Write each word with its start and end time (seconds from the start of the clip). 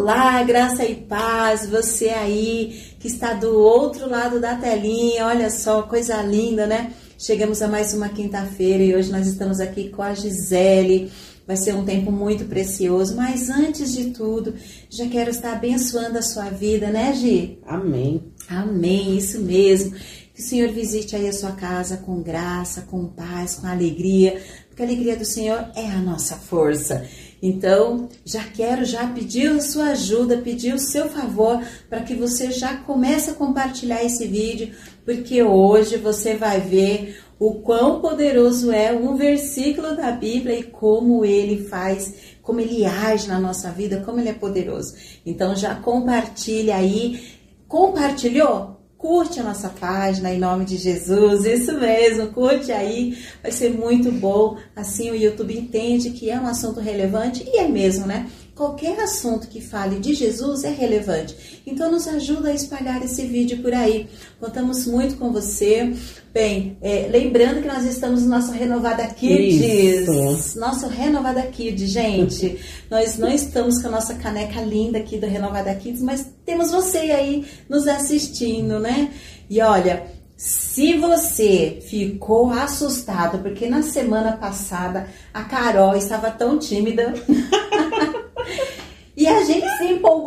Olá, 0.00 0.42
graça 0.42 0.82
e 0.86 0.94
paz, 0.94 1.68
você 1.68 2.08
aí 2.08 2.94
que 2.98 3.06
está 3.06 3.34
do 3.34 3.58
outro 3.58 4.08
lado 4.08 4.40
da 4.40 4.54
telinha, 4.54 5.26
olha 5.26 5.50
só, 5.50 5.82
coisa 5.82 6.22
linda, 6.22 6.66
né? 6.66 6.94
Chegamos 7.18 7.60
a 7.60 7.68
mais 7.68 7.92
uma 7.92 8.08
quinta-feira 8.08 8.82
e 8.82 8.96
hoje 8.96 9.12
nós 9.12 9.26
estamos 9.26 9.60
aqui 9.60 9.90
com 9.90 10.00
a 10.00 10.14
Gisele. 10.14 11.12
Vai 11.46 11.54
ser 11.58 11.74
um 11.74 11.84
tempo 11.84 12.10
muito 12.10 12.46
precioso, 12.46 13.14
mas 13.14 13.50
antes 13.50 13.92
de 13.92 14.06
tudo, 14.06 14.54
já 14.88 15.06
quero 15.06 15.28
estar 15.28 15.52
abençoando 15.52 16.16
a 16.16 16.22
sua 16.22 16.48
vida, 16.48 16.88
né, 16.88 17.12
Gi? 17.12 17.58
Amém. 17.66 18.22
Amém, 18.48 19.18
isso 19.18 19.38
mesmo. 19.38 19.94
Que 20.34 20.40
o 20.40 20.44
Senhor 20.44 20.70
visite 20.70 21.14
aí 21.14 21.28
a 21.28 21.32
sua 21.34 21.52
casa 21.52 21.98
com 21.98 22.22
graça, 22.22 22.86
com 22.90 23.06
paz, 23.06 23.56
com 23.56 23.66
alegria, 23.66 24.40
porque 24.66 24.80
a 24.80 24.86
alegria 24.86 25.14
do 25.14 25.26
Senhor 25.26 25.70
é 25.76 25.84
a 25.90 25.98
nossa 25.98 26.36
força. 26.36 27.06
Então, 27.42 28.08
já 28.24 28.44
quero 28.44 28.84
já 28.84 29.06
pedir 29.06 29.50
a 29.50 29.60
sua 29.60 29.90
ajuda, 29.90 30.38
pedir 30.38 30.74
o 30.74 30.78
seu 30.78 31.08
favor 31.08 31.62
para 31.88 32.02
que 32.02 32.14
você 32.14 32.50
já 32.50 32.76
comece 32.76 33.30
a 33.30 33.34
compartilhar 33.34 34.04
esse 34.04 34.26
vídeo, 34.26 34.74
porque 35.04 35.42
hoje 35.42 35.96
você 35.96 36.34
vai 36.34 36.60
ver 36.60 37.18
o 37.38 37.54
quão 37.54 38.02
poderoso 38.02 38.70
é 38.70 38.92
um 38.92 39.16
versículo 39.16 39.96
da 39.96 40.10
Bíblia 40.12 40.58
e 40.58 40.64
como 40.64 41.24
ele 41.24 41.64
faz, 41.64 42.14
como 42.42 42.60
ele 42.60 42.84
age 42.84 43.28
na 43.28 43.40
nossa 43.40 43.70
vida, 43.70 44.02
como 44.04 44.20
ele 44.20 44.28
é 44.28 44.34
poderoso. 44.34 44.94
Então 45.24 45.56
já 45.56 45.74
compartilha 45.74 46.76
aí. 46.76 47.38
Compartilhou? 47.66 48.79
Curte 49.00 49.40
a 49.40 49.42
nossa 49.42 49.70
página 49.70 50.30
em 50.30 50.38
nome 50.38 50.66
de 50.66 50.76
Jesus, 50.76 51.46
isso 51.46 51.72
mesmo, 51.72 52.26
curte 52.34 52.70
aí, 52.70 53.16
vai 53.42 53.50
ser 53.50 53.70
muito 53.70 54.12
bom. 54.12 54.58
Assim 54.76 55.10
o 55.10 55.16
YouTube 55.16 55.56
entende 55.56 56.10
que 56.10 56.28
é 56.28 56.38
um 56.38 56.46
assunto 56.46 56.80
relevante 56.80 57.42
e 57.46 57.56
é 57.56 57.66
mesmo, 57.66 58.06
né? 58.06 58.28
Qualquer 58.60 59.00
assunto 59.00 59.48
que 59.48 59.58
fale 59.58 59.98
de 59.98 60.12
Jesus 60.12 60.64
é 60.64 60.68
relevante. 60.68 61.62
Então 61.66 61.90
nos 61.90 62.06
ajuda 62.06 62.50
a 62.50 62.52
espalhar 62.52 63.02
esse 63.02 63.24
vídeo 63.26 63.62
por 63.62 63.72
aí. 63.72 64.06
Contamos 64.38 64.84
muito 64.84 65.16
com 65.16 65.32
você. 65.32 65.94
Bem, 66.30 66.76
é, 66.82 67.08
lembrando 67.10 67.62
que 67.62 67.66
nós 67.66 67.86
estamos 67.86 68.20
no 68.20 68.28
nosso 68.28 68.52
Renovada 68.52 69.06
Kids. 69.06 70.06
Isso. 70.10 70.60
Nosso 70.60 70.88
Renovada 70.88 71.40
Kids, 71.40 71.90
gente. 71.90 72.58
nós 72.90 73.16
não 73.16 73.30
estamos 73.30 73.80
com 73.80 73.88
a 73.88 73.92
nossa 73.92 74.12
caneca 74.16 74.60
linda 74.60 74.98
aqui 74.98 75.16
do 75.16 75.26
Renovada 75.26 75.74
Kids, 75.74 76.02
mas 76.02 76.30
temos 76.44 76.70
você 76.70 76.98
aí 76.98 77.46
nos 77.66 77.88
assistindo, 77.88 78.78
né? 78.78 79.10
E 79.48 79.62
olha, 79.62 80.06
se 80.36 80.98
você 80.98 81.82
ficou 81.88 82.50
assustado 82.50 83.38
porque 83.38 83.68
na 83.68 83.82
semana 83.82 84.38
passada 84.38 85.06
a 85.32 85.44
Carol 85.44 85.96
estava 85.96 86.30
tão 86.30 86.58
tímida 86.58 87.14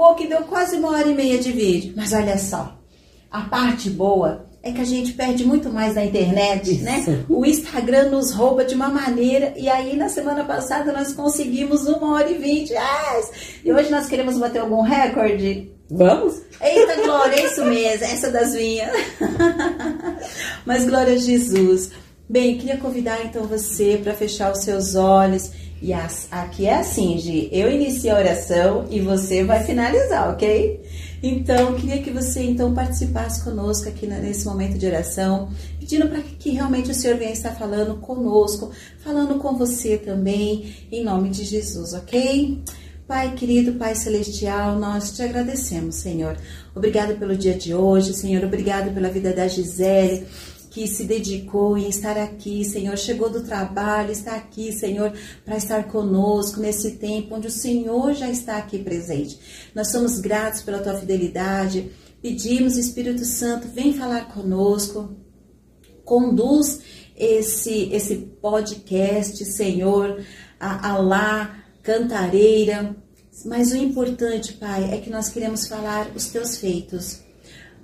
empolgou 0.04 0.16
que 0.16 0.28
deu 0.28 0.42
quase 0.44 0.76
uma 0.76 0.90
hora 0.90 1.08
e 1.08 1.16
meia 1.16 1.40
de 1.40 1.52
vídeo. 1.52 1.94
Mas 1.96 2.12
olha 2.12 2.38
só, 2.38 2.78
a 3.32 3.42
parte 3.42 3.90
boa 3.90 4.46
é 4.62 4.72
que 4.72 4.82
a 4.82 4.86
gente 4.86 5.14
perde 5.14 5.46
muito 5.46 5.70
mais 5.70 5.96
na 5.96 6.06
internet, 6.06 6.72
Isso. 6.72 6.84
né? 6.84 7.26
O 7.30 7.46
Instagram 7.46 8.10
nos 8.10 8.32
rouba 8.32 8.64
de 8.64 8.76
uma 8.76 8.88
maneira 8.88 9.54
e 9.58 9.68
aí 9.70 9.96
na 9.96 10.10
semana 10.10 10.44
passada 10.44 10.92
nós 10.92 11.14
conseguimos 11.14 11.86
uma 11.88 12.14
hora 12.14 12.30
e 12.30 12.38
vinte. 12.38 12.72
Yes! 12.72 13.60
E 13.64 13.72
hoje 13.72 13.90
nós 13.90 14.08
queremos 14.08 14.38
bater 14.38 14.60
algum 14.60 14.82
recorde? 14.82 15.72
Vamos? 15.90 16.42
Eita, 16.62 16.96
Glória, 17.02 17.36
é 17.36 17.46
isso 17.46 17.66
mesmo, 17.66 18.06
essa 18.06 18.32
das 18.32 18.54
minhas. 18.54 18.90
Mas 20.66 20.86
glória 20.86 21.14
a 21.14 21.18
Jesus. 21.18 21.92
Bem, 22.28 22.58
queria 22.58 22.78
convidar 22.78 23.24
então 23.26 23.44
você 23.44 24.00
para 24.02 24.14
fechar 24.14 24.52
os 24.52 24.60
seus 24.64 24.96
olhos 24.96 25.52
e 25.84 25.92
as, 25.92 26.30
aqui 26.32 26.66
é 26.66 26.76
assim, 26.76 27.18
Gi, 27.18 27.50
eu 27.52 27.70
inicio 27.70 28.10
a 28.16 28.18
oração 28.18 28.86
e 28.90 29.02
você 29.02 29.44
vai 29.44 29.66
finalizar, 29.66 30.30
ok? 30.34 30.82
Então, 31.22 31.76
queria 31.76 32.02
que 32.02 32.10
você 32.10 32.42
então 32.42 32.74
participasse 32.74 33.44
conosco 33.44 33.90
aqui 33.90 34.08
nesse 34.08 34.46
momento 34.46 34.78
de 34.78 34.86
oração, 34.86 35.50
pedindo 35.78 36.08
para 36.08 36.22
que 36.22 36.52
realmente 36.52 36.90
o 36.90 36.94
Senhor 36.94 37.18
venha 37.18 37.34
estar 37.34 37.52
falando 37.52 37.98
conosco, 37.98 38.72
falando 39.04 39.38
com 39.40 39.58
você 39.58 39.98
também, 39.98 40.74
em 40.90 41.04
nome 41.04 41.30
de 41.30 41.44
Jesus, 41.44 41.92
ok? 41.94 42.64
Pai 43.06 43.34
querido, 43.36 43.74
Pai 43.74 43.94
celestial, 43.94 44.80
nós 44.80 45.12
te 45.12 45.22
agradecemos, 45.22 45.96
Senhor. 45.96 46.38
Obrigado 46.74 47.20
pelo 47.20 47.36
dia 47.36 47.56
de 47.56 47.76
hoje, 47.76 48.14
Senhor. 48.14 48.46
Obrigado 48.46 48.94
pela 48.94 49.10
vida 49.10 49.34
da 49.34 49.50
Gisele 49.50 50.26
que 50.74 50.88
se 50.88 51.04
dedicou 51.04 51.78
em 51.78 51.88
estar 51.88 52.18
aqui, 52.18 52.66
Senhor, 52.66 52.98
chegou 52.98 53.30
do 53.30 53.44
trabalho, 53.44 54.12
está 54.12 54.36
aqui, 54.36 54.72
Senhor, 54.72 55.14
para 55.46 55.56
estar 55.56 55.84
conosco 55.84 56.60
nesse 56.60 56.94
tempo 56.94 57.36
onde 57.36 57.48
o 57.48 57.52
Senhor 57.52 58.16
já 58.16 58.28
está 58.28 58.58
aqui 58.58 58.80
presente. 58.80 59.40
Nós 59.76 59.90
somos 59.90 60.18
gratos 60.18 60.64
pela 60.64 60.80
tua 60.80 60.96
fidelidade, 60.96 61.92
pedimos, 62.24 62.76
Espírito 62.76 63.24
Santo, 63.24 63.68
vem 63.68 63.94
falar 63.94 64.34
conosco, 64.34 65.16
conduz 66.04 66.82
esse, 67.16 67.90
esse 67.94 68.16
podcast, 68.42 69.46
Senhor, 69.46 70.26
a, 70.60 70.90
a 70.90 70.98
lá, 70.98 71.64
cantareira. 71.84 72.96
Mas 73.46 73.72
o 73.72 73.78
importante, 73.78 74.54
Pai, 74.54 74.92
é 74.92 74.98
que 74.98 75.12
nós 75.12 75.30
queremos 75.30 75.68
falar 75.68 76.10
os 76.16 76.30
teus 76.30 76.58
feitos 76.58 77.22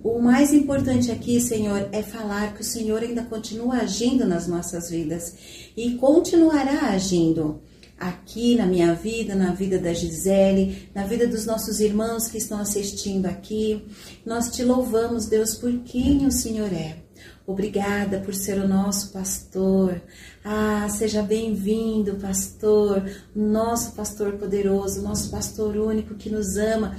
o 0.03 0.19
mais 0.21 0.53
importante 0.53 1.11
aqui, 1.11 1.41
Senhor, 1.41 1.89
é 1.91 2.01
falar 2.01 2.53
que 2.53 2.61
o 2.61 2.65
Senhor 2.65 3.01
ainda 3.01 3.23
continua 3.23 3.77
agindo 3.77 4.25
nas 4.25 4.47
nossas 4.47 4.89
vidas 4.89 5.35
e 5.75 5.95
continuará 5.95 6.91
agindo 6.91 7.61
aqui 7.99 8.55
na 8.55 8.65
minha 8.65 8.93
vida, 8.93 9.35
na 9.35 9.53
vida 9.53 9.77
da 9.77 9.93
Gisele, 9.93 10.89
na 10.95 11.03
vida 11.03 11.27
dos 11.27 11.45
nossos 11.45 11.81
irmãos 11.81 12.29
que 12.29 12.38
estão 12.38 12.59
assistindo 12.59 13.25
aqui. 13.25 13.85
Nós 14.25 14.49
te 14.49 14.63
louvamos, 14.63 15.25
Deus, 15.25 15.55
por 15.55 15.71
quem 15.79 16.25
o 16.25 16.31
Senhor 16.31 16.71
é. 16.71 16.97
Obrigada 17.45 18.19
por 18.19 18.33
ser 18.33 18.59
o 18.59 18.67
nosso 18.67 19.11
pastor. 19.11 19.99
Ah, 20.45 20.88
seja 20.88 21.23
bem-vindo, 21.23 22.15
pastor, 22.17 23.03
nosso 23.35 23.93
pastor 23.93 24.33
poderoso, 24.33 25.01
nosso 25.01 25.31
pastor 25.31 25.75
único 25.75 26.13
que 26.13 26.29
nos 26.29 26.57
ama, 26.57 26.95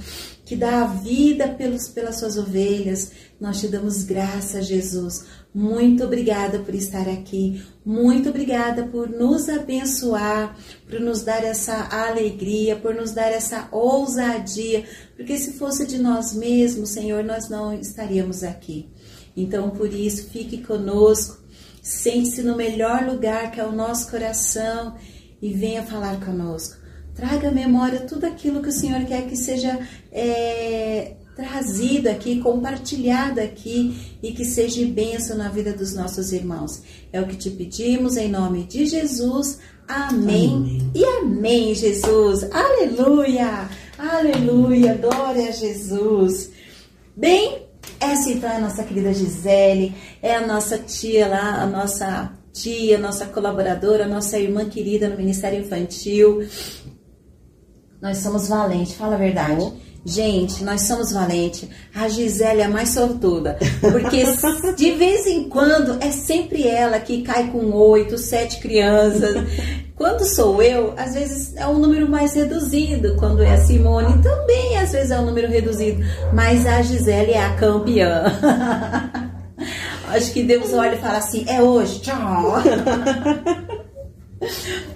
que 0.51 0.57
dá 0.57 0.83
a 0.83 0.87
vida 0.87 1.47
pelos, 1.47 1.87
pelas 1.87 2.19
suas 2.19 2.35
ovelhas. 2.35 3.13
Nós 3.39 3.61
te 3.61 3.69
damos 3.69 4.03
graça, 4.03 4.61
Jesus. 4.61 5.23
Muito 5.55 6.03
obrigada 6.03 6.59
por 6.59 6.75
estar 6.75 7.07
aqui. 7.07 7.63
Muito 7.85 8.27
obrigada 8.27 8.83
por 8.83 9.09
nos 9.09 9.47
abençoar, 9.47 10.53
por 10.89 10.99
nos 10.99 11.21
dar 11.21 11.41
essa 11.45 11.87
alegria, 11.89 12.75
por 12.75 12.93
nos 12.93 13.11
dar 13.11 13.31
essa 13.31 13.69
ousadia, 13.71 14.83
porque 15.15 15.37
se 15.37 15.53
fosse 15.53 15.87
de 15.87 15.97
nós 15.97 16.33
mesmos, 16.33 16.89
Senhor, 16.89 17.23
nós 17.23 17.47
não 17.47 17.73
estaríamos 17.73 18.43
aqui. 18.43 18.89
Então, 19.37 19.69
por 19.69 19.93
isso, 19.93 20.27
fique 20.31 20.57
conosco, 20.57 21.37
sente-se 21.81 22.43
no 22.43 22.57
melhor 22.57 23.05
lugar 23.05 23.51
que 23.51 23.61
é 23.61 23.65
o 23.65 23.71
nosso 23.71 24.11
coração 24.11 24.97
e 25.41 25.53
venha 25.53 25.83
falar 25.83 26.19
conosco. 26.19 26.80
Traga 27.21 27.49
à 27.49 27.51
memória 27.51 27.99
tudo 27.99 28.25
aquilo 28.25 28.63
que 28.63 28.69
o 28.69 28.71
Senhor 28.71 29.05
quer 29.05 29.27
que 29.27 29.35
seja 29.35 29.79
é, 30.11 31.13
trazido 31.35 32.09
aqui, 32.09 32.39
compartilhado 32.39 33.39
aqui 33.39 34.17
e 34.23 34.31
que 34.31 34.43
seja 34.43 34.83
bênção 34.87 35.37
na 35.37 35.47
vida 35.47 35.71
dos 35.71 35.93
nossos 35.93 36.33
irmãos. 36.33 36.81
É 37.13 37.21
o 37.21 37.27
que 37.27 37.35
te 37.35 37.51
pedimos 37.51 38.17
em 38.17 38.27
nome 38.27 38.63
de 38.63 38.87
Jesus. 38.87 39.59
Amém. 39.87 40.47
amém. 40.49 40.91
E 40.95 41.05
amém, 41.05 41.75
Jesus. 41.75 42.43
Aleluia. 42.51 43.69
Aleluia. 43.99 44.95
Glória 44.95 45.49
a 45.49 45.51
Jesus. 45.51 46.49
Bem, 47.15 47.67
essa 47.99 48.31
então 48.31 48.49
é 48.49 48.55
a 48.55 48.61
nossa 48.61 48.83
querida 48.83 49.13
Gisele, 49.13 49.93
é 50.23 50.33
a 50.33 50.47
nossa 50.47 50.79
tia 50.79 51.27
lá, 51.27 51.61
a 51.61 51.67
nossa 51.67 52.31
tia, 52.51 52.97
nossa 52.97 53.27
colaboradora, 53.27 54.07
nossa 54.07 54.39
irmã 54.39 54.67
querida 54.67 55.07
no 55.07 55.17
Ministério 55.17 55.59
Infantil. 55.59 56.47
Nós 58.01 58.17
somos 58.17 58.47
valentes, 58.47 58.93
fala 58.93 59.13
a 59.13 59.17
verdade. 59.17 59.71
Gente, 60.03 60.63
nós 60.63 60.81
somos 60.81 61.11
valentes. 61.11 61.69
A 61.93 62.07
Gisele 62.07 62.61
é 62.61 62.65
a 62.65 62.69
mais 62.69 62.89
sortuda. 62.89 63.59
Porque 63.79 64.23
de 64.75 64.91
vez 64.91 65.27
em 65.27 65.47
quando 65.47 66.03
é 66.03 66.09
sempre 66.09 66.67
ela 66.67 66.99
que 66.99 67.21
cai 67.21 67.51
com 67.51 67.71
oito, 67.71 68.17
sete 68.17 68.59
crianças. 68.59 69.35
Quando 69.95 70.25
sou 70.25 70.63
eu, 70.63 70.95
às 70.97 71.13
vezes 71.13 71.55
é 71.55 71.67
um 71.67 71.77
número 71.77 72.09
mais 72.09 72.33
reduzido. 72.33 73.15
Quando 73.17 73.43
é 73.43 73.53
a 73.53 73.63
Simone, 73.63 74.19
também 74.23 74.77
às 74.79 74.91
vezes 74.91 75.11
é 75.11 75.19
um 75.19 75.25
número 75.25 75.47
reduzido. 75.47 76.03
Mas 76.33 76.65
a 76.65 76.81
Gisele 76.81 77.33
é 77.33 77.45
a 77.45 77.55
campeã. 77.55 78.23
Acho 80.09 80.33
que 80.33 80.41
Deus 80.41 80.73
olha 80.73 80.95
e 80.95 80.99
fala 80.99 81.19
assim: 81.19 81.45
é 81.47 81.61
hoje, 81.61 81.99
tchau. 81.99 82.55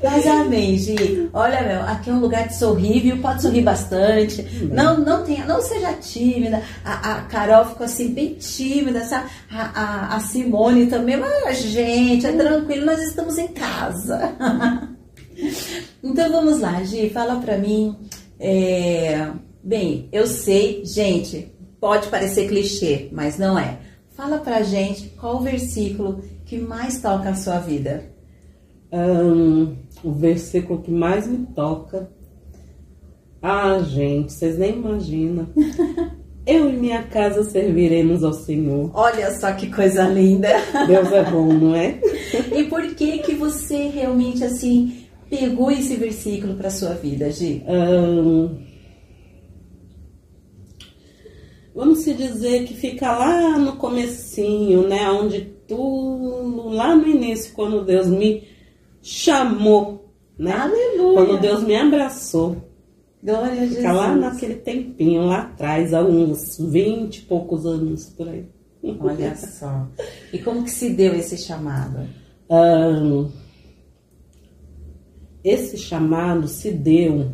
Mas 0.03 0.25
amém, 0.25 0.77
Gi. 0.77 1.29
Olha, 1.33 1.61
meu, 1.61 1.81
aqui 1.81 2.09
é 2.09 2.13
um 2.13 2.19
lugar 2.19 2.47
de 2.47 2.57
sorrir, 2.57 3.01
viu? 3.01 3.21
Pode 3.21 3.41
sorrir 3.41 3.61
bastante. 3.61 4.41
Não, 4.71 4.99
não 4.99 5.23
tenha, 5.23 5.45
não 5.45 5.61
seja 5.61 5.93
tímida. 5.93 6.61
A, 6.83 7.13
a 7.13 7.21
Carol 7.23 7.65
ficou 7.65 7.85
assim, 7.85 8.13
bem 8.13 8.33
tímida? 8.33 9.01
A, 9.51 9.61
a, 9.61 10.15
a 10.15 10.19
Simone 10.19 10.87
também, 10.87 11.17
mas, 11.17 11.59
gente, 11.59 12.25
é 12.25 12.31
tranquilo, 12.31 12.85
nós 12.85 13.01
estamos 13.01 13.37
em 13.37 13.47
casa. 13.49 14.35
então 16.03 16.31
vamos 16.31 16.59
lá, 16.59 16.83
Gi, 16.83 17.09
fala 17.09 17.35
pra 17.35 17.57
mim. 17.57 17.95
É, 18.39 19.29
Bem, 19.65 20.07
eu 20.11 20.27
sei, 20.27 20.85
gente, 20.85 21.51
pode 21.79 22.07
parecer 22.09 22.47
clichê, 22.47 23.09
mas 23.11 23.39
não 23.39 23.57
é. 23.57 23.79
Fala 24.15 24.37
pra 24.37 24.61
gente 24.61 25.09
qual 25.19 25.37
o 25.37 25.41
versículo 25.41 26.21
que 26.45 26.59
mais 26.59 27.01
toca 27.01 27.31
a 27.31 27.35
sua 27.35 27.57
vida. 27.57 28.14
Um, 28.91 29.75
o 30.03 30.11
versículo 30.11 30.81
que 30.81 30.91
mais 30.91 31.27
me 31.27 31.45
toca. 31.47 32.09
Ah, 33.41 33.79
gente, 33.79 34.33
vocês 34.33 34.57
nem 34.57 34.73
imaginam. 34.73 35.47
Eu 36.45 36.69
e 36.69 36.73
minha 36.73 37.01
casa 37.01 37.43
serviremos 37.43 38.23
ao 38.23 38.33
Senhor. 38.33 38.91
Olha 38.93 39.31
só 39.31 39.51
que 39.53 39.71
coisa 39.73 40.03
linda. 40.07 40.49
Deus 40.85 41.11
é 41.11 41.23
bom, 41.23 41.51
não 41.51 41.75
é? 41.75 41.99
e 42.55 42.65
por 42.65 42.83
que 42.93 43.17
que 43.19 43.33
você 43.33 43.87
realmente 43.87 44.43
assim 44.43 45.05
pegou 45.27 45.71
esse 45.71 45.95
versículo 45.95 46.53
para 46.53 46.69
sua 46.69 46.93
vida, 46.93 47.31
Gi? 47.31 47.63
Um, 47.67 48.59
vamos 51.73 51.99
se 51.99 52.13
dizer 52.13 52.65
que 52.65 52.75
fica 52.75 53.11
lá 53.11 53.57
no 53.57 53.77
comecinho, 53.77 54.87
né, 54.87 55.09
onde 55.09 55.41
tudo 55.67 56.69
lá 56.69 56.95
no 56.95 57.07
início, 57.07 57.53
quando 57.53 57.83
Deus 57.83 58.05
me 58.05 58.43
chamou, 59.05 60.11
né? 60.35 60.51
Aleluia. 60.51 61.13
Quando 61.13 61.39
Deus 61.39 61.63
me 61.63 61.75
abraçou. 61.75 62.57
Glória 63.23 63.51
a 63.51 63.55
Jesus. 63.55 63.77
Fica 63.77 63.91
lá 63.91 64.15
naquele 64.15 64.55
tempinho, 64.55 65.25
lá 65.25 65.41
atrás, 65.43 65.93
há 65.93 66.03
uns 66.03 66.57
20 66.57 67.17
e 67.17 67.21
poucos 67.21 67.67
anos 67.67 68.05
por 68.05 68.27
aí. 68.27 68.47
Olha 68.99 69.35
só. 69.37 69.87
E 70.33 70.39
como 70.39 70.63
que 70.63 70.71
se 70.71 70.89
deu 70.89 71.13
esse 71.13 71.37
chamado? 71.37 72.07
Um, 72.49 73.29
esse 75.43 75.77
chamado 75.77 76.47
se 76.47 76.71
deu 76.71 77.31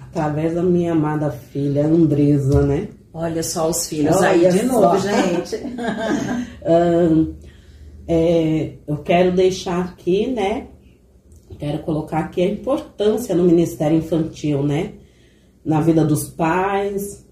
através 0.00 0.54
da 0.54 0.62
minha 0.62 0.92
amada 0.92 1.30
filha 1.30 1.86
Andresa, 1.86 2.62
né? 2.62 2.88
Olha 3.12 3.42
só 3.42 3.68
os 3.68 3.86
filhos 3.86 4.16
Olha 4.16 4.28
aí 4.28 4.50
de 4.50 4.62
novo, 4.64 4.98
gente. 4.98 5.56
Um, 6.64 7.34
é, 8.06 8.74
eu 8.86 8.98
quero 8.98 9.32
deixar 9.32 9.80
aqui, 9.80 10.28
né? 10.28 10.68
Quero 11.58 11.78
colocar 11.80 12.18
aqui 12.20 12.42
a 12.42 12.46
importância 12.50 13.34
no 13.34 13.44
Ministério 13.44 13.98
Infantil, 13.98 14.62
né? 14.62 14.94
Na 15.64 15.80
vida 15.80 16.04
dos 16.04 16.28
pais, 16.28 17.26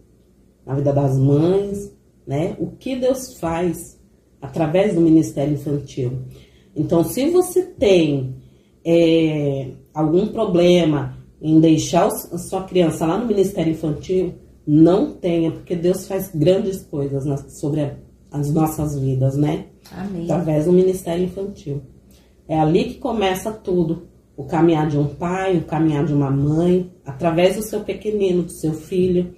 na 0.64 0.74
vida 0.74 0.92
das 0.92 1.18
mães, 1.18 1.92
né? 2.26 2.56
O 2.58 2.68
que 2.68 2.96
Deus 2.96 3.36
faz 3.38 3.98
através 4.40 4.94
do 4.94 5.00
Ministério 5.00 5.54
Infantil. 5.54 6.20
Então, 6.74 7.02
se 7.04 7.28
você 7.30 7.62
tem 7.62 8.36
é, 8.84 9.72
algum 9.92 10.28
problema 10.28 11.18
em 11.42 11.60
deixar 11.60 12.06
a 12.06 12.38
sua 12.38 12.62
criança 12.64 13.04
lá 13.06 13.18
no 13.18 13.26
Ministério 13.26 13.72
Infantil, 13.72 14.34
não 14.66 15.12
tenha, 15.12 15.50
porque 15.50 15.74
Deus 15.74 16.06
faz 16.06 16.30
grandes 16.34 16.82
coisas 16.82 17.24
na- 17.24 17.36
sobre 17.48 17.80
a- 17.82 17.96
as 18.30 18.52
nossas 18.52 18.98
vidas, 18.98 19.36
né? 19.36 19.66
Amém. 19.92 20.22
através 20.24 20.66
do 20.66 20.72
Ministério 20.72 21.24
Infantil. 21.24 21.82
É 22.46 22.58
ali 22.58 22.84
que 22.84 22.94
começa 22.98 23.50
tudo. 23.50 24.02
O 24.40 24.44
caminhar 24.44 24.88
de 24.88 24.96
um 24.96 25.06
pai, 25.06 25.58
o 25.58 25.64
caminhar 25.64 26.02
de 26.06 26.14
uma 26.14 26.30
mãe, 26.30 26.90
através 27.04 27.56
do 27.56 27.62
seu 27.62 27.80
pequenino, 27.80 28.44
do 28.44 28.50
seu 28.50 28.72
filho. 28.72 29.34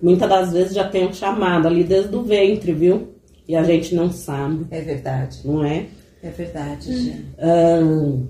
Muitas 0.00 0.28
das 0.28 0.52
vezes 0.52 0.74
já 0.74 0.86
tem 0.86 1.08
um 1.08 1.12
chamado 1.14 1.66
ali 1.66 1.82
desde 1.82 2.14
o 2.14 2.22
ventre, 2.22 2.70
viu? 2.74 3.14
E 3.48 3.56
a 3.56 3.62
gente 3.62 3.94
não 3.94 4.10
sabe, 4.10 4.66
É 4.70 4.82
verdade. 4.82 5.40
não 5.42 5.64
é? 5.64 5.86
É 6.22 6.28
verdade, 6.28 6.92
gente. 6.94 7.24
Ahn, 7.38 8.26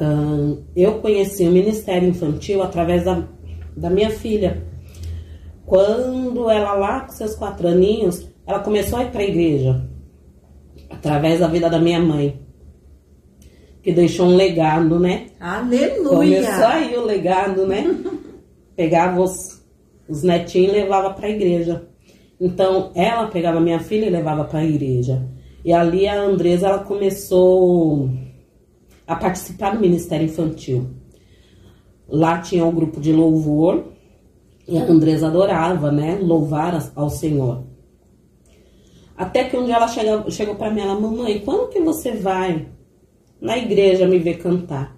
ahn, 0.00 0.56
eu 0.74 0.94
conheci 1.00 1.46
o 1.46 1.52
Ministério 1.52 2.08
Infantil 2.08 2.62
através 2.62 3.04
da, 3.04 3.28
da 3.76 3.90
minha 3.90 4.08
filha. 4.08 4.64
Quando 5.66 6.48
ela 6.48 6.72
lá 6.72 7.00
com 7.00 7.12
seus 7.12 7.34
quatro 7.34 7.68
aninhos, 7.68 8.26
ela 8.46 8.60
começou 8.60 8.98
a 9.00 9.04
ir 9.04 9.10
para 9.10 9.20
a 9.20 9.24
igreja. 9.24 9.86
Através 10.88 11.40
da 11.40 11.46
vida 11.46 11.68
da 11.68 11.78
minha 11.78 12.00
mãe. 12.00 12.40
Que 13.84 13.92
deixou 13.92 14.28
um 14.28 14.34
legado, 14.34 14.98
né? 14.98 15.26
Aleluia. 15.38 16.42
Começou 16.42 16.66
aí 16.66 16.96
o 16.96 17.04
legado, 17.04 17.66
né? 17.66 17.84
Pegava 18.74 19.20
os, 19.20 19.62
os 20.08 20.22
netinhos 20.22 20.72
e 20.72 20.80
levava 20.80 21.10
para 21.10 21.26
a 21.26 21.30
igreja. 21.30 21.86
Então, 22.40 22.90
ela 22.94 23.28
pegava 23.28 23.60
minha 23.60 23.78
filha 23.78 24.06
e 24.06 24.10
levava 24.10 24.44
para 24.44 24.60
a 24.60 24.64
igreja. 24.64 25.28
E 25.62 25.70
ali 25.70 26.08
a 26.08 26.18
Andresa 26.18 26.66
ela 26.66 26.78
começou 26.78 28.08
a 29.06 29.14
participar 29.14 29.74
do 29.74 29.80
Ministério 29.80 30.24
Infantil. 30.24 30.88
Lá 32.08 32.38
tinha 32.38 32.64
um 32.64 32.74
grupo 32.74 33.00
de 33.00 33.12
louvor 33.12 33.92
e 34.66 34.78
a 34.78 34.82
Andresa 34.82 35.26
adorava, 35.26 35.92
né? 35.92 36.18
Louvar 36.20 36.90
ao 36.96 37.10
Senhor. 37.10 37.64
Até 39.16 39.44
que 39.44 39.56
um 39.56 39.64
dia 39.64 39.76
ela 39.76 39.88
chega, 39.88 40.30
chegou 40.30 40.54
para 40.54 40.70
mim, 40.70 40.80
ela, 40.80 40.98
mamãe, 40.98 41.40
quando 41.40 41.68
que 41.68 41.80
você 41.80 42.12
vai 42.12 42.66
na 43.44 43.58
igreja 43.58 44.08
me 44.08 44.18
ver 44.18 44.38
cantar? 44.38 44.96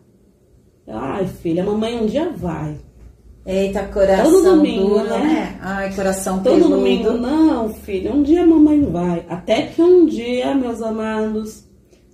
Ai, 0.86 1.26
filha, 1.26 1.64
a 1.64 1.66
mamãe 1.66 2.00
um 2.00 2.06
dia 2.06 2.30
vai. 2.30 2.76
Eita, 3.44 3.84
coração 3.88 4.32
Todo 4.32 4.56
domingo, 4.56 4.88
duro, 4.88 5.04
né? 5.04 5.18
né? 5.18 5.58
Ai, 5.60 5.94
coração 5.94 6.42
Todo 6.42 6.54
peludo. 6.54 6.76
domingo, 6.76 7.10
não, 7.12 7.68
filha, 7.74 8.12
um 8.12 8.22
dia 8.22 8.44
a 8.44 8.46
mamãe 8.46 8.80
vai. 8.84 9.26
Até 9.28 9.62
que 9.62 9.82
um 9.82 10.06
dia, 10.06 10.54
meus 10.54 10.80
amados, 10.80 11.64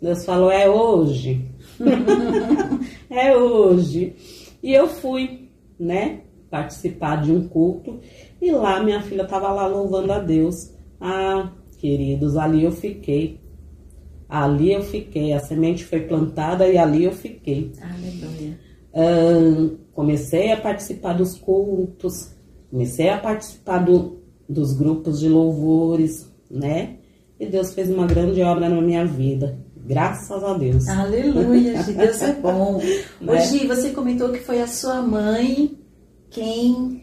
Deus 0.00 0.25
falou, 0.25 0.50
é 0.50 0.69
hoje. 0.69 1.46
é 3.11 3.37
hoje. 3.37 4.17
E 4.62 4.73
eu 4.73 4.88
fui, 4.88 5.50
né, 5.79 6.20
participar 6.50 7.20
de 7.23 7.31
um 7.31 7.46
culto. 7.46 8.00
E 8.40 8.50
lá 8.50 8.82
minha 8.82 9.02
filha 9.02 9.23
estava 9.23 9.52
lá 9.52 9.67
louvando 9.67 10.12
a 10.12 10.19
Deus. 10.19 10.73
Ah, 10.99 11.50
queridos, 11.76 12.38
ali 12.38 12.64
eu 12.64 12.73
fiquei. 12.73 13.41
Ali 14.34 14.73
eu 14.73 14.82
fiquei. 14.82 15.32
A 15.32 15.40
semente 15.40 15.84
foi 15.84 16.00
plantada 16.00 16.67
e 16.67 16.79
ali 16.79 17.05
eu 17.05 17.12
fiquei. 17.12 17.70
Aleluia. 17.82 18.58
Comecei 19.93 20.50
a 20.52 20.56
participar 20.56 21.12
dos 21.14 21.37
cultos, 21.37 22.31
comecei 22.70 23.11
a 23.11 23.19
participar 23.19 23.79
do- 23.84 24.20
dos 24.49 24.73
grupos 24.73 25.20
de 25.20 25.29
louvores, 25.29 26.31
né? 26.50 26.96
E 27.38 27.46
Deus 27.46 27.75
fez 27.75 27.90
uma 27.90 28.06
grande 28.06 28.40
obra 28.43 28.69
na 28.69 28.81
minha 28.81 29.05
vida. 29.05 29.58
Graças 29.84 30.43
a 30.44 30.55
Deus. 30.55 30.88
Aleluia, 30.88 31.82
Deus 31.93 32.23
é 32.23 32.32
bom. 32.34 32.81
Né? 33.20 33.32
Ô, 33.34 33.38
Gi, 33.38 33.67
você 33.67 33.90
comentou 33.90 34.31
que 34.31 34.38
foi 34.38 34.62
a 34.62 34.67
sua 34.67 35.02
mãe 35.02 35.76
quem 36.31 37.02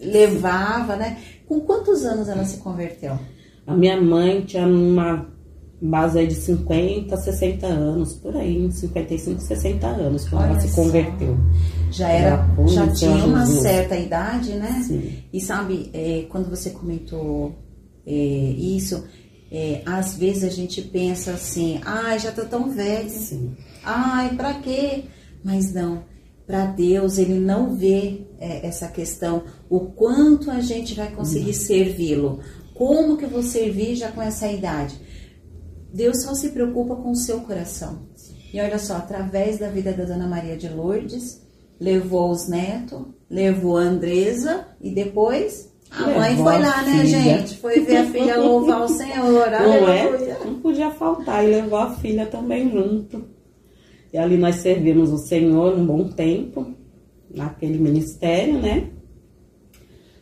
levava, 0.00 0.96
né? 0.96 1.18
Com 1.46 1.60
quantos 1.60 2.04
anos 2.04 2.28
ela 2.28 2.44
se 2.44 2.58
converteu? 2.58 3.18
A 3.66 3.74
minha 3.74 4.00
mãe 4.00 4.42
tinha 4.42 4.66
uma 4.66 5.26
base 5.80 6.18
aí 6.18 6.26
de 6.26 6.34
50, 6.34 7.16
60 7.16 7.66
anos, 7.66 8.14
por 8.14 8.36
aí, 8.36 8.64
uns 8.66 8.74
55, 8.76 9.40
60 9.40 9.86
anos, 9.86 10.28
quando 10.28 10.42
ela 10.44 10.52
Olha 10.52 10.60
se 10.60 10.68
só. 10.68 10.82
converteu. 10.82 11.36
Já 11.90 12.08
era, 12.10 12.28
Ela 12.56 12.68
já 12.68 12.94
Senhor 12.94 13.14
tinha 13.14 13.26
uma 13.26 13.46
Jesus. 13.46 13.62
certa 13.62 13.96
idade, 13.96 14.52
né? 14.54 14.84
Sim. 14.86 15.12
E 15.32 15.40
sabe, 15.40 15.90
é, 15.94 16.26
quando 16.28 16.50
você 16.50 16.70
comentou 16.70 17.52
é, 18.06 18.10
isso, 18.12 19.04
é, 19.50 19.82
às 19.86 20.16
vezes 20.16 20.44
a 20.44 20.50
gente 20.50 20.82
pensa 20.82 21.32
assim, 21.32 21.80
ai, 21.84 22.18
já 22.18 22.32
tô 22.32 22.44
tão 22.44 22.70
velho, 22.70 23.08
Sim. 23.08 23.52
ai, 23.84 24.34
pra 24.34 24.54
quê? 24.54 25.04
Mas 25.44 25.72
não, 25.72 26.02
pra 26.46 26.66
Deus 26.66 27.18
ele 27.18 27.38
não 27.38 27.74
vê 27.76 28.26
é, 28.40 28.66
essa 28.66 28.88
questão, 28.88 29.44
o 29.70 29.80
quanto 29.80 30.50
a 30.50 30.60
gente 30.60 30.94
vai 30.94 31.10
conseguir 31.10 31.54
servi-lo, 31.54 32.40
como 32.74 33.16
que 33.16 33.24
eu 33.24 33.30
vou 33.30 33.42
servir 33.42 33.94
já 33.96 34.10
com 34.12 34.20
essa 34.20 34.50
idade. 34.50 34.94
Deus 35.92 36.22
só 36.22 36.34
se 36.34 36.50
preocupa 36.50 36.96
com 36.96 37.10
o 37.10 37.16
seu 37.16 37.40
coração. 37.40 38.00
E 38.52 38.60
olha 38.60 38.78
só, 38.78 38.96
através 38.96 39.58
da 39.58 39.68
vida 39.68 39.92
da 39.92 40.04
Dona 40.04 40.26
Maria 40.26 40.56
de 40.56 40.68
Lourdes, 40.68 41.42
levou 41.80 42.30
os 42.30 42.48
netos, 42.48 43.02
levou 43.30 43.76
a 43.76 43.82
Andresa 43.82 44.66
e 44.80 44.90
depois 44.90 45.68
a 45.90 46.06
Levou 46.06 46.20
mãe 46.20 46.36
foi 46.36 46.58
lá, 46.58 46.82
né, 46.82 47.04
filha. 47.04 47.06
gente? 47.06 47.56
Foi 47.58 47.80
ver 47.80 47.96
a 47.96 48.06
filha 48.06 48.38
louvar 48.38 48.82
o 48.82 48.88
Senhor. 48.88 49.50
Não 49.50 49.88
é? 49.88 50.38
Não 50.44 50.60
podia 50.60 50.90
faltar 50.90 51.44
e 51.44 51.48
levou 51.48 51.78
a 51.78 51.90
filha 51.96 52.26
também 52.26 52.70
junto. 52.70 53.24
E 54.12 54.18
ali 54.18 54.36
nós 54.36 54.56
servimos 54.56 55.10
o 55.12 55.18
Senhor 55.18 55.74
um 55.74 55.86
bom 55.86 56.08
tempo, 56.08 56.74
naquele 57.34 57.78
ministério, 57.78 58.58
né? 58.58 58.90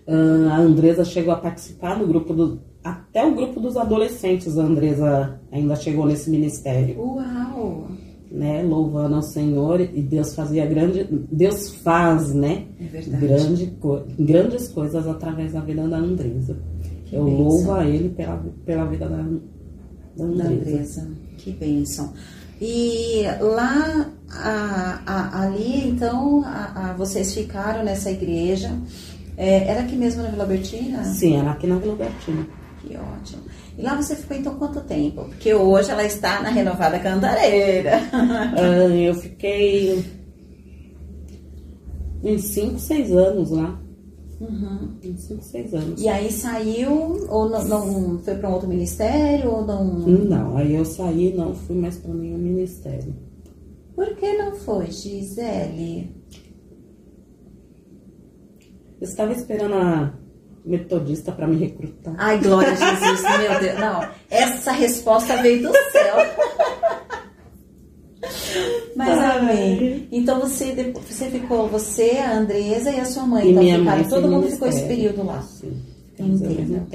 Ah, 0.07 0.55
a 0.55 0.59
Andresa 0.59 1.05
chegou 1.05 1.33
a 1.33 1.37
participar 1.37 1.97
do 1.99 2.07
grupo 2.07 2.33
do. 2.33 2.61
Até 2.91 3.25
o 3.27 3.35
grupo 3.35 3.59
dos 3.61 3.77
adolescentes, 3.77 4.57
a 4.59 4.63
Andresa 4.63 5.41
ainda 5.51 5.75
chegou 5.77 6.07
nesse 6.07 6.31
ministério, 6.31 6.97
Uau! 7.01 7.89
né? 8.31 8.63
Louvando 8.63 9.17
ao 9.17 9.23
Senhor 9.23 9.81
e 9.81 10.03
Deus 10.03 10.35
fazia 10.35 10.65
grande. 10.67 11.07
Deus 11.33 11.75
faz, 11.77 12.33
né? 12.35 12.65
É 12.81 12.85
verdade. 12.85 13.27
Grande, 13.27 13.73
grandes 14.19 14.69
coisas 14.69 15.07
através 15.07 15.53
da 15.53 15.61
vida 15.61 15.87
da 15.89 15.97
Andresa. 15.97 16.57
Que 17.07 17.17
Eu 17.17 17.23
louvo 17.25 17.73
a 17.73 17.85
Ele 17.87 18.09
pela, 18.11 18.45
pela 18.65 18.85
vida 18.87 19.09
da, 19.09 19.17
da 19.17 19.23
Da 20.17 20.25
Andresa. 20.25 20.49
Andresa. 20.71 21.09
Que 21.39 21.51
bênção. 21.53 22.13
E 22.61 23.23
lá, 23.41 24.11
a- 24.31 25.03
a- 25.07 25.43
ali, 25.43 25.89
então, 25.89 26.43
a- 26.45 26.95
vocês 26.97 27.35
ficaram 27.35 27.85
nessa 27.85 28.11
igreja 28.11 28.71
É, 29.39 29.69
era 29.69 29.81
aqui 29.83 29.95
mesmo 29.97 30.23
na 30.23 30.31
Vila 30.31 30.47
Bertina? 30.47 31.05
Sim, 31.05 31.37
era 31.37 31.51
aqui 31.51 31.67
na 31.67 31.77
Vila 31.77 31.95
Bertina. 31.95 32.47
Que 32.87 32.97
ótimo. 32.97 33.43
E 33.77 33.83
lá 33.83 34.01
você 34.01 34.15
ficou 34.15 34.37
então 34.37 34.55
quanto 34.55 34.81
tempo? 34.83 35.25
Porque 35.25 35.53
hoje 35.53 35.91
ela 35.91 36.05
está 36.05 36.41
na 36.41 36.51
renovada 36.51 36.99
Cantareira. 37.01 38.01
Eu 38.95 39.15
fiquei 39.15 40.05
uns 42.23 42.45
5, 42.45 42.79
6 42.79 43.13
anos 43.13 43.51
lá. 43.51 43.81
Uhum. 44.41 44.97
Uns 45.05 45.21
5, 45.23 45.43
6 45.43 45.75
anos. 45.75 46.01
E 46.01 46.09
aí 46.09 46.31
saiu, 46.31 47.27
ou 47.29 47.49
não, 47.49 47.65
não 47.65 48.19
foi 48.19 48.35
para 48.37 48.49
um 48.49 48.53
outro 48.53 48.69
ministério, 48.69 49.51
ou 49.51 49.67
não. 49.67 49.85
Não, 49.85 50.57
aí 50.57 50.75
eu 50.75 50.85
saí 50.85 51.35
não 51.35 51.55
fui 51.55 51.77
mais 51.77 51.97
para 51.99 52.15
nenhum 52.15 52.39
ministério. 52.39 53.15
Por 53.95 54.15
que 54.15 54.37
não 54.37 54.55
foi, 54.55 54.91
Gisele? 54.91 56.15
Eu 59.01 59.09
estava 59.09 59.33
esperando 59.33 59.75
a 59.75 60.15
metodista 60.67 61.31
para 61.33 61.47
me 61.47 61.57
recrutar. 61.57 62.15
Ai, 62.19 62.39
glória 62.39 62.73
a 62.73 62.75
Jesus, 62.75 63.23
meu 63.23 63.61
Deus. 63.61 63.79
Não, 63.79 64.09
essa 64.31 64.73
resposta 64.73 65.41
veio 65.43 65.63
do 65.63 65.73
céu. 65.93 66.17
Mas 68.97 69.19
Ai. 69.19 69.39
amém. 69.39 70.09
Então 70.11 70.41
você, 70.41 70.73
você 71.07 71.31
ficou, 71.31 71.69
você, 71.69 72.19
a 72.19 72.39
Andresa 72.39 72.91
e 72.91 72.99
a 72.99 73.05
sua 73.05 73.27
mãe. 73.27 73.47
E 73.47 73.51
então 73.51 73.63
minha 73.63 73.79
ficaram, 73.79 74.01
mãe 74.01 74.09
todo 74.09 74.29
mundo 74.29 74.49
ficou 74.51 74.69
esse 74.69 74.83
ministério. 74.83 75.13
período 75.13 75.27
lá. 75.27 75.43
Sim, 75.43 75.83
Entendo. 76.19 76.87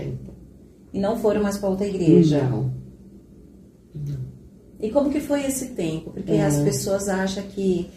E 0.93 0.99
não 0.99 1.17
foram 1.17 1.41
mais 1.43 1.57
para 1.57 1.69
outra 1.69 1.85
igreja. 1.87 2.41
Não. 2.43 2.71
E 4.79 4.89
como 4.89 5.11
que 5.11 5.19
foi 5.21 5.45
esse 5.45 5.67
tempo? 5.67 6.09
Porque 6.11 6.31
É. 6.31 6.43
as 6.45 6.57
pessoas 6.59 7.07
acham 7.07 7.43
que 7.43 7.87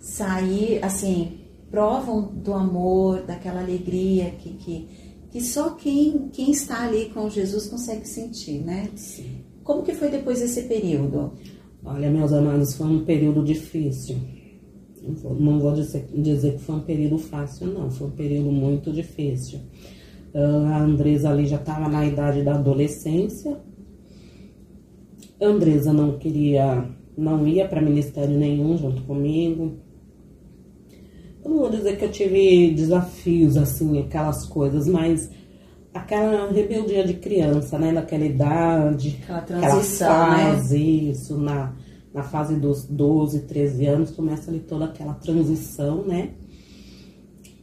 sair, 0.00 0.82
assim, 0.82 1.39
provam 1.70 2.22
do 2.22 2.52
amor, 2.52 3.22
daquela 3.22 3.60
alegria 3.60 4.30
que, 4.32 4.50
que, 4.54 4.88
que 5.30 5.40
só 5.40 5.70
quem, 5.70 6.28
quem 6.32 6.50
está 6.50 6.86
ali 6.86 7.10
com 7.10 7.30
Jesus 7.30 7.68
consegue 7.68 8.06
sentir, 8.06 8.60
né? 8.60 8.90
Sim. 8.96 9.44
Como 9.62 9.82
que 9.82 9.94
foi 9.94 10.10
depois 10.10 10.40
desse 10.40 10.62
período? 10.62 11.32
Olha, 11.84 12.10
meus 12.10 12.32
amados, 12.32 12.74
foi 12.74 12.86
um 12.86 13.04
período 13.04 13.44
difícil. 13.44 14.16
Não 15.38 15.58
vou, 15.58 15.72
dizer, 15.72 16.06
dizer 16.14 16.54
que 16.54 16.58
foi 16.58 16.74
um 16.74 16.80
período 16.80 17.18
fácil, 17.18 17.68
não. 17.68 17.90
Foi 17.90 18.08
um 18.08 18.10
período 18.10 18.50
muito 18.50 18.92
difícil. 18.92 19.60
Ah, 20.34 20.76
a 20.76 20.82
Andresa 20.82 21.30
ali 21.30 21.46
já 21.46 21.56
estava 21.56 21.88
na 21.88 22.04
idade 22.04 22.42
da 22.42 22.54
adolescência. 22.54 23.58
A 25.40 25.46
Andresa 25.46 25.92
não 25.92 26.18
queria, 26.18 26.84
não 27.16 27.46
ia 27.46 27.66
para 27.66 27.80
ministério 27.80 28.36
nenhum 28.36 28.76
junto 28.76 29.02
comigo. 29.02 29.78
Eu 31.44 31.50
não 31.50 31.58
vou 31.58 31.70
dizer 31.70 31.96
que 31.96 32.04
eu 32.04 32.10
tive 32.10 32.72
desafios, 32.74 33.56
assim, 33.56 33.98
aquelas 33.98 34.44
coisas, 34.46 34.86
mas 34.86 35.30
aquela 35.92 36.50
rebeldia 36.50 37.04
de 37.04 37.14
criança, 37.14 37.78
né? 37.78 37.92
Naquela 37.92 38.24
idade. 38.24 39.18
Aquela 39.22 39.40
transição, 39.40 40.08
né? 40.08 40.34
aquela 40.34 40.56
fase, 40.56 41.10
Isso, 41.10 41.38
na, 41.38 41.74
na 42.12 42.22
fase 42.22 42.56
dos 42.56 42.84
12, 42.84 43.40
13 43.40 43.86
anos, 43.86 44.10
começa 44.10 44.50
ali 44.50 44.60
toda 44.60 44.84
aquela 44.84 45.14
transição, 45.14 46.04
né? 46.04 46.30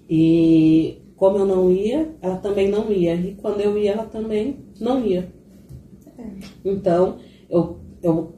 E 0.10 1.02
como 1.16 1.38
eu 1.38 1.46
não 1.46 1.72
ia, 1.72 2.16
ela 2.22 2.38
também 2.38 2.70
não 2.70 2.92
ia. 2.92 3.16
E 3.16 3.36
quando 3.36 3.60
eu 3.62 3.78
ia, 3.78 3.92
ela 3.92 4.06
também 4.06 4.58
não 4.80 5.06
ia. 5.06 5.32
Então, 6.64 7.18
eu, 7.50 7.80
eu 8.02 8.37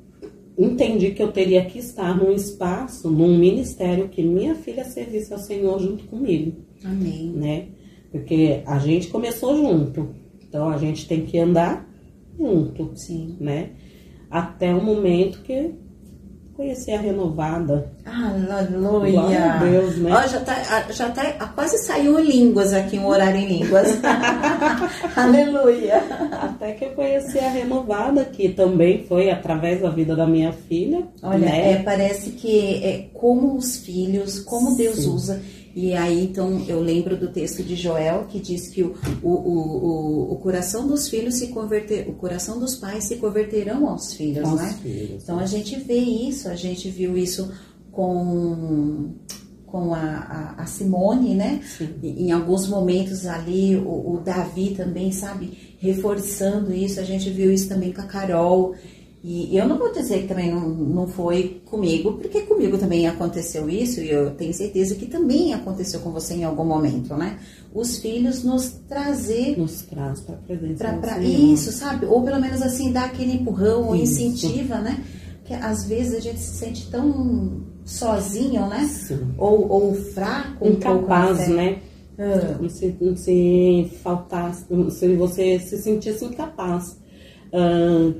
entendi 0.65 1.11
que 1.11 1.23
eu 1.23 1.31
teria 1.31 1.63
que 1.65 1.79
estar 1.79 2.15
num 2.17 2.31
espaço, 2.31 3.09
num 3.09 3.37
ministério 3.37 4.09
que 4.09 4.21
minha 4.21 4.55
filha 4.55 4.83
servisse 4.83 5.31
ao 5.33 5.39
Senhor 5.39 5.79
junto 5.79 6.03
comigo 6.05 6.53
Amém. 6.83 7.31
né? 7.33 7.67
Porque 8.11 8.61
a 8.65 8.79
gente 8.79 9.07
começou 9.07 9.55
junto, 9.55 10.09
então 10.41 10.69
a 10.69 10.77
gente 10.77 11.07
tem 11.07 11.25
que 11.25 11.37
andar 11.37 11.87
junto, 12.37 12.91
Sim. 12.95 13.37
né? 13.39 13.71
Até 14.29 14.73
o 14.73 14.83
momento 14.83 15.41
que 15.43 15.73
conheci 16.59 16.91
a 16.91 16.99
renovada. 16.99 17.89
Aleluia. 18.05 19.11
Glória 19.11 19.45
a 19.45 19.57
Deus, 19.59 19.97
né? 19.97 20.11
Ó, 20.11 20.27
já 20.27 20.41
tá, 20.41 20.85
já 20.91 21.09
tá, 21.09 21.31
quase 21.55 21.77
saiu 21.85 22.19
em 22.19 22.23
línguas 22.25 22.73
aqui, 22.73 22.99
um 22.99 23.07
horário 23.07 23.39
em 23.39 23.47
línguas. 23.47 23.97
Aleluia. 25.15 26.03
Até 26.33 26.73
que 26.73 26.83
eu 26.83 26.89
conheci 26.89 27.39
a 27.39 27.49
renovada, 27.49 28.25
que 28.25 28.49
também 28.49 29.05
foi 29.07 29.31
através 29.31 29.81
da 29.81 29.89
vida 29.89 30.17
da 30.17 30.27
minha 30.27 30.51
filha. 30.51 31.07
Olha, 31.23 31.37
né? 31.37 31.71
é, 31.71 31.75
parece 31.77 32.31
que 32.31 32.83
é 32.83 33.05
como 33.13 33.55
os 33.55 33.77
filhos, 33.77 34.41
como 34.41 34.75
Deus 34.75 34.97
Sim. 34.97 35.09
usa. 35.11 35.41
E 35.75 35.93
aí, 35.93 36.23
então, 36.25 36.63
eu 36.67 36.81
lembro 36.81 37.15
do 37.15 37.27
texto 37.29 37.63
de 37.63 37.75
Joel 37.75 38.25
que 38.27 38.39
diz 38.39 38.67
que 38.69 38.81
o, 38.83 38.95
o, 39.21 39.29
o, 39.29 40.33
o, 40.33 40.35
coração 40.37 40.87
dos 40.87 41.07
filhos 41.07 41.35
se 41.35 41.47
converter, 41.47 42.07
o 42.09 42.13
coração 42.13 42.59
dos 42.59 42.75
pais 42.75 43.05
se 43.05 43.17
converterão 43.17 43.87
aos 43.87 44.13
filhos, 44.13 44.47
Aos 44.49 44.59
né? 44.59 44.77
filhos. 44.81 45.23
Então 45.23 45.37
a 45.39 45.45
gente 45.45 45.79
vê 45.79 45.97
isso, 45.99 46.49
a 46.49 46.55
gente 46.55 46.89
viu 46.89 47.17
isso 47.17 47.51
com, 47.91 49.13
com 49.65 49.93
a, 49.93 49.99
a, 50.57 50.63
a 50.63 50.65
Simone, 50.65 51.35
né? 51.35 51.61
E- 52.01 52.25
Em 52.25 52.31
alguns 52.31 52.67
momentos 52.67 53.25
ali, 53.25 53.75
o, 53.75 54.15
o 54.15 54.21
Davi 54.23 54.71
também, 54.75 55.11
sabe, 55.11 55.75
reforçando 55.79 56.73
isso. 56.73 56.99
A 56.99 57.03
gente 57.03 57.29
viu 57.29 57.51
isso 57.53 57.69
também 57.69 57.91
com 57.93 58.01
a 58.01 58.05
Carol. 58.05 58.73
E 59.21 59.57
eu 59.57 59.67
não 59.67 59.77
vou 59.77 59.91
dizer 59.91 60.21
que 60.21 60.27
também 60.29 60.49
não, 60.49 60.69
não 60.69 61.05
foi 61.07 61.61
comigo, 61.65 62.13
porque 62.13 62.41
comigo 62.43 62.77
também 62.77 63.05
aconteceu 63.05 63.69
isso, 63.69 63.99
e 63.99 64.09
eu 64.09 64.31
tenho 64.31 64.53
certeza 64.53 64.95
que 64.95 65.07
também 65.07 65.53
aconteceu 65.53 65.99
com 65.99 66.09
você 66.11 66.35
em 66.35 66.45
algum 66.45 66.63
momento, 66.63 67.13
né? 67.15 67.37
Os 67.73 67.97
filhos 67.99 68.45
nos 68.45 68.69
trazer 68.87 69.57
Nos 69.59 69.81
traz 69.81 70.21
para 70.21 70.35
a 70.35 70.37
presença 70.37 71.15
Senhor. 71.19 71.53
isso, 71.53 71.71
sabe? 71.73 72.05
Ou 72.05 72.23
pelo 72.23 72.39
menos 72.39 72.61
assim, 72.61 72.93
dar 72.93 73.05
aquele 73.07 73.33
empurrão 73.33 73.89
ou 73.89 73.95
Isso. 73.95 74.21
incentiva, 74.23 74.77
né? 74.79 75.03
Que 75.43 75.53
às 75.53 75.85
vezes 75.85 76.15
a 76.15 76.19
gente 76.21 76.39
se 76.39 76.55
sente 76.57 76.89
tão 76.89 77.61
sozinho, 77.83 78.67
né? 78.67 78.85
Sim. 78.85 79.33
Ou, 79.37 79.67
ou 79.69 79.95
fraco, 79.95 80.65
um 80.65 80.71
Incapaz, 80.71 81.39
fé. 81.39 81.47
né? 81.49 81.79
Ah, 82.17 82.53
Como 82.57 82.69
se, 82.69 82.95
se 83.17 83.91
faltasse, 84.01 84.65
se 84.91 85.15
você 85.15 85.59
se 85.59 85.77
sentisse 85.77 86.23
incapaz. 86.23 86.97
Ah, 87.51 88.13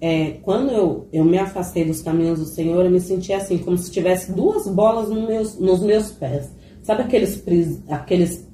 é, 0.00 0.32
quando 0.42 0.70
eu, 0.70 1.08
eu 1.12 1.24
me 1.24 1.38
afastei 1.38 1.84
dos 1.84 2.02
caminhos 2.02 2.38
do 2.38 2.44
Senhor, 2.44 2.84
eu 2.84 2.90
me 2.90 3.00
sentia 3.00 3.38
assim, 3.38 3.58
como 3.58 3.76
se 3.76 3.90
tivesse 3.90 4.32
duas 4.32 4.68
bolas 4.68 5.08
no 5.08 5.26
meus, 5.26 5.58
nos 5.58 5.80
meus 5.80 6.12
pés. 6.12 6.50
Sabe 6.82 7.02
aqueles, 7.02 7.36
pris, 7.36 7.82
aqueles 7.88 8.48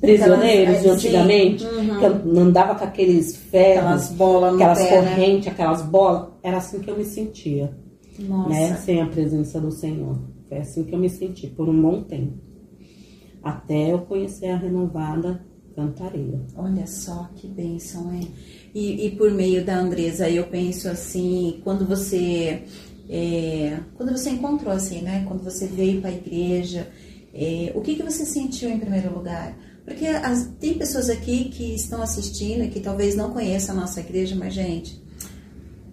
prisioneiros 0.00 0.82
de 0.82 0.88
é, 0.88 0.90
antigamente? 0.90 1.64
uhum. 1.64 1.98
Que 1.98 2.38
andava 2.38 2.76
com 2.76 2.84
aqueles 2.84 3.36
ferros, 3.36 3.84
aquelas 3.84 4.12
bolas 4.12 4.50
no 4.52 4.56
aquelas 4.56 4.78
pé, 4.78 5.02
né? 5.02 5.10
correntes, 5.10 5.48
aquelas 5.48 5.82
bolas. 5.82 6.28
Era 6.42 6.58
assim 6.58 6.78
que 6.78 6.90
eu 6.90 6.96
me 6.96 7.04
sentia 7.04 7.76
Nossa. 8.18 8.48
né, 8.48 8.76
sem 8.76 9.02
a 9.02 9.06
presença 9.06 9.60
do 9.60 9.72
Senhor. 9.72 10.16
Foi 10.48 10.58
assim 10.58 10.84
que 10.84 10.94
eu 10.94 10.98
me 10.98 11.10
senti 11.10 11.48
por 11.48 11.68
um 11.68 11.82
bom 11.82 12.02
tempo. 12.04 12.34
Até 13.42 13.92
eu 13.92 13.98
conhecer 14.00 14.50
a 14.50 14.56
renovada 14.56 15.44
cantareira. 15.76 16.40
Olha 16.56 16.86
só 16.86 17.30
que 17.36 17.46
bênção, 17.46 18.12
hein? 18.12 18.28
E, 18.74 19.06
e 19.06 19.10
por 19.12 19.30
meio 19.30 19.64
da 19.64 19.78
Andresa, 19.78 20.28
eu 20.28 20.44
penso 20.46 20.88
assim, 20.88 21.60
quando 21.62 21.86
você 21.86 22.62
é, 23.08 23.78
quando 23.94 24.10
você 24.10 24.30
encontrou 24.30 24.72
assim, 24.72 25.02
né? 25.02 25.24
Quando 25.28 25.44
você 25.44 25.66
veio 25.66 26.00
para 26.00 26.10
a 26.10 26.14
igreja, 26.14 26.88
é, 27.32 27.70
o 27.74 27.80
que, 27.82 27.94
que 27.94 28.02
você 28.02 28.24
sentiu 28.24 28.70
em 28.70 28.78
primeiro 28.80 29.14
lugar? 29.14 29.56
Porque 29.84 30.06
as- 30.06 30.50
tem 30.58 30.74
pessoas 30.74 31.08
aqui 31.08 31.44
que 31.44 31.74
estão 31.74 32.02
assistindo 32.02 32.64
e 32.64 32.68
que 32.68 32.80
talvez 32.80 33.14
não 33.14 33.30
conheçam 33.30 33.76
a 33.76 33.80
nossa 33.82 34.00
igreja, 34.00 34.34
mas 34.34 34.52
gente, 34.52 35.00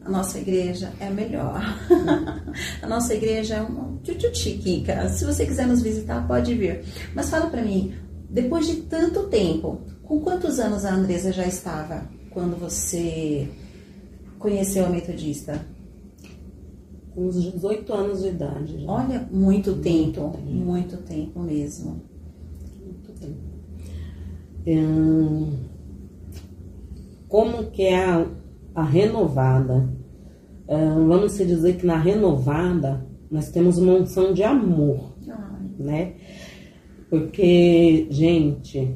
a 0.04 0.10
nossa 0.10 0.40
igreja 0.40 0.92
é 1.00 1.08
a 1.08 1.12
melhor. 1.12 1.62
a 2.82 2.88
nossa 2.88 3.13
igreja 3.13 3.56
é 3.56 3.62
um 3.62 3.98
tchutchutiquica. 4.04 5.08
Se 5.10 5.24
você 5.24 5.46
quiser 5.46 5.68
nos 5.68 5.82
visitar, 5.84 6.28
pode 6.28 6.56
vir. 6.56 6.84
Mas 7.13 7.30
fala 7.30 7.50
pra 7.52 7.62
mim, 7.62 7.94
depois 8.34 8.66
de 8.66 8.78
tanto 8.78 9.28
tempo, 9.28 9.82
com 10.02 10.20
quantos 10.20 10.60
anos 10.60 10.84
a 10.86 10.96
Andresa 10.96 11.32
já 11.32 11.46
estava 11.46 12.10
quando 12.32 12.60
você 12.60 13.48
conheceu 14.40 14.88
a 14.88 14.90
metodista? 14.90 15.63
Com 17.13 17.28
uns 17.28 17.40
18 17.40 17.94
anos 17.94 18.24
de 18.24 18.30
idade. 18.30 18.82
Já. 18.82 18.92
Olha, 18.92 19.30
muito 19.32 19.75
tempo, 19.75 20.32
tempo. 20.32 20.42
muito 20.42 20.98
tempo 20.98 21.40
mesmo. 21.42 22.02
Muito 22.84 23.12
tempo. 23.22 23.38
Hum, 24.66 25.54
como 27.28 27.70
que 27.70 27.84
é 27.84 28.04
a, 28.04 28.25
a 28.74 28.84
renovada? 28.84 29.88
Hum, 30.68 31.08
vamos 31.08 31.34
se 31.34 31.46
dizer 31.46 31.78
que 31.78 31.86
na 31.86 32.00
renovada 32.00 33.06
nós 33.30 33.52
temos 33.52 33.78
uma 33.78 33.94
unção 33.94 34.34
de 34.34 34.42
amor. 34.42 35.13
Né? 35.78 36.16
Porque, 37.13 38.08
gente, 38.10 38.91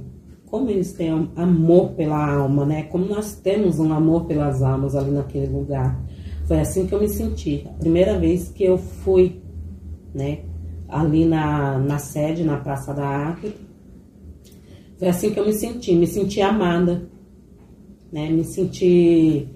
como 0.47 0.71
eles 0.71 0.91
têm 0.91 1.11
am- 1.11 1.29
amor 1.35 1.91
pela 1.91 2.33
alma, 2.33 2.65
né? 2.65 2.81
Como 2.81 3.05
nós 3.05 3.35
temos 3.35 3.77
um 3.77 3.93
amor 3.93 4.25
pelas 4.25 4.63
almas 4.63 4.95
ali 4.95 5.11
naquele 5.11 5.45
lugar. 5.45 6.03
Foi 6.47 6.59
assim 6.59 6.87
que 6.87 6.95
eu 6.95 6.99
me 6.99 7.07
senti. 7.07 7.67
A 7.67 7.73
primeira 7.73 8.17
vez 8.17 8.49
que 8.49 8.63
eu 8.63 8.75
fui, 8.75 9.39
né? 10.15 10.39
Ali 10.89 11.25
na, 11.25 11.77
na 11.77 11.99
sede, 11.99 12.43
na 12.43 12.57
Praça 12.57 12.91
da 12.91 13.05
Árvore, 13.05 13.53
Foi 14.97 15.07
assim 15.09 15.29
que 15.31 15.39
eu 15.39 15.45
me 15.45 15.53
senti, 15.53 15.93
me 15.93 16.07
senti 16.07 16.41
amada, 16.41 17.07
né? 18.11 18.31
Me 18.31 18.43
senti 18.43 19.47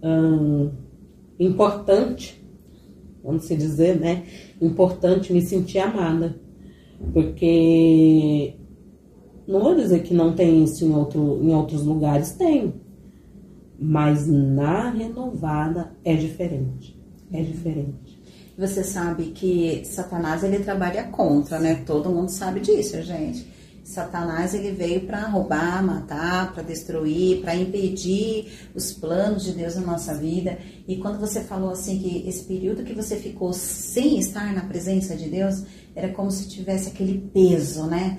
hum, 0.00 0.70
importante, 1.36 2.40
vamos 3.24 3.44
se 3.46 3.56
dizer, 3.56 3.98
né? 3.98 4.22
Importante 4.62 5.32
me 5.32 5.42
sentir 5.42 5.80
amada. 5.80 6.43
Porque 7.12 8.54
não 9.46 9.60
vou 9.60 9.74
dizer 9.74 10.02
que 10.02 10.14
não 10.14 10.34
tem 10.34 10.64
isso 10.64 10.84
em, 10.84 10.94
outro, 10.94 11.40
em 11.42 11.54
outros 11.54 11.84
lugares, 11.84 12.32
tem. 12.32 12.74
Mas 13.78 14.26
na 14.26 14.90
renovada 14.90 15.92
é 16.04 16.14
diferente. 16.14 16.98
É 17.32 17.42
diferente. 17.42 18.22
Você 18.56 18.84
sabe 18.84 19.24
que 19.26 19.84
Satanás 19.84 20.44
ele 20.44 20.60
trabalha 20.60 21.04
contra, 21.04 21.58
né? 21.58 21.82
Todo 21.84 22.08
mundo 22.08 22.28
sabe 22.28 22.60
disso, 22.60 23.02
gente. 23.02 23.53
Satanás 23.84 24.54
ele 24.54 24.70
veio 24.70 25.02
para 25.02 25.28
roubar, 25.28 25.84
matar, 25.84 26.54
para 26.54 26.62
destruir, 26.62 27.42
para 27.42 27.54
impedir 27.54 28.70
os 28.74 28.92
planos 28.92 29.44
de 29.44 29.52
Deus 29.52 29.76
na 29.76 29.82
nossa 29.82 30.14
vida. 30.14 30.58
E 30.88 30.96
quando 30.96 31.20
você 31.20 31.42
falou 31.44 31.70
assim 31.70 31.98
que 31.98 32.26
esse 32.26 32.44
período 32.44 32.82
que 32.82 32.94
você 32.94 33.16
ficou 33.16 33.52
sem 33.52 34.18
estar 34.18 34.54
na 34.54 34.62
presença 34.62 35.14
de 35.14 35.28
Deus, 35.28 35.64
era 35.94 36.08
como 36.08 36.30
se 36.30 36.48
tivesse 36.48 36.88
aquele 36.88 37.30
peso, 37.32 37.84
né? 37.84 38.18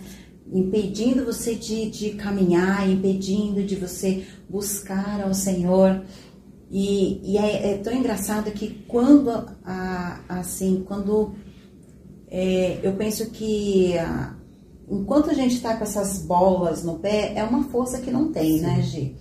Impedindo 0.53 1.25
você 1.25 1.55
de, 1.55 1.89
de 1.89 2.11
caminhar, 2.11 2.87
impedindo 2.87 3.63
de 3.63 3.75
você 3.75 4.23
buscar 4.47 5.19
ao 5.21 5.33
Senhor. 5.33 6.05
E, 6.69 7.33
e 7.33 7.37
é, 7.39 7.71
é, 7.71 7.77
tão 7.79 7.91
engraçado 7.91 8.51
que 8.51 8.85
quando, 8.87 9.31
a, 9.63 10.21
assim, 10.29 10.83
quando 10.87 11.33
é, 12.27 12.79
eu 12.83 12.93
penso 12.93 13.31
que 13.31 13.97
a, 13.97 14.35
enquanto 14.89 15.29
a 15.29 15.33
gente 15.33 15.55
está 15.55 15.75
com 15.75 15.83
essas 15.83 16.19
bolas 16.19 16.83
no 16.83 16.99
pé, 16.99 17.33
é 17.35 17.43
uma 17.43 17.63
força 17.65 17.99
que 17.99 18.11
não 18.11 18.31
tem, 18.31 18.61
né, 18.61 18.69
Sim. 18.69 18.75
né, 18.75 18.81
Gi? 18.81 19.15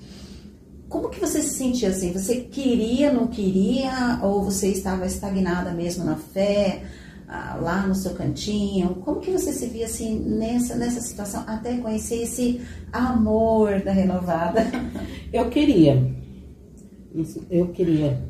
Como 0.88 1.08
que 1.08 1.18
você 1.18 1.42
se 1.42 1.54
sentia 1.54 1.88
assim? 1.88 2.12
Você 2.12 2.42
queria, 2.42 3.12
não 3.12 3.26
queria? 3.26 4.20
Ou 4.22 4.44
você 4.44 4.68
estava 4.68 5.06
estagnada 5.06 5.72
mesmo 5.72 6.04
na 6.04 6.14
fé, 6.14 6.82
ah, 7.26 7.58
lá 7.60 7.86
no 7.86 7.94
seu 7.94 8.14
cantinho? 8.14 8.96
Como 9.04 9.20
que 9.20 9.30
você 9.30 9.52
se 9.52 9.66
via 9.66 9.86
assim 9.86 10.20
nessa, 10.20 10.76
nessa 10.76 11.00
situação, 11.00 11.42
até 11.46 11.76
conhecer 11.78 12.22
esse 12.22 12.60
amor 12.92 13.80
da 13.80 13.90
renovada? 13.90 14.66
Eu 15.32 15.48
queria. 15.48 16.14
Eu 17.50 17.68
queria 17.68 18.22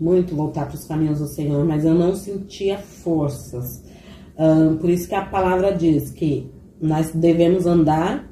muito 0.00 0.34
voltar 0.34 0.66
para 0.66 0.76
os 0.76 0.84
caminhos 0.84 1.18
do 1.18 1.26
Senhor, 1.26 1.64
mas 1.64 1.84
eu 1.84 1.94
não 1.94 2.14
sentia 2.14 2.78
forças. 2.78 3.82
Por 4.78 4.90
isso 4.90 5.08
que 5.08 5.14
a 5.14 5.24
palavra 5.24 5.74
diz 5.74 6.10
que 6.10 6.50
nós 6.80 7.10
devemos 7.12 7.66
andar 7.66 8.30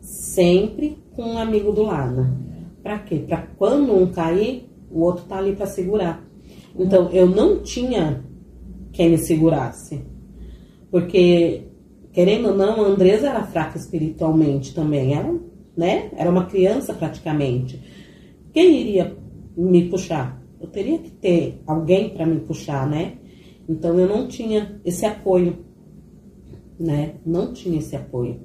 sempre 0.00 0.98
com 1.14 1.22
um 1.22 1.38
amigo 1.38 1.72
do 1.72 1.82
lado. 1.82 2.28
Para 2.82 2.98
quê? 3.00 3.24
Para 3.26 3.42
quando 3.58 3.94
um 3.94 4.06
cair, 4.06 4.68
o 4.90 5.00
outro 5.00 5.24
tá 5.24 5.38
ali 5.38 5.54
para 5.54 5.66
segurar. 5.66 6.24
Então, 6.78 7.10
eu 7.10 7.26
não 7.26 7.60
tinha 7.62 8.24
quem 8.92 9.10
me 9.10 9.18
segurasse. 9.18 10.00
Porque, 10.90 11.64
querendo 12.12 12.48
ou 12.50 12.56
não, 12.56 12.84
a 12.84 12.88
Andresa 12.88 13.28
era 13.28 13.42
fraca 13.44 13.76
espiritualmente 13.76 14.74
também. 14.74 15.14
Era, 15.14 15.34
né? 15.76 16.10
Era 16.16 16.30
uma 16.30 16.46
criança 16.46 16.94
praticamente. 16.94 17.82
Quem 18.52 18.80
iria 18.80 19.16
me 19.56 19.88
puxar? 19.88 20.40
Eu 20.60 20.68
teria 20.68 20.98
que 20.98 21.10
ter 21.10 21.60
alguém 21.66 22.10
para 22.10 22.24
me 22.24 22.40
puxar, 22.40 22.88
né? 22.88 23.14
Então, 23.68 23.98
eu 23.98 24.08
não 24.08 24.28
tinha 24.28 24.80
esse 24.84 25.04
apoio 25.04 25.67
né? 26.78 27.14
Não 27.24 27.52
tinha 27.52 27.78
esse 27.78 27.96
apoio. 27.96 28.40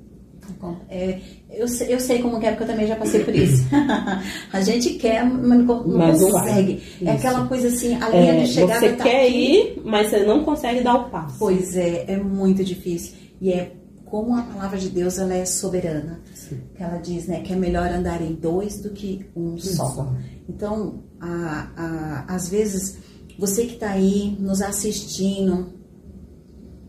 É, 0.90 1.20
eu, 1.50 1.66
eu 1.88 2.00
sei 2.00 2.22
como 2.22 2.38
é, 2.38 2.50
porque 2.50 2.64
eu 2.64 2.68
também 2.68 2.88
já 2.88 2.96
passei 2.96 3.24
por 3.24 3.34
isso. 3.34 3.64
a 4.52 4.62
gente 4.62 4.96
quer, 4.96 5.24
mas 5.24 5.66
não, 5.66 5.88
mas 5.88 6.22
consegue. 6.22 6.84
Não 7.02 7.12
é 7.12 7.16
aquela 7.16 7.48
coisa 7.48 7.68
assim, 7.70 7.96
a 7.96 8.10
linha 8.10 8.34
é, 8.34 8.44
de 8.44 8.48
chegada 8.48 8.80
Você 8.80 8.94
tá 8.94 9.04
quer 9.04 9.28
aqui. 9.28 9.36
ir, 9.36 9.82
mas 9.86 10.10
você 10.10 10.26
não 10.26 10.44
consegue 10.44 10.82
dar 10.82 10.96
o 10.96 11.10
passo. 11.10 11.38
Pois 11.40 11.76
é, 11.76 12.12
é 12.12 12.18
muito 12.18 12.64
difícil. 12.64 13.16
E 13.40 13.52
é 13.52 13.74
como 14.06 14.36
a 14.36 14.44
palavra 14.44 14.78
de 14.78 14.90
Deus 14.90 15.18
ela 15.18 15.34
é 15.34 15.46
soberana. 15.46 16.22
Sim. 16.36 16.62
Ela 16.76 16.98
diz 16.98 17.28
né, 17.28 17.42
que 17.42 17.54
é 17.54 17.56
melhor 17.56 17.90
andar 17.90 18.22
em 18.22 18.34
dois 18.34 18.80
do 18.80 18.92
que 18.92 19.26
um 19.36 19.58
só. 19.58 20.14
Então, 20.48 21.04
a, 21.20 21.72
a, 21.76 22.36
às 22.36 22.50
vezes, 22.50 22.98
você 23.40 23.66
que 23.66 23.74
está 23.74 23.92
aí 23.92 24.38
nos 24.40 24.62
assistindo, 24.62 25.74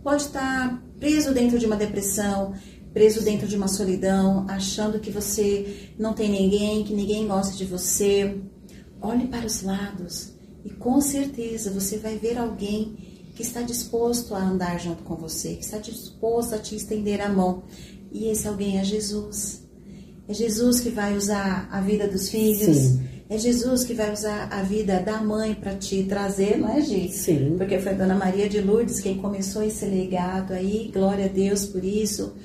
pode 0.03 0.23
estar 0.23 0.69
tá 0.69 0.83
preso 0.99 1.33
dentro 1.33 1.59
de 1.59 1.67
uma 1.67 1.77
depressão, 1.77 2.55
preso 2.93 3.23
dentro 3.23 3.47
de 3.47 3.57
uma 3.57 3.69
solidão, 3.69 4.47
achando 4.49 5.01
que 5.01 5.11
você 5.11 5.91
não 5.99 6.13
tem 6.13 6.31
ninguém, 6.31 6.85
que 6.85 6.95
ninguém 6.95 7.27
gosta 7.27 7.57
de 7.57 7.65
você. 7.65 8.39
Olhe 9.01 9.27
para 9.27 9.47
os 9.47 9.63
lados 9.63 10.33
e 10.65 10.71
com 10.71 11.01
certeza 11.01 11.71
você 11.71 11.99
vai 11.99 12.17
ver 12.17 12.39
alguém 12.39 12.97
que 13.35 13.43
está 13.43 13.63
disposto 13.63 14.35
a 14.35 14.39
andar 14.39 14.79
junto 14.79 15.03
com 15.03 15.17
você, 15.17 15.55
que 15.57 15.65
está 15.65 15.79
disposto 15.79 16.55
a 16.55 16.59
te 16.59 16.77
estender 16.77 17.21
a 17.21 17.29
mão. 17.29 17.65
E 18.13 18.27
esse 18.27 18.47
alguém 18.47 18.79
é 18.79 18.85
Jesus. 18.85 19.65
É 20.29 20.33
Jesus 20.33 20.81
que 20.81 20.89
vai 20.89 21.17
usar 21.17 21.69
a 21.71 21.81
vida 21.81 22.07
dos 22.07 22.29
filhos. 22.29 22.77
Sim 22.77 23.14
é 23.35 23.39
Jesus 23.39 23.83
que 23.83 23.95
vai 23.95 24.13
usar 24.13 24.49
a 24.53 24.63
vida 24.63 25.01
da 25.01 25.21
mãe 25.21 25.55
para 25.55 25.75
te 25.75 26.05
trazer, 26.05 26.57
não 26.57 26.69
é, 26.69 26.81
Gi? 26.81 27.09
Sim. 27.11 27.55
Porque 27.59 27.79
foi 27.81 27.93
a 27.93 27.97
Dona 27.97 28.15
Maria 28.15 28.49
de 28.49 28.61
Lourdes 28.61 29.01
quem 29.01 29.19
começou 29.19 29.63
esse 29.63 29.85
legado 29.85 30.53
aí, 30.53 30.91
glória 30.93 31.25
a 31.25 31.29
Deus 31.29 31.67
por 31.67 31.85
isso. 31.85 32.37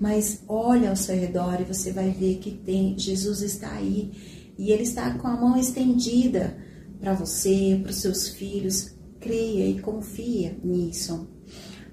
Mas 0.00 0.42
olha 0.48 0.90
ao 0.90 0.96
seu 0.96 1.16
redor 1.16 1.60
e 1.60 1.64
você 1.64 1.92
vai 1.92 2.10
ver 2.10 2.38
que 2.38 2.50
tem 2.50 2.98
Jesus 2.98 3.42
está 3.42 3.72
aí 3.72 4.10
e 4.56 4.72
ele 4.72 4.84
está 4.84 5.18
com 5.18 5.28
a 5.28 5.36
mão 5.36 5.58
estendida 5.58 6.56
para 6.98 7.12
você, 7.12 7.78
para 7.82 7.90
os 7.90 7.96
seus 7.96 8.28
filhos. 8.28 8.94
Creia 9.20 9.68
e 9.68 9.80
confia 9.80 10.56
nisso. 10.64 11.28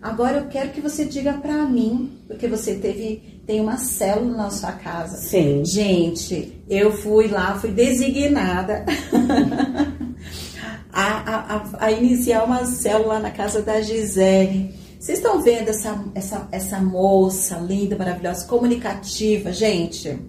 Agora 0.01 0.37
eu 0.37 0.47
quero 0.47 0.71
que 0.71 0.79
você 0.79 1.03
diga 1.03 1.33
para 1.33 1.65
mim, 1.65 2.19
porque 2.27 2.47
você 2.47 2.75
teve 2.75 3.34
tem 3.45 3.61
uma 3.61 3.77
célula 3.77 4.37
na 4.37 4.49
sua 4.49 4.71
casa. 4.71 5.17
Sim. 5.17 5.63
Gente, 5.63 6.61
eu 6.69 6.91
fui 6.91 7.27
lá, 7.27 7.57
fui 7.59 7.71
designada 7.71 8.85
a, 10.91 11.55
a, 11.55 11.85
a, 11.85 11.91
iniciar 11.91 12.43
uma 12.43 12.65
célula 12.65 13.19
na 13.19 13.31
casa 13.31 13.61
da 13.61 13.81
Gisele. 13.81 14.73
Vocês 14.99 15.19
estão 15.19 15.41
vendo 15.41 15.69
essa, 15.69 16.03
essa, 16.15 16.47
essa 16.51 16.79
moça 16.79 17.57
linda, 17.57 17.95
maravilhosa, 17.95 18.47
comunicativa, 18.47 19.53
gente? 19.53 20.19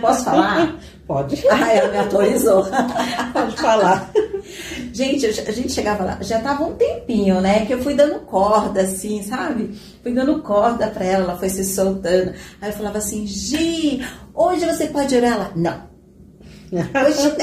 Posso 0.00 0.24
falar? 0.24 0.78
Pode. 1.06 1.46
Ah, 1.48 1.72
ela 1.72 1.90
me 1.90 1.98
autorizou. 1.98 2.64
Pode 3.32 3.56
falar. 3.56 4.10
Gente, 4.92 5.26
a 5.26 5.52
gente 5.52 5.72
chegava 5.72 6.04
lá, 6.04 6.18
já 6.22 6.40
tava 6.40 6.64
um 6.64 6.74
tempinho, 6.74 7.40
né? 7.40 7.66
Que 7.66 7.74
eu 7.74 7.82
fui 7.82 7.94
dando 7.94 8.20
corda, 8.20 8.82
assim, 8.82 9.22
sabe? 9.22 9.74
Fui 10.04 10.12
dando 10.12 10.42
corda 10.42 10.88
pra 10.88 11.02
ela, 11.02 11.24
ela 11.24 11.38
foi 11.38 11.48
se 11.48 11.64
soltando. 11.64 12.34
Aí 12.60 12.68
eu 12.68 12.74
falava 12.74 12.98
assim, 12.98 13.26
Gi, 13.26 14.06
hoje 14.34 14.66
você 14.66 14.86
pode 14.88 15.16
orar? 15.16 15.32
Ela, 15.32 15.52
não. 15.56 15.82
Hoje 16.70 17.34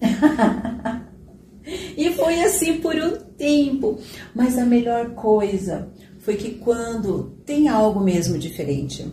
e 1.98 2.12
foi 2.12 2.40
assim 2.44 2.74
por 2.78 2.94
um 2.94 3.16
tempo. 3.36 3.98
Mas 4.32 4.56
a 4.56 4.64
melhor 4.64 5.10
coisa 5.10 5.88
foi 6.20 6.36
que 6.36 6.52
quando 6.52 7.36
tem 7.44 7.66
algo 7.66 7.98
mesmo 7.98 8.38
diferente 8.38 9.12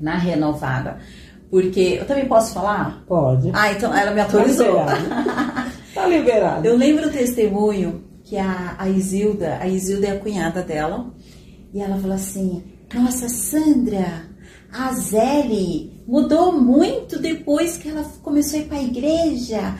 na 0.00 0.18
renovada, 0.18 0.98
porque 1.48 1.98
eu 2.00 2.06
também 2.06 2.26
posso 2.26 2.52
falar? 2.52 3.04
Pode. 3.06 3.52
Ah, 3.52 3.70
então 3.70 3.96
ela 3.96 4.10
me 4.10 4.20
autorizou. 4.20 4.78
Tá 5.94 6.08
liberado. 6.08 6.66
Eu 6.66 6.76
lembro 6.76 7.06
o 7.06 7.12
testemunho 7.12 8.02
que 8.24 8.36
a, 8.36 8.74
a 8.76 8.88
Isilda, 8.88 9.58
a 9.60 9.68
Isilda 9.68 10.08
é 10.08 10.10
a 10.10 10.18
cunhada 10.18 10.60
dela, 10.60 11.14
e 11.74 11.80
ela 11.80 11.98
falou 11.98 12.14
assim: 12.14 12.62
Nossa, 12.94 13.28
Sandra, 13.28 14.30
a 14.72 14.92
Zeli 14.94 15.92
mudou 16.06 16.52
muito 16.52 17.18
depois 17.18 17.76
que 17.76 17.88
ela 17.88 18.04
começou 18.22 18.60
a 18.60 18.62
ir 18.62 18.66
para 18.66 18.78
a 18.78 18.82
igreja. 18.82 19.78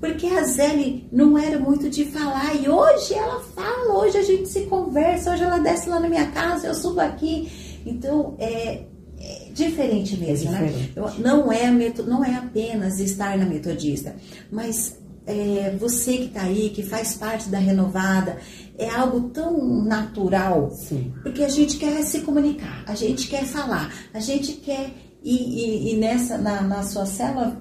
Porque 0.00 0.26
a 0.26 0.42
Zeli 0.42 1.06
não 1.12 1.38
era 1.38 1.58
muito 1.58 1.88
de 1.88 2.04
falar 2.06 2.54
e 2.56 2.68
hoje 2.68 3.14
ela 3.14 3.40
fala, 3.40 3.98
hoje 3.98 4.18
a 4.18 4.22
gente 4.22 4.48
se 4.48 4.62
conversa, 4.62 5.32
hoje 5.32 5.44
ela 5.44 5.58
desce 5.58 5.88
lá 5.88 5.98
na 5.98 6.08
minha 6.08 6.26
casa, 6.26 6.66
eu 6.66 6.74
subo 6.74 7.00
aqui. 7.00 7.80
Então, 7.86 8.34
é, 8.38 8.82
é 9.18 9.48
diferente 9.54 10.16
mesmo, 10.18 10.54
é 10.54 10.64
diferente. 10.66 11.00
né? 11.00 11.12
Não 11.18 11.50
é, 11.50 11.70
não 12.06 12.24
é 12.24 12.34
apenas 12.34 12.98
estar 13.00 13.38
na 13.38 13.46
metodista, 13.46 14.14
mas 14.52 14.98
é, 15.26 15.74
você 15.78 16.18
que 16.18 16.24
está 16.24 16.42
aí, 16.42 16.70
que 16.70 16.82
faz 16.82 17.14
parte 17.14 17.48
da 17.48 17.58
renovada, 17.58 18.38
é 18.78 18.88
algo 18.90 19.28
tão 19.30 19.84
natural, 19.84 20.70
Sim. 20.72 21.12
porque 21.22 21.44
a 21.44 21.48
gente 21.48 21.76
quer 21.76 22.02
se 22.02 22.20
comunicar, 22.20 22.82
a 22.86 22.94
gente 22.94 23.28
quer 23.28 23.44
falar, 23.44 23.92
a 24.12 24.20
gente 24.20 24.52
quer. 24.54 24.90
E, 25.22 25.90
e, 25.90 25.92
e 25.92 25.96
nessa, 25.96 26.36
na, 26.36 26.60
na 26.60 26.82
sua 26.82 27.06
célula, 27.06 27.56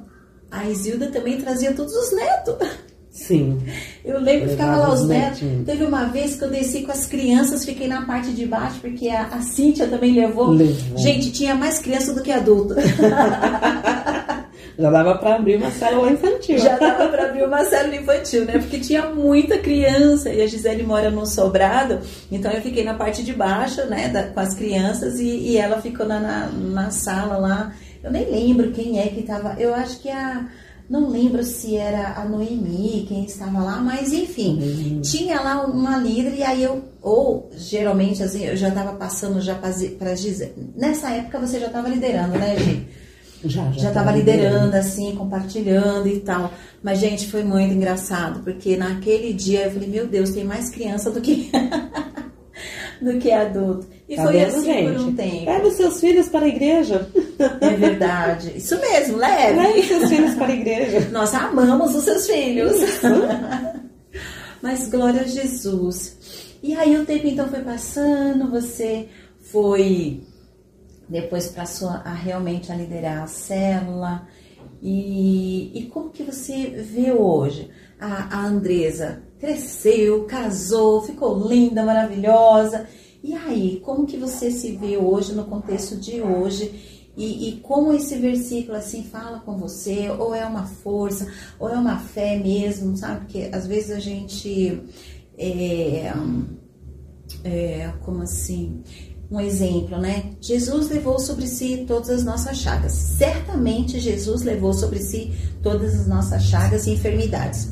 a 0.52 0.70
Isilda 0.70 1.08
também 1.08 1.40
trazia 1.40 1.74
todos 1.74 1.94
os 1.94 2.14
netos. 2.14 2.56
Sim. 3.10 3.62
Eu 4.04 4.20
lembro 4.20 4.48
que 4.48 4.52
ficava 4.52 4.76
lá 4.76 4.94
os 4.94 5.02
os 5.02 5.08
netos. 5.08 5.42
netinhos. 5.42 5.66
Teve 5.66 5.86
uma 5.86 6.06
vez 6.06 6.36
que 6.36 6.44
eu 6.44 6.50
desci 6.50 6.82
com 6.82 6.92
as 6.92 7.06
crianças, 7.06 7.64
fiquei 7.64 7.88
na 7.88 8.06
parte 8.06 8.32
de 8.32 8.46
baixo, 8.46 8.80
porque 8.82 9.08
a, 9.08 9.28
a 9.28 9.42
Cíntia 9.42 9.88
também 9.88 10.14
levou. 10.14 10.50
Levou. 10.50 10.98
Gente, 10.98 11.32
tinha 11.32 11.56
mais 11.56 11.80
criança 11.80 12.14
do 12.14 12.22
que 12.22 12.32
adulto. 12.32 12.76
Já 14.78 14.90
dava 14.90 15.16
pra 15.18 15.36
abrir 15.36 15.58
uma 15.58 15.70
célula 15.72 16.12
infantil. 16.12 16.58
Já 16.58 16.78
dava 16.78 17.08
para 17.10 17.26
abrir 17.30 17.44
uma 17.44 17.64
célula 17.64 17.96
infantil, 17.96 18.46
né? 18.46 18.58
Porque 18.58 18.80
tinha 18.80 19.06
muita 19.10 19.58
criança 19.60 20.30
e 20.32 20.42
a 20.42 20.48
Gisele 20.48 20.84
mora 20.84 21.12
num 21.12 21.26
sobrado, 21.26 22.00
então 22.32 22.52
eu 22.52 22.62
fiquei 22.62 22.84
na 22.84 22.94
parte 22.96 23.24
de 23.24 23.34
baixo, 23.34 23.86
né, 23.86 24.10
da- 24.10 24.24
com 24.24 24.40
as 24.40 24.54
crianças 24.56 25.20
e, 25.20 25.28
e 25.28 25.58
ela 25.58 25.80
ficou 25.82 26.06
na, 26.08 26.20
na, 26.20 26.48
na 26.48 26.90
sala 26.92 27.38
lá. 27.38 27.74
Eu 28.04 28.12
nem 28.12 28.26
lembro 28.30 28.72
quem 28.72 29.00
é 29.00 29.08
que 29.08 29.20
estava. 29.22 29.56
Eu 29.60 29.74
acho 29.76 30.00
que 30.00 30.10
a. 30.10 30.48
Não 30.90 31.08
lembro 31.10 31.44
se 31.44 31.78
era 31.78 32.14
a 32.18 32.26
Noemi 32.26 33.06
quem 33.08 33.24
estava 33.24 33.64
lá, 33.64 33.78
mas 33.78 34.12
enfim, 34.12 35.00
tinha 35.02 35.40
lá 35.40 35.66
uma 35.66 35.98
líder 35.98 36.34
e 36.36 36.44
aí 36.44 36.62
eu, 36.62 36.84
ou 37.02 37.50
geralmente 37.56 38.22
assim, 38.22 38.44
eu 38.46 38.58
já 38.58 38.68
estava 38.68 38.92
passando 38.94 39.40
já 39.40 39.56
para 39.56 40.16
Gisele. 40.16 40.72
Nessa 40.76 41.10
época 41.12 41.40
você 41.40 41.58
já 41.58 41.68
estava 41.68 41.88
liderando, 41.88 42.38
né, 42.38 42.58
Gi? 42.60 42.86
Já, 43.46 43.72
já 43.72 43.90
estava 43.90 44.12
liderando, 44.12 44.76
assim, 44.76 45.16
compartilhando 45.16 46.08
e 46.08 46.20
tal. 46.22 46.52
Mas, 46.82 47.00
gente, 47.00 47.28
foi 47.30 47.44
muito 47.44 47.74
engraçado, 47.74 48.42
porque 48.44 48.78
naquele 48.78 49.34
dia 49.34 49.66
eu 49.66 49.72
falei, 49.72 49.90
meu 49.90 50.08
Deus, 50.08 50.32
tem 50.32 50.44
mais 50.44 50.70
criança 50.70 51.12
do 51.12 51.20
que, 51.22 51.52
do 53.02 53.18
que 53.20 53.32
adulto. 53.32 53.88
E 54.08 54.16
Tá 54.16 54.24
foi 54.24 54.34
vendo, 54.34 54.48
assim 54.48 54.64
gente? 54.66 54.92
por 54.94 55.02
um 55.02 55.16
tempo. 55.16 55.46
Leve 55.46 55.68
os 55.68 55.74
seus 55.76 56.00
filhos 56.00 56.30
para 56.30 56.46
a 56.46 56.48
igreja. 56.48 57.08
É 57.62 57.70
verdade. 57.76 58.54
Isso 58.56 58.80
mesmo, 58.80 59.18
leve. 59.18 59.60
Leve 59.60 59.80
os 59.80 59.86
seus 59.88 60.10
filhos 60.10 60.34
para 60.36 60.48
a 60.48 60.56
igreja. 60.56 61.08
Nós 61.12 61.34
amamos 61.34 61.96
os 61.96 62.04
seus 62.04 62.28
filhos. 62.28 62.74
Mas 64.62 64.88
glória 64.90 65.22
a 65.22 65.26
Jesus. 65.28 66.18
E 66.62 66.74
aí 66.76 66.96
o 66.98 67.06
tempo 67.06 67.28
então 67.28 67.50
foi 67.50 67.60
passando, 67.62 68.50
você 68.50 69.08
foi 69.42 70.22
depois 71.14 71.48
passou 71.48 71.90
a 71.90 72.12
realmente 72.12 72.72
a 72.72 72.76
liderar 72.76 73.22
a 73.22 73.28
célula. 73.28 74.28
E, 74.82 75.72
e 75.78 75.86
como 75.86 76.10
que 76.10 76.24
você 76.24 76.70
vê 76.70 77.12
hoje? 77.12 77.70
A, 78.00 78.40
a 78.40 78.48
Andresa 78.48 79.22
cresceu, 79.40 80.26
casou, 80.26 81.04
ficou 81.04 81.48
linda, 81.48 81.84
maravilhosa. 81.84 82.88
E 83.24 83.36
aí, 83.36 83.80
como 83.86 84.08
que 84.08 84.18
você 84.18 84.50
se 84.50 84.72
vê 84.72 84.98
hoje 84.98 85.34
no 85.34 85.46
contexto 85.46 85.96
de 85.98 86.20
hoje? 86.20 87.12
E, 87.16 87.50
e 87.50 87.52
como 87.60 87.94
esse 87.94 88.18
versículo 88.18 88.76
assim 88.76 89.04
fala 89.04 89.40
com 89.40 89.56
você? 89.56 90.10
Ou 90.10 90.34
é 90.34 90.44
uma 90.44 90.66
força, 90.66 91.32
ou 91.60 91.70
é 91.70 91.78
uma 91.78 92.00
fé 92.00 92.40
mesmo, 92.40 92.98
sabe? 92.98 93.26
Porque 93.26 93.50
às 93.54 93.68
vezes 93.68 93.92
a 93.92 94.00
gente 94.00 94.82
é, 95.38 96.12
é, 97.44 97.94
como 98.04 98.24
assim? 98.24 98.82
Um 99.32 99.40
exemplo, 99.40 99.98
né? 99.98 100.32
Jesus 100.40 100.90
levou 100.90 101.18
sobre 101.18 101.48
si 101.48 101.86
todas 101.88 102.10
as 102.10 102.24
nossas 102.24 102.58
chagas. 102.58 102.92
Certamente 102.92 104.00
Jesus 104.00 104.44
levou 104.44 104.74
sobre 104.74 105.00
si 105.00 105.32
todas 105.62 106.00
as 106.02 106.08
nossas 106.08 106.44
chagas 106.44 106.86
e 106.86 106.92
enfermidades. 106.92 107.70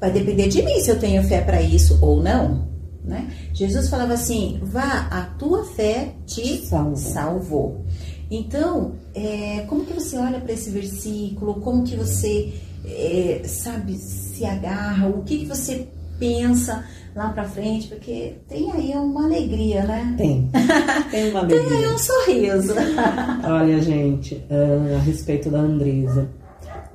Vai 0.00 0.12
depender 0.12 0.48
de 0.48 0.62
mim 0.62 0.80
se 0.80 0.90
eu 0.90 0.98
tenho 0.98 1.22
fé 1.24 1.40
para 1.40 1.60
isso 1.60 1.98
ou 2.00 2.22
não, 2.22 2.68
né? 3.04 3.30
Jesus 3.52 3.88
falava 3.88 4.14
assim: 4.14 4.60
vá, 4.62 5.08
a 5.10 5.22
tua 5.38 5.64
fé 5.64 6.14
te 6.26 6.64
Salvou. 6.64 6.96
salvou. 6.96 7.84
Então, 8.30 8.92
é, 9.14 9.64
como 9.68 9.84
que 9.84 9.92
você 9.92 10.16
olha 10.16 10.40
para 10.40 10.52
esse 10.52 10.70
versículo? 10.70 11.54
Como 11.54 11.82
que 11.82 11.96
você, 11.96 12.54
é, 12.84 13.42
sabe, 13.44 13.96
se 13.96 14.44
agarra? 14.44 15.08
O 15.08 15.24
que, 15.24 15.38
que 15.38 15.46
você 15.46 15.88
pensa 16.18 16.84
lá 17.14 17.30
para 17.30 17.44
frente? 17.44 17.88
Porque 17.88 18.34
tem 18.48 18.70
aí 18.72 18.92
uma 18.94 19.24
alegria, 19.24 19.84
né? 19.84 20.14
Tem. 20.16 20.50
Tem 21.10 21.30
uma 21.30 21.46
Tem 21.46 21.58
aí 21.58 21.66
alegria. 21.66 21.88
um 21.94 21.98
sorriso. 21.98 22.74
Olha, 23.44 23.80
gente, 23.80 24.44
ah, 24.50 24.96
a 24.96 24.98
respeito 25.00 25.50
da 25.50 25.58
Andresa. 25.58 26.28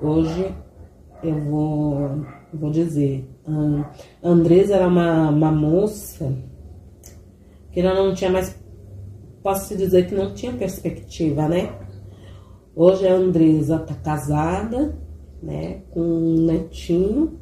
Hoje 0.01 0.53
eu 1.23 1.39
vou, 1.45 2.25
vou 2.53 2.71
dizer. 2.71 3.29
ah, 3.47 3.89
a 4.23 4.29
Andresa 4.29 4.75
era 4.75 4.87
uma, 4.87 5.29
uma 5.29 5.51
moça 5.51 6.33
que 7.71 7.79
ela 7.81 7.93
não 7.93 8.13
tinha 8.13 8.29
mais. 8.31 8.55
Posso 9.43 9.75
dizer 9.77 10.07
que 10.07 10.15
não 10.15 10.33
tinha 10.33 10.53
perspectiva, 10.53 11.47
né? 11.47 11.71
Hoje 12.75 13.07
a 13.07 13.13
Andresa 13.13 13.79
tá 13.79 13.93
casada, 13.93 14.97
né? 15.41 15.81
Com 15.91 16.01
um 16.01 16.45
netinho, 16.45 17.39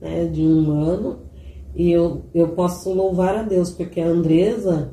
né? 0.00 0.26
De 0.26 0.42
um 0.42 0.70
ano. 0.72 1.29
E 1.74 1.90
eu, 1.90 2.22
eu 2.34 2.48
posso 2.48 2.92
louvar 2.92 3.36
a 3.36 3.42
Deus, 3.42 3.70
porque 3.70 4.00
a 4.00 4.06
Andresa 4.06 4.92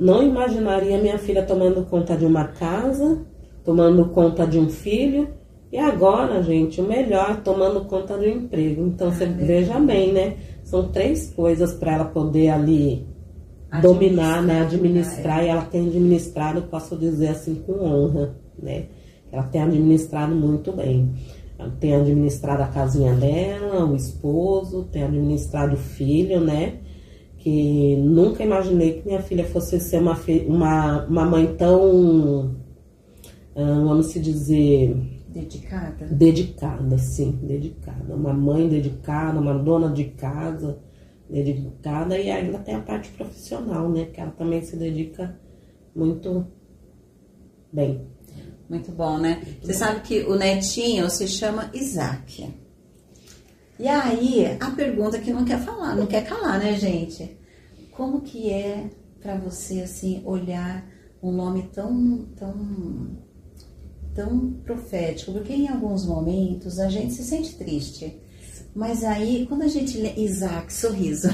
não 0.00 0.22
imaginaria 0.22 0.98
minha 0.98 1.18
filha 1.18 1.42
tomando 1.42 1.84
conta 1.86 2.16
de 2.16 2.24
uma 2.24 2.44
casa, 2.44 3.26
tomando 3.64 4.04
conta 4.10 4.46
de 4.46 4.58
um 4.58 4.68
filho 4.68 5.28
e 5.74 5.78
agora, 5.78 6.40
gente, 6.40 6.80
o 6.80 6.84
melhor, 6.84 7.42
tomando 7.42 7.84
conta 7.86 8.16
de 8.16 8.28
um 8.28 8.36
emprego. 8.36 8.86
Então 8.86 9.10
você 9.10 9.26
veja 9.26 9.80
bem, 9.80 10.12
né? 10.12 10.36
São 10.62 10.88
três 10.92 11.32
coisas 11.34 11.74
para 11.74 11.94
ela 11.94 12.04
poder 12.04 12.50
ali 12.50 13.04
dominar, 13.82 14.40
né? 14.40 14.60
Administrar 14.60 15.44
e 15.44 15.48
ela 15.48 15.62
tem 15.62 15.88
administrado, 15.88 16.62
posso 16.62 16.96
dizer 16.96 17.30
assim, 17.30 17.56
com 17.56 17.84
honra, 17.84 18.36
né? 18.56 18.84
Ela 19.32 19.42
tem 19.44 19.62
administrado 19.62 20.32
muito 20.32 20.70
bem. 20.70 21.12
Tem 21.80 21.94
administrado 21.94 22.62
a 22.62 22.68
casinha 22.68 23.14
dela, 23.14 23.84
o 23.84 23.94
esposo, 23.94 24.84
tem 24.84 25.02
administrado 25.02 25.74
o 25.74 25.78
filho, 25.78 26.40
né? 26.40 26.80
que 27.44 27.96
nunca 27.96 28.42
imaginei 28.42 28.94
que 28.94 29.06
minha 29.06 29.20
filha 29.20 29.44
fosse 29.44 29.78
ser 29.78 29.98
uma, 29.98 30.18
uma, 30.48 31.04
uma 31.04 31.24
mãe 31.26 31.54
tão, 31.56 32.56
ah, 33.54 33.82
vamos 33.84 34.06
se 34.06 34.18
dizer, 34.18 34.96
Dedicada. 35.28 36.06
dedicada, 36.06 36.96
sim, 36.96 37.32
dedicada. 37.42 38.14
Uma 38.14 38.32
mãe 38.32 38.66
dedicada, 38.66 39.38
uma 39.38 39.52
dona 39.52 39.90
de 39.90 40.04
casa 40.04 40.78
dedicada 41.28 42.18
e 42.18 42.30
ainda 42.30 42.58
tem 42.60 42.76
a 42.76 42.80
parte 42.80 43.10
profissional, 43.10 43.90
né? 43.90 44.06
Que 44.06 44.22
ela 44.22 44.30
também 44.30 44.62
se 44.62 44.74
dedica 44.76 45.38
muito 45.94 46.46
bem. 47.70 48.06
Muito 48.68 48.90
bom, 48.90 49.18
né? 49.18 49.42
Você 49.62 49.74
sabe 49.74 50.00
que 50.00 50.20
o 50.22 50.34
netinho 50.34 51.08
se 51.10 51.28
chama 51.28 51.70
Isaac. 51.74 52.52
E 53.78 53.88
aí, 53.88 54.56
a 54.60 54.70
pergunta 54.70 55.18
que 55.18 55.32
não 55.32 55.44
quer 55.44 55.60
falar, 55.60 55.96
não 55.96 56.06
quer 56.06 56.24
calar, 56.24 56.58
né, 56.58 56.78
gente? 56.78 57.36
Como 57.90 58.20
que 58.22 58.50
é 58.50 58.88
pra 59.20 59.36
você, 59.36 59.80
assim, 59.80 60.22
olhar 60.24 60.86
um 61.22 61.32
nome 61.32 61.68
tão, 61.72 62.26
tão, 62.36 63.18
tão 64.14 64.52
profético? 64.64 65.32
Porque 65.32 65.52
em 65.52 65.68
alguns 65.68 66.06
momentos 66.06 66.78
a 66.78 66.88
gente 66.88 67.12
se 67.12 67.24
sente 67.24 67.56
triste. 67.56 68.20
Mas 68.74 69.04
aí, 69.04 69.46
quando 69.46 69.62
a 69.62 69.68
gente 69.68 69.96
lê 69.98 70.12
Isaac, 70.16 70.72
sorriso. 70.72 71.28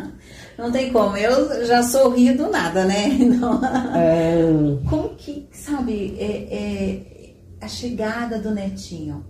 Não 0.56 0.72
tem 0.72 0.90
como. 0.90 1.16
Eu 1.16 1.66
já 1.66 1.82
sorrio 1.82 2.36
do 2.36 2.50
nada, 2.50 2.84
né? 2.86 3.08
Então, 3.20 3.60
É, 3.94 4.88
como 4.88 5.10
que, 5.10 5.46
sabe, 5.52 6.16
é, 6.18 6.54
é, 6.54 7.34
a 7.60 7.68
chegada 7.68 8.38
do 8.38 8.54
netinho? 8.54 9.24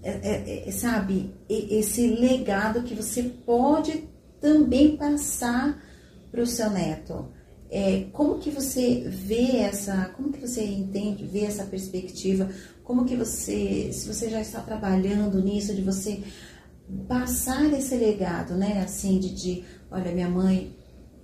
É, 0.00 0.10
é, 0.10 0.68
é, 0.68 0.70
sabe, 0.70 1.34
esse 1.48 2.06
legado 2.06 2.82
que 2.84 2.94
você 2.94 3.24
pode 3.24 4.08
também 4.40 4.96
passar 4.96 5.82
para 6.30 6.40
o 6.40 6.46
seu 6.46 6.70
neto. 6.70 7.26
É, 7.68 8.04
como 8.12 8.38
que 8.38 8.50
você 8.50 9.04
vê 9.08 9.56
essa, 9.56 10.12
como 10.16 10.32
que 10.32 10.40
você 10.40 10.64
entende, 10.64 11.26
vê 11.26 11.40
essa 11.40 11.64
perspectiva? 11.64 12.48
Como 12.86 13.04
que 13.04 13.16
você, 13.16 13.90
se 13.92 14.06
você 14.06 14.30
já 14.30 14.40
está 14.40 14.60
trabalhando 14.60 15.42
nisso, 15.42 15.74
de 15.74 15.82
você 15.82 16.22
passar 17.08 17.64
esse 17.72 17.96
legado, 17.96 18.54
né? 18.54 18.80
Assim, 18.80 19.18
de, 19.18 19.34
de 19.34 19.64
olha, 19.90 20.12
minha 20.12 20.28
mãe, 20.28 20.72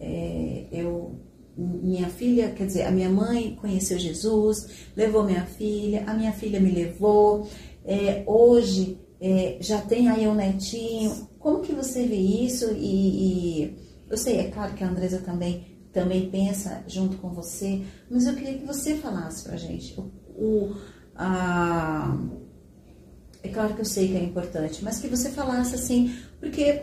é, 0.00 0.66
eu, 0.72 1.20
minha 1.56 2.08
filha, 2.08 2.50
quer 2.50 2.66
dizer, 2.66 2.82
a 2.82 2.90
minha 2.90 3.08
mãe 3.08 3.54
conheceu 3.60 3.96
Jesus, 3.96 4.88
levou 4.96 5.22
minha 5.22 5.46
filha, 5.46 6.02
a 6.04 6.14
minha 6.14 6.32
filha 6.32 6.58
me 6.58 6.72
levou, 6.72 7.48
é, 7.84 8.24
hoje 8.26 8.98
é, 9.20 9.58
já 9.60 9.80
tem 9.80 10.08
aí 10.08 10.26
um 10.26 10.34
netinho. 10.34 11.28
Como 11.38 11.60
que 11.60 11.72
você 11.72 12.04
vê 12.08 12.16
isso? 12.16 12.72
E, 12.72 13.62
e 13.62 13.76
eu 14.10 14.18
sei, 14.18 14.38
é 14.38 14.50
claro 14.50 14.74
que 14.74 14.82
a 14.82 14.88
Andresa 14.88 15.18
também 15.18 15.70
também 15.92 16.30
pensa 16.30 16.82
junto 16.88 17.18
com 17.18 17.28
você, 17.34 17.82
mas 18.10 18.26
eu 18.26 18.34
queria 18.34 18.58
que 18.58 18.64
você 18.64 18.96
falasse 18.96 19.44
pra 19.44 19.58
gente 19.58 19.94
o, 20.00 20.10
o 20.34 20.74
a, 21.22 22.16
é 23.42 23.48
claro 23.48 23.74
que 23.74 23.80
eu 23.80 23.84
sei 23.84 24.08
que 24.08 24.16
é 24.16 24.22
importante, 24.22 24.82
mas 24.84 24.98
que 24.98 25.08
você 25.08 25.30
falasse 25.30 25.74
assim, 25.74 26.14
porque 26.40 26.82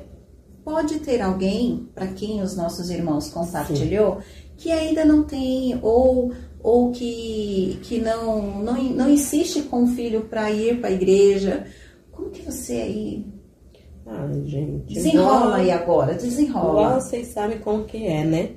pode 0.64 1.00
ter 1.00 1.22
alguém 1.22 1.88
para 1.96 2.08
quem 2.08 2.42
os 2.42 2.56
nossos 2.56 2.90
irmãos 2.90 3.30
compartilhou 3.30 4.20
que 4.58 4.72
ainda 4.72 5.04
não 5.06 5.24
tem 5.24 5.80
ou 5.82 6.32
ou 6.62 6.92
que, 6.92 7.80
que 7.84 8.00
não, 8.00 8.62
não 8.62 8.74
não 8.84 9.10
insiste 9.10 9.62
com 9.64 9.84
o 9.86 9.88
filho 9.88 10.22
para 10.26 10.52
ir 10.52 10.80
para 10.80 10.90
a 10.90 10.94
igreja. 10.94 11.66
Como 12.12 12.30
que 12.30 12.42
você 12.42 12.74
aí. 12.74 13.26
Ai, 14.06 14.42
gente. 14.46 14.94
Desenrola 14.94 15.36
igual- 15.38 15.54
aí 15.54 15.72
agora, 15.72 16.14
desenrola. 16.16 17.00
vocês 17.00 17.28
sabem 17.28 17.60
como 17.60 17.86
que 17.86 18.06
é, 18.06 18.24
né? 18.26 18.50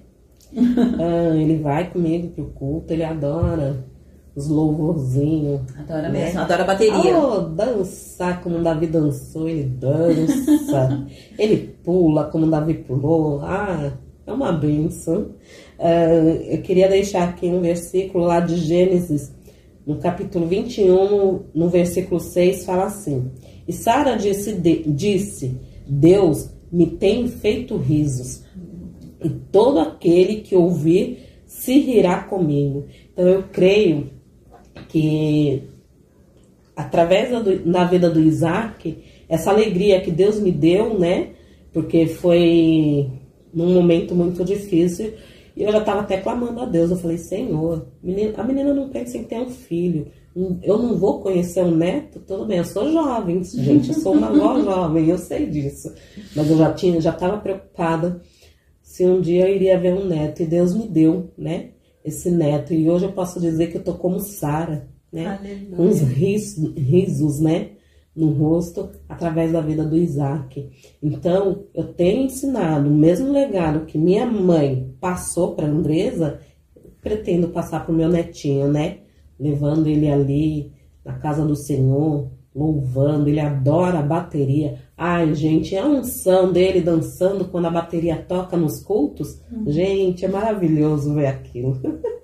Ah, 1.00 1.36
ele 1.36 1.58
vai 1.62 1.88
comigo 1.90 2.28
pro 2.28 2.46
culto, 2.46 2.92
ele 2.92 3.04
adora 3.04 3.84
os 4.34 4.48
louvorzinhos. 4.48 5.60
Adora 5.78 6.08
né? 6.08 6.24
mesmo, 6.24 6.40
adora 6.40 6.64
bateria. 6.64 7.18
Oh, 7.18 7.40
dançar 7.40 8.42
como 8.42 8.58
o 8.58 8.62
Davi 8.62 8.86
dançou, 8.86 9.48
ele 9.48 9.64
dança. 9.64 11.06
ele 11.38 11.74
pula 11.84 12.24
como 12.24 12.46
o 12.46 12.50
Davi 12.50 12.74
pulou. 12.74 13.40
Ah, 13.42 13.92
é 14.26 14.32
uma 14.32 14.52
benção. 14.52 15.32
Ah, 15.78 16.06
eu 16.48 16.62
queria 16.62 16.88
deixar 16.88 17.28
aqui 17.28 17.46
um 17.46 17.60
versículo 17.60 18.24
lá 18.24 18.40
de 18.40 18.56
Gênesis, 18.56 19.32
no 19.86 19.96
capítulo 19.96 20.46
21, 20.46 21.40
no 21.54 21.68
versículo 21.68 22.20
6, 22.20 22.64
fala 22.64 22.84
assim: 22.84 23.30
E 23.66 23.72
Sara 23.72 24.16
disse, 24.16 24.52
de- 24.52 24.84
disse: 24.86 25.60
Deus 25.86 26.50
me 26.70 26.86
tem 26.86 27.28
feito 27.28 27.76
risos, 27.76 28.44
e 29.22 29.28
todo 29.28 29.78
aquele 29.78 30.36
que 30.36 30.56
ouvir 30.56 31.28
se 31.46 31.78
rirá 31.78 32.22
comigo. 32.22 32.86
Então 33.12 33.26
eu 33.26 33.42
creio 33.52 34.10
que 34.88 35.62
através 36.76 37.30
da, 37.30 37.42
na 37.64 37.84
vida 37.84 38.08
do 38.10 38.20
Isaac, 38.20 38.98
essa 39.28 39.50
alegria 39.50 40.00
que 40.00 40.10
Deus 40.10 40.38
me 40.40 40.50
deu, 40.52 40.98
né? 40.98 41.30
Porque 41.72 42.06
foi 42.06 43.08
num 43.52 43.74
momento 43.74 44.14
muito 44.14 44.44
difícil 44.44 45.14
e 45.56 45.62
eu 45.62 45.70
já 45.72 45.78
estava 45.78 46.00
até 46.00 46.16
clamando 46.18 46.60
a 46.60 46.64
Deus. 46.64 46.90
Eu 46.90 46.96
falei, 46.96 47.18
Senhor, 47.18 47.86
menina- 48.02 48.32
a 48.36 48.44
menina 48.44 48.72
não 48.74 48.88
pensa 48.88 49.16
em 49.18 49.24
ter 49.24 49.38
um 49.38 49.50
filho. 49.50 50.06
Um- 50.34 50.58
Eu 50.62 50.78
não 50.78 50.96
vou 50.96 51.20
conhecer 51.20 51.62
um 51.62 51.74
neto, 51.76 52.18
tudo 52.26 52.46
bem, 52.46 52.58
eu 52.58 52.64
sou 52.64 52.90
jovem, 52.90 53.42
gente, 53.44 53.88
eu 53.90 53.94
sou 53.94 54.14
uma 54.14 54.28
avó 54.28 54.60
jovem, 54.62 55.08
eu 55.08 55.18
sei 55.18 55.46
disso. 55.46 55.92
Mas 56.34 56.50
eu 56.50 56.56
já 56.56 56.72
tinha, 56.72 57.00
já 57.00 57.10
estava 57.10 57.36
preocupada 57.38 58.20
se 58.82 59.04
um 59.06 59.20
dia 59.20 59.46
eu 59.48 59.54
iria 59.54 59.78
ver 59.78 59.92
um 59.94 60.06
neto. 60.06 60.42
E 60.42 60.46
Deus 60.46 60.74
me 60.74 60.86
deu, 60.88 61.30
né? 61.36 61.68
Esse 62.04 62.30
neto. 62.30 62.74
E 62.74 62.88
hoje 62.88 63.04
eu 63.04 63.12
posso 63.12 63.40
dizer 63.40 63.68
que 63.68 63.78
eu 63.78 63.84
tô 63.84 63.94
como 63.94 64.20
Sara, 64.20 64.88
né? 65.12 65.26
Aleluia. 65.38 65.76
Com 65.76 65.82
uns 65.84 66.00
risos, 66.00 66.74
risos, 66.76 67.40
né? 67.40 67.70
No 68.14 68.30
rosto, 68.32 68.90
através 69.08 69.52
da 69.52 69.60
vida 69.60 69.84
do 69.84 69.96
Isaac. 69.96 70.70
Então, 71.02 71.64
eu 71.74 71.92
tenho 71.94 72.24
ensinado 72.24 72.88
o 72.88 72.94
mesmo 72.94 73.32
legado 73.32 73.86
que 73.86 73.96
minha 73.96 74.26
mãe 74.26 74.94
passou 75.00 75.54
para 75.54 75.66
Andresa, 75.66 76.40
pretendo 77.00 77.48
passar 77.48 77.84
para 77.84 77.92
o 77.92 77.96
meu 77.96 78.08
netinho, 78.08 78.68
né? 78.68 78.98
Levando 79.40 79.86
ele 79.86 80.10
ali 80.10 80.72
na 81.04 81.14
casa 81.14 81.44
do 81.44 81.56
Senhor, 81.56 82.30
louvando. 82.54 83.28
Ele 83.28 83.40
adora 83.40 83.98
a 83.98 84.02
bateria. 84.02 84.78
Ai, 85.04 85.34
gente, 85.34 85.76
a 85.76 85.84
unção 85.84 86.52
dele 86.52 86.80
dançando 86.80 87.46
quando 87.46 87.66
a 87.66 87.70
bateria 87.70 88.16
toca 88.16 88.56
nos 88.56 88.80
cultos. 88.80 89.36
Gente, 89.66 90.24
é 90.24 90.28
maravilhoso 90.28 91.12
ver 91.14 91.26
aquilo. 91.26 91.80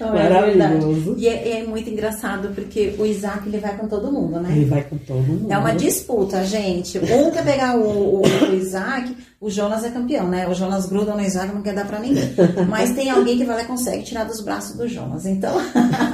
É 0.00 0.04
maravilhoso. 0.06 1.14
E 1.18 1.28
é, 1.28 1.58
é 1.60 1.64
muito 1.66 1.90
engraçado 1.90 2.48
porque 2.54 2.94
o 2.98 3.04
Isaac 3.04 3.46
ele 3.46 3.58
vai 3.58 3.76
com 3.76 3.86
todo 3.86 4.10
mundo, 4.10 4.40
né? 4.40 4.52
Ele 4.56 4.64
vai 4.64 4.82
com 4.82 4.96
todo 4.96 5.18
mundo. 5.18 5.52
É 5.52 5.58
uma 5.58 5.74
disputa, 5.74 6.42
gente. 6.44 6.98
Um 6.98 7.30
quer 7.30 7.44
pegar 7.44 7.76
o, 7.76 7.82
o- 7.82 8.22
o 8.22 8.54
Isaac, 8.54 9.14
o 9.38 9.50
Jonas 9.50 9.84
é 9.84 9.90
campeão, 9.90 10.26
né? 10.30 10.48
O 10.48 10.54
Jonas 10.54 10.86
gruda 10.86 11.14
no 11.14 11.20
Isaac, 11.20 11.52
não 11.54 11.60
quer 11.60 11.74
dar 11.74 11.86
pra 11.86 12.00
ninguém. 12.00 12.24
Mas 12.70 12.94
tem 12.94 13.10
alguém 13.10 13.36
que 13.36 13.44
vai 13.44 13.56
lá 13.56 13.62
e 13.64 13.66
consegue 13.66 14.02
tirar 14.02 14.24
dos 14.24 14.40
braços 14.40 14.74
do 14.78 14.88
Jonas. 14.88 15.26
Então. 15.26 15.54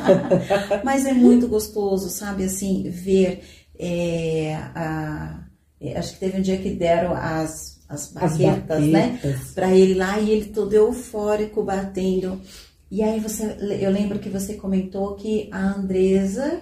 Mas 0.83 1.07
é 1.07 1.13
muito 1.13 1.47
gostoso, 1.47 2.09
sabe, 2.11 2.43
assim, 2.43 2.91
ver. 2.91 3.43
é, 3.79 4.57
a- 4.75 5.41
é, 5.43 5.46
acho 5.94 6.14
que 6.14 6.20
teve 6.20 6.38
um 6.38 6.42
dia 6.42 6.57
que 6.59 6.70
deram 6.70 7.12
as, 7.14 7.79
as 7.88 8.16
As 8.16 8.37
baquetas, 8.37 8.85
né? 8.87 9.12
baquetas. 9.22 9.51
Pra 9.53 9.75
ele 9.75 9.94
lá 9.94 10.18
e 10.18 10.31
ele 10.31 10.46
todo 10.46 10.72
eufórico 10.72 11.62
batendo. 11.62 12.40
E 12.90 13.03
aí 13.03 13.18
você, 13.20 13.57
eu 13.81 13.90
lembro 13.90 14.18
que 14.18 14.29
você 14.29 14.55
comentou 14.55 15.14
que 15.16 15.49
a 15.53 15.75
Andresa 15.75 16.61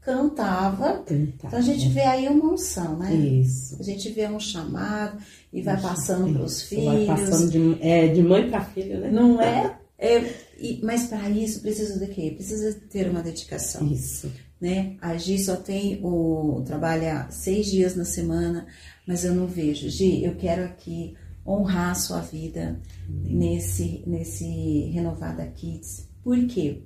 cantava. 0.00 1.02
Então 1.10 1.58
a 1.58 1.60
gente 1.62 1.88
vê 1.88 2.02
aí 2.02 2.28
uma 2.28 2.52
unção, 2.52 2.98
né? 2.98 3.14
Isso. 3.14 3.76
A 3.80 3.82
gente 3.82 4.10
vê 4.10 4.26
um 4.28 4.38
chamado 4.38 5.16
e 5.52 5.62
vai 5.62 5.80
passando 5.80 6.32
para 6.32 6.42
os 6.42 6.58
Isso, 6.70 6.84
Vai 6.84 6.96
filhos. 6.98 7.06
passando 7.20 7.50
de, 7.50 7.78
é, 7.82 8.08
de 8.08 8.22
mãe 8.22 8.50
para 8.50 8.60
filho, 8.64 9.00
né? 9.00 9.10
Não 9.10 9.40
é? 9.40 9.78
É, 9.98 10.18
e- 10.58 10.80
mas 10.82 11.04
para 11.06 11.30
isso 11.30 11.60
precisa 11.62 11.98
de 11.98 12.12
quê? 12.12 12.32
Precisa 12.36 12.76
ter 12.90 13.08
uma 13.08 13.22
dedicação, 13.22 13.86
Isso. 13.86 14.30
Né? 14.64 14.96
A 14.98 15.14
Gi 15.18 15.38
só 15.38 15.56
tem 15.56 16.00
o 16.02 16.62
trabalha 16.64 17.26
seis 17.28 17.66
dias 17.66 17.94
na 17.94 18.06
semana, 18.06 18.66
mas 19.06 19.22
eu 19.22 19.34
não 19.34 19.46
vejo. 19.46 19.90
Gi, 19.90 20.24
eu 20.24 20.36
quero 20.36 20.64
aqui 20.64 21.14
honrar 21.46 21.90
a 21.90 21.94
sua 21.94 22.20
vida 22.20 22.80
nesse 23.06 24.02
nesse 24.06 24.90
renovada 24.90 25.44
Kids. 25.48 26.08
Por 26.22 26.46
quê? 26.46 26.80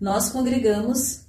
Nós 0.00 0.30
congregamos 0.30 1.22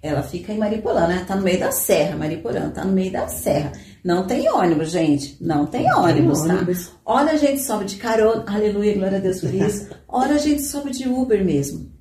ela 0.00 0.22
fica 0.22 0.54
em 0.54 0.58
Mariporã, 0.58 1.06
né? 1.06 1.24
Tá 1.28 1.36
no 1.36 1.42
meio 1.42 1.58
da 1.58 1.70
serra, 1.70 2.16
Mariporã, 2.16 2.70
tá 2.70 2.82
no 2.82 2.92
meio 2.92 3.12
da 3.12 3.28
serra. 3.28 3.72
Não 4.02 4.26
tem 4.26 4.48
ônibus, 4.48 4.90
gente. 4.90 5.36
Não 5.38 5.66
tem 5.66 5.92
ônibus, 5.92 6.40
tá? 6.40 6.54
ônibus. 6.54 6.92
Hora 7.04 7.32
a 7.32 7.36
gente 7.36 7.60
sobe 7.60 7.84
de 7.84 7.96
carona, 7.96 8.42
aleluia, 8.46 8.94
glória 8.94 9.18
a 9.18 9.20
Deus 9.20 9.40
por 9.40 9.52
isso. 9.52 9.88
Hora 10.08 10.36
a 10.36 10.38
gente 10.38 10.62
sobe 10.62 10.92
de 10.92 11.06
Uber 11.06 11.44
mesmo. 11.44 11.97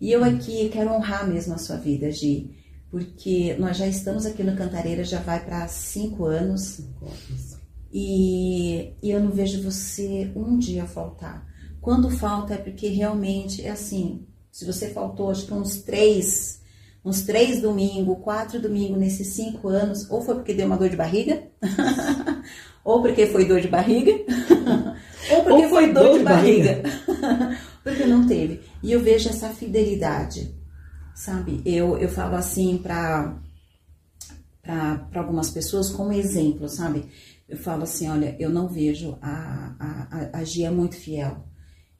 E 0.00 0.12
eu 0.12 0.22
aqui 0.22 0.68
quero 0.68 0.92
honrar 0.92 1.28
mesmo 1.28 1.54
a 1.54 1.58
sua 1.58 1.76
vida, 1.76 2.10
Gi, 2.10 2.50
porque 2.90 3.56
nós 3.58 3.76
já 3.76 3.86
estamos 3.86 4.24
aqui 4.24 4.44
no 4.44 4.56
Cantareira, 4.56 5.02
já 5.04 5.18
vai 5.20 5.44
para 5.44 5.66
cinco 5.68 6.24
anos. 6.24 6.80
E, 7.92 8.92
e 9.02 9.10
eu 9.10 9.20
não 9.20 9.30
vejo 9.30 9.62
você 9.62 10.30
um 10.36 10.58
dia 10.58 10.86
faltar. 10.86 11.46
Quando 11.80 12.10
falta 12.10 12.54
é 12.54 12.58
porque 12.58 12.88
realmente 12.88 13.64
é 13.64 13.70
assim. 13.70 14.26
Se 14.50 14.64
você 14.64 14.88
faltou, 14.90 15.30
acho 15.30 15.46
que 15.46 15.54
uns 15.54 15.78
três, 15.78 16.60
uns 17.04 17.22
três 17.22 17.60
domingos, 17.60 18.18
quatro 18.22 18.60
domingos 18.60 18.98
nesses 18.98 19.28
cinco 19.28 19.68
anos, 19.68 20.08
ou 20.10 20.20
foi 20.20 20.36
porque 20.36 20.54
deu 20.54 20.66
uma 20.66 20.76
dor 20.76 20.90
de 20.90 20.96
barriga, 20.96 21.42
ou 22.84 23.00
porque 23.02 23.26
foi 23.26 23.44
dor 23.46 23.60
de 23.60 23.68
barriga, 23.68 24.12
ou 25.30 25.44
porque 25.44 25.64
Ou 25.64 25.68
foi 25.68 25.84
foi 25.84 25.92
dor 25.92 26.18
de 26.18 26.24
barriga, 26.24 26.82
porque 27.82 28.04
não 28.04 28.26
teve. 28.26 28.60
E 28.82 28.92
eu 28.92 29.00
vejo 29.00 29.28
essa 29.28 29.50
fidelidade, 29.50 30.54
sabe? 31.14 31.60
Eu, 31.64 31.98
eu 31.98 32.08
falo 32.08 32.36
assim 32.36 32.78
para 32.78 33.40
algumas 35.14 35.50
pessoas 35.50 35.90
como 35.90 36.12
exemplo, 36.12 36.68
sabe? 36.68 37.06
Eu 37.48 37.56
falo 37.56 37.84
assim, 37.84 38.08
olha, 38.08 38.36
eu 38.38 38.50
não 38.50 38.68
vejo 38.68 39.16
a, 39.22 39.74
a, 39.78 40.08
a, 40.10 40.38
a 40.40 40.44
Gia 40.44 40.68
é 40.68 40.70
muito 40.70 40.96
fiel, 40.96 41.44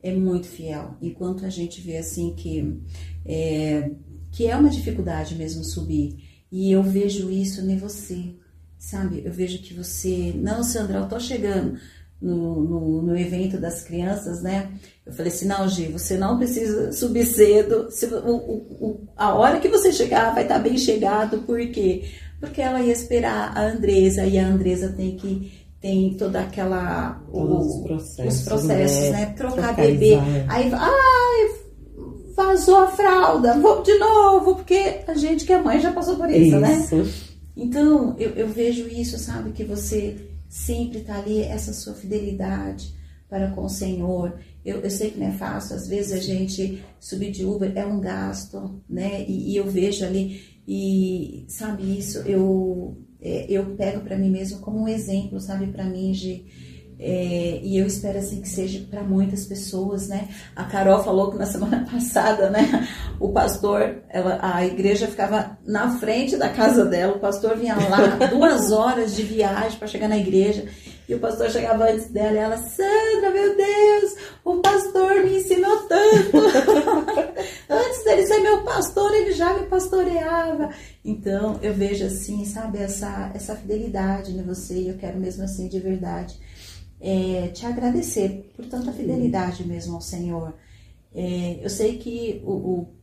é 0.03 0.15
muito 0.15 0.47
fiel. 0.47 0.97
Enquanto 1.01 1.45
a 1.45 1.51
gente 1.51 1.81
vê 1.81 1.97
assim 1.97 2.35
que 2.35 2.83
é, 3.25 3.91
que 4.31 4.47
é 4.47 4.57
uma 4.57 4.71
dificuldade 4.71 5.35
mesmo 5.35 5.65
subir, 5.65 6.45
e 6.53 6.71
eu 6.71 6.83
vejo 6.83 7.31
isso 7.31 7.61
em 7.61 7.77
você, 7.77 8.35
sabe? 8.79 9.23
Eu 9.25 9.33
vejo 9.33 9.59
que 9.59 9.75
você, 9.75 10.33
não, 10.37 10.63
Sandra, 10.63 10.99
eu 10.99 11.09
tô 11.09 11.19
chegando 11.19 11.79
no, 12.21 12.63
no, 12.65 13.03
no 13.03 13.17
evento 13.19 13.59
das 13.59 13.83
crianças, 13.83 14.43
né? 14.43 14.69
Eu 15.07 15.13
falei 15.13 15.33
assim, 15.33 15.47
não, 15.47 15.69
Gi, 15.69 15.87
você 15.87 16.17
não 16.17 16.37
precisa 16.37 16.93
subir 16.93 17.25
cedo, 17.27 17.87
se, 17.91 18.07
o, 18.07 18.37
o, 18.37 19.01
a 19.17 19.35
hora 19.35 19.61
que 19.61 19.69
você 19.69 19.93
chegar 19.93 20.35
vai 20.35 20.43
estar 20.43 20.59
bem 20.59 20.77
chegado, 20.77 21.39
por 21.43 21.59
quê? 21.71 22.05
Porque 22.41 22.61
ela 22.61 22.81
ia 22.81 22.93
esperar 22.93 23.57
a 23.57 23.63
Andresa 23.67 24.25
e 24.25 24.39
a 24.39 24.47
Andresa 24.47 24.93
tem 24.97 25.17
que 25.17 25.53
tem 25.81 26.15
toda 26.15 26.41
aquela 26.41 27.23
o- 27.31 27.39
os 27.59 27.83
processos, 27.85 28.41
os 28.41 28.45
processos, 28.45 29.01
né? 29.11 29.11
né? 29.13 29.35
Trocar 29.37 29.75
bebê. 29.77 30.15
Aí, 30.49 30.71
ai, 30.73 31.51
vazou 32.35 32.77
a 32.79 32.89
fralda, 32.89 33.55
vou 33.61 33.83
de 33.83 33.97
novo, 33.99 34.57
porque 34.57 35.01
a 35.07 35.15
gente 35.15 35.45
que 35.45 35.53
é 35.53 35.63
mãe 35.63 35.81
já 35.81 35.93
passou 35.93 36.17
por 36.17 36.29
isso, 36.31 36.57
né? 36.59 36.81
Isso. 36.85 37.29
Então, 37.57 38.15
eu, 38.19 38.31
eu 38.31 38.49
vejo 38.49 38.87
isso, 38.89 39.19
sabe? 39.19 39.51
Que 39.51 39.65
você 39.65 40.17
sempre 40.49 41.01
tá 41.01 41.19
ali, 41.19 41.43
essa 41.43 41.73
sua 41.73 41.95
fidelidade 41.95 42.97
para 43.29 43.51
com 43.51 43.65
o 43.65 43.69
Senhor. 43.69 44.41
Eu, 44.65 44.81
eu 44.81 44.91
sei 44.91 45.11
que 45.11 45.19
não 45.19 45.29
é 45.29 45.33
fácil, 45.33 45.77
às 45.77 45.87
vezes 45.87 46.13
a 46.13 46.21
gente 46.21 46.83
subir 46.99 47.31
de 47.31 47.45
Uber 47.45 47.73
é 47.75 47.85
um 47.85 48.01
gasto, 48.01 48.83
né? 48.89 49.25
E, 49.29 49.53
e 49.53 49.57
eu 49.57 49.71
vejo 49.71 50.05
ali, 50.05 50.59
e 50.67 51.45
sabe 51.49 51.99
isso, 51.99 52.19
eu, 52.21 52.97
é, 53.21 53.47
eu 53.49 53.75
pego 53.77 54.01
para 54.01 54.19
mim 54.19 54.31
mesmo 54.31 54.61
como 54.61 54.81
um 54.81 54.89
exemplo, 54.89 55.41
sabe? 55.41 55.67
Para 55.69 55.85
mim, 55.85 56.13
de. 56.13 56.45
É, 56.99 57.61
e 57.63 57.79
eu 57.79 57.87
espero 57.87 58.19
assim 58.19 58.41
que 58.41 58.49
seja 58.49 58.85
para 58.91 59.03
muitas 59.03 59.45
pessoas, 59.45 60.09
né? 60.09 60.29
A 60.57 60.65
Carol 60.65 61.05
falou 61.05 61.31
que 61.31 61.39
na 61.39 61.47
semana 61.47 61.87
passada, 61.91 62.51
né? 62.51 62.89
O 63.21 63.31
pastor, 63.31 64.03
ela, 64.09 64.39
a 64.43 64.67
igreja 64.67 65.07
ficava 65.07 65.59
na 65.65 65.99
frente 65.99 66.37
da 66.37 66.49
casa 66.49 66.85
dela, 66.85 67.15
o 67.15 67.21
pastor 67.21 67.57
vinha 67.57 67.77
lá 67.77 68.27
duas 68.29 68.73
horas 68.73 69.15
de 69.15 69.23
viagem 69.23 69.79
para 69.79 69.87
chegar 69.89 70.09
na 70.09 70.19
igreja 70.19 70.67
e 71.09 71.15
o 71.15 71.21
pastor 71.21 71.51
chegava 71.51 71.85
antes 71.85 72.11
dela 72.11 72.35
e 72.35 72.39
ela, 72.39 72.59
Sandra, 72.59 73.31
meu 73.31 73.57
Deus, 73.57 74.15
o 74.45 74.57
pastor 74.57 75.25
me 75.25 75.39
ensinou 75.39 75.89
tanto. 75.89 76.37
antes 77.71 78.05
dele 78.05 78.27
ser 78.27 78.41
meu 78.41 78.63
pastor, 78.63 79.15
ele 79.15 79.33
já 79.33 79.55
me 79.55 79.67
pastoreava. 79.69 80.69
Então, 81.03 81.59
eu 81.63 81.73
vejo 81.73 82.05
assim, 82.05 82.45
sabe, 82.45 82.77
essa, 82.77 83.31
essa 83.35 83.57
fidelidade 83.57 84.33
em 84.33 84.43
você, 84.43 84.75
e 84.75 84.89
eu 84.89 84.99
quero 84.99 85.19
mesmo 85.19 85.45
assim, 85.45 85.67
de 85.67 85.81
verdade, 85.81 86.39
é, 87.01 87.49
te 87.49 87.65
agradecer 87.67 88.53
por 88.57 88.67
tanta 88.67 88.93
fidelidade 88.93 89.67
mesmo 89.67 89.95
ao 89.95 90.01
Senhor. 90.01 90.55
É, 91.15 91.65
eu 91.65 91.71
sei 91.71 91.99
que 91.99 92.43
o, 92.45 92.53
o, 92.53 92.95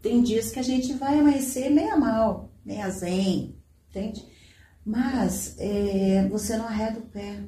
tem 0.00 0.22
dias 0.22 0.50
que 0.50 0.58
a 0.58 0.62
gente 0.62 0.92
vai 0.94 1.18
amanhecer 1.18 1.70
meia 1.70 1.96
mal, 1.96 2.50
meia 2.64 2.90
zen, 2.90 3.56
entende? 3.88 4.24
Mas 4.84 5.56
é, 5.58 6.28
você 6.28 6.56
não 6.56 6.66
arreda 6.66 6.98
o 6.98 7.06
pé. 7.06 7.44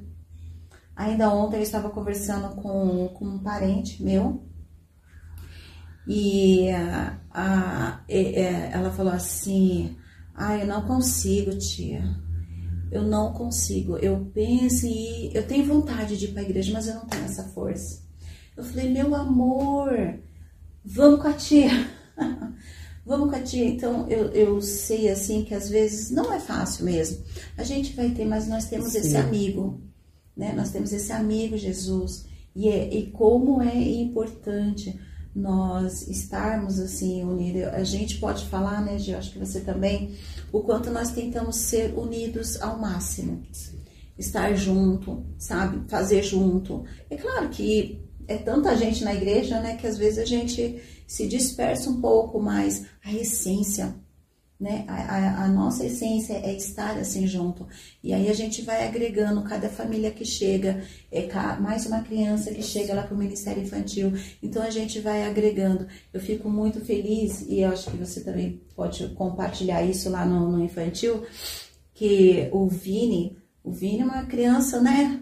Ainda 0.95 1.35
ontem 1.35 1.57
eu 1.57 1.63
estava 1.63 1.91
conversando 1.91 2.55
com, 2.57 3.09
com 3.09 3.25
um 3.25 3.39
parente 3.41 4.03
meu 4.03 4.45
e 6.07 6.71
a, 6.71 7.19
a, 7.31 8.01
ela 8.09 8.91
falou 8.93 9.13
assim: 9.13 9.97
Ah, 10.35 10.57
eu 10.57 10.67
não 10.67 10.87
consigo, 10.87 11.57
tia. 11.59 12.05
Eu 12.95 13.03
não 13.03 13.33
consigo. 13.33 13.99
Eu 13.99 14.31
penso 14.33 14.87
ir, 14.87 15.33
eu 15.35 15.45
tenho 15.45 15.67
vontade 15.67 16.17
de 16.17 16.27
ir 16.27 16.29
para 16.29 16.43
a 16.43 16.45
igreja, 16.45 16.73
mas 16.73 16.87
eu 16.87 16.95
não 16.95 17.07
tenho 17.07 17.25
essa 17.25 17.43
força. 17.43 18.01
Eu 18.57 18.63
falei: 18.63 18.89
Meu 18.89 19.13
amor, 19.17 19.91
vamos 20.85 21.21
com 21.21 21.27
a 21.27 21.33
tia. 21.33 21.71
vamos 23.05 23.31
com 23.31 23.37
a 23.37 23.43
tia. 23.43 23.65
Então 23.65 24.09
eu, 24.09 24.29
eu 24.29 24.63
sei 24.63 25.09
assim 25.09 25.43
que 25.43 25.53
às 25.53 25.69
vezes 25.69 26.13
não 26.13 26.33
é 26.33 26.39
fácil 26.39 26.85
mesmo. 26.85 27.25
A 27.59 27.65
gente 27.65 27.95
vai 27.95 28.11
ter, 28.11 28.25
mas 28.25 28.47
nós 28.47 28.67
temos 28.67 28.93
Sim. 28.93 28.99
esse 28.99 29.17
amigo, 29.17 29.83
né? 30.37 30.53
Nós 30.53 30.71
temos 30.71 30.93
esse 30.93 31.11
amigo 31.11 31.57
Jesus. 31.57 32.27
E, 32.55 32.69
é, 32.69 32.95
e 32.95 33.11
como 33.11 33.61
é 33.61 33.77
importante 33.77 34.97
nós 35.35 36.07
estarmos 36.07 36.79
assim 36.79 37.25
unidos. 37.25 37.65
A 37.75 37.83
gente 37.83 38.19
pode 38.19 38.45
falar, 38.47 38.81
né, 38.83 38.99
Gil, 38.99 39.19
acho 39.19 39.33
que 39.33 39.39
você 39.39 39.61
também, 39.61 40.17
o 40.53 40.61
quanto 40.61 40.91
nós 40.91 41.11
tentamos 41.11 41.57
ser 41.57 41.93
unidos 41.99 42.61
ao 42.63 42.79
máximo. 42.79 43.43
Estar 44.17 44.55
junto, 44.55 45.25
sabe? 45.37 45.89
Fazer 45.89 46.23
junto. 46.23 46.85
É 47.11 47.17
claro 47.17 47.49
que 47.49 48.01
é 48.29 48.37
tanta 48.37 48.77
gente 48.77 49.03
na 49.03 49.15
igreja, 49.15 49.61
né, 49.61 49.77
que 49.77 49.87
às 49.87 49.99
vezes 49.99 50.19
a 50.19 50.25
gente 50.25 50.81
se 51.07 51.27
dispersa 51.27 51.91
um 51.91 52.01
pouco, 52.01 52.41
mas 52.41 52.87
a 53.05 53.13
essência 53.13 53.95
né? 54.65 54.87
A, 54.89 54.95
a, 54.95 55.45
a, 55.45 55.49
nossa 55.49 55.85
essência 55.85 56.33
é 56.43 56.57
estar 56.57 56.97
assim 56.97 57.27
junto. 57.27 57.69
E 58.03 58.15
aí 58.15 58.31
a 58.31 58.33
gente 58.33 58.63
vai 58.63 58.89
agregando 58.89 59.43
cada 59.43 59.69
família 59.69 60.11
que 60.11 60.25
chega, 60.25 60.83
é 61.13 61.29
mais 61.61 61.85
uma 61.85 62.01
criança 62.01 62.51
que 62.51 62.63
chega 62.63 62.95
lá 62.95 63.03
para 63.03 63.15
o 63.15 63.19
Ministério 63.19 63.63
Infantil. 63.63 64.15
Então 64.43 64.63
a 64.63 64.71
gente 64.71 65.01
vai 65.01 65.27
agregando. 65.27 65.87
Eu 66.15 66.19
fico 66.19 66.49
muito 66.49 66.81
feliz, 66.81 67.43
e 67.43 67.61
eu 67.61 67.73
acho 67.73 67.91
que 67.91 67.99
você 67.99 68.23
também 68.23 68.63
pode 68.75 69.07
compartilhar 69.09 69.83
isso 69.83 70.09
lá 70.09 70.25
no, 70.25 70.51
no 70.51 70.65
infantil, 70.65 71.27
que 71.93 72.49
o 72.51 72.67
Vini, 72.67 73.37
o 73.63 73.71
Vini 73.71 74.01
é 74.01 74.05
uma 74.05 74.25
criança, 74.25 74.81
né? 74.81 75.21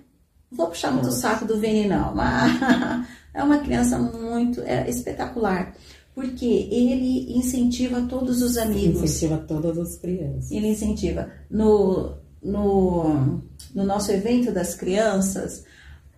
Não 0.48 0.57
vou 0.57 0.68
puxar 0.68 0.92
muito 0.92 1.09
o 1.09 1.12
saco 1.12 1.44
do 1.44 1.59
Vini, 1.59 1.88
não, 1.88 2.14
mas 2.14 2.61
é 3.35 3.42
uma 3.42 3.59
criança 3.59 3.98
muito 3.98 4.61
é, 4.61 4.88
espetacular 4.88 5.74
porque 6.14 6.68
ele 6.70 7.37
incentiva 7.37 8.03
todos 8.03 8.42
os 8.42 8.57
amigos. 8.57 9.03
Incentiva 9.03 9.38
todas 9.38 9.79
as 9.79 9.96
crianças. 9.96 10.51
Ele 10.51 10.68
incentiva. 10.68 11.31
No, 11.51 12.14
no, 12.42 13.40
no 13.75 13.85
nosso 13.85 14.12
evento 14.12 14.53
das 14.53 14.75
crianças, 14.75 15.64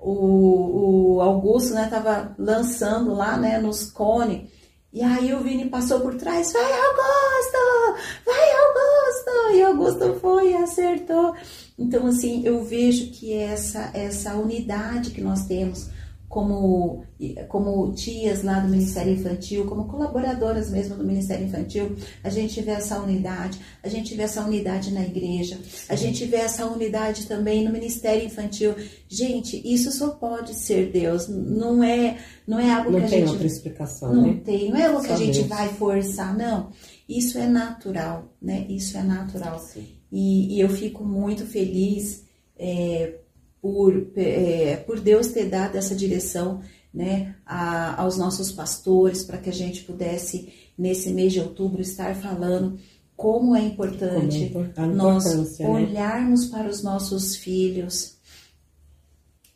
o, 0.00 1.14
o 1.16 1.20
Augusto 1.20 1.74
estava 1.78 2.22
né, 2.22 2.34
lançando 2.38 3.14
lá 3.14 3.36
né, 3.36 3.58
nos 3.58 3.90
cone. 3.90 4.50
E 4.92 5.02
aí 5.02 5.34
o 5.34 5.40
Vini 5.40 5.68
passou 5.68 6.00
por 6.00 6.14
trás, 6.14 6.52
vai 6.52 6.62
Augusto, 6.62 8.04
vai 8.24 8.50
Augusto! 8.52 9.56
E 9.56 9.62
Augusto 9.62 10.20
foi 10.20 10.52
e 10.52 10.56
acertou. 10.56 11.34
Então, 11.76 12.06
assim, 12.06 12.42
eu 12.44 12.64
vejo 12.64 13.10
que 13.10 13.32
essa, 13.32 13.90
essa 13.92 14.36
unidade 14.36 15.10
que 15.10 15.20
nós 15.20 15.46
temos 15.46 15.88
como, 16.34 17.04
como 17.46 17.92
tias 17.92 18.42
lá 18.42 18.58
do 18.58 18.68
Ministério 18.68 19.12
Infantil, 19.12 19.66
como 19.66 19.84
colaboradoras 19.84 20.68
mesmo 20.68 20.96
do 20.96 21.04
Ministério 21.04 21.46
Infantil, 21.46 21.94
a 22.24 22.28
gente 22.28 22.60
vê 22.60 22.72
essa 22.72 22.98
unidade, 22.98 23.60
a 23.80 23.88
gente 23.88 24.16
vê 24.16 24.24
essa 24.24 24.44
unidade 24.44 24.92
na 24.92 25.02
igreja, 25.02 25.56
a 25.88 25.94
gente 25.94 26.24
vê 26.24 26.38
essa 26.38 26.66
unidade 26.66 27.28
também 27.28 27.64
no 27.64 27.70
Ministério 27.70 28.26
Infantil. 28.26 28.74
Gente, 29.08 29.62
isso 29.64 29.92
só 29.92 30.08
pode 30.10 30.54
ser 30.54 30.90
Deus, 30.90 31.28
não 31.28 31.84
é, 31.84 32.18
não 32.48 32.58
é 32.58 32.68
algo 32.68 32.90
não 32.90 32.98
que 32.98 33.04
a 33.04 33.08
gente. 33.08 33.20
Não 33.20 33.26
tem 33.26 33.32
outra 33.32 33.46
explicação, 33.46 34.12
não 34.12 34.26
né? 34.26 34.40
tem, 34.44 34.70
não 34.70 34.76
é 34.76 34.86
algo 34.86 35.02
só 35.02 35.06
que 35.06 35.12
a 35.12 35.16
gente 35.16 35.38
Deus. 35.38 35.46
vai 35.46 35.68
forçar, 35.68 36.36
não. 36.36 36.70
Isso 37.08 37.38
é 37.38 37.46
natural, 37.46 38.24
né? 38.42 38.66
Isso 38.68 38.98
é 38.98 39.04
natural. 39.04 39.64
E, 40.10 40.56
e, 40.56 40.60
eu 40.60 40.68
fico 40.68 41.04
muito 41.04 41.46
feliz. 41.46 42.24
É, 42.58 43.20
por, 43.64 44.10
é, 44.14 44.76
por 44.86 45.00
Deus 45.00 45.28
ter 45.28 45.48
dado 45.48 45.76
essa 45.76 45.94
direção 45.94 46.60
né, 46.92 47.34
a, 47.46 47.98
aos 48.02 48.18
nossos 48.18 48.52
pastores 48.52 49.24
para 49.24 49.38
que 49.38 49.48
a 49.48 49.52
gente 49.54 49.84
pudesse, 49.84 50.52
nesse 50.76 51.10
mês 51.14 51.32
de 51.32 51.40
outubro, 51.40 51.80
estar 51.80 52.14
falando 52.14 52.78
como 53.16 53.56
é 53.56 53.62
importante 53.62 54.50
como 54.52 54.70
é 54.76 54.86
nós 54.94 55.24
né? 55.58 55.66
olharmos 55.66 56.44
para 56.44 56.68
os 56.68 56.82
nossos 56.82 57.36
filhos, 57.36 58.18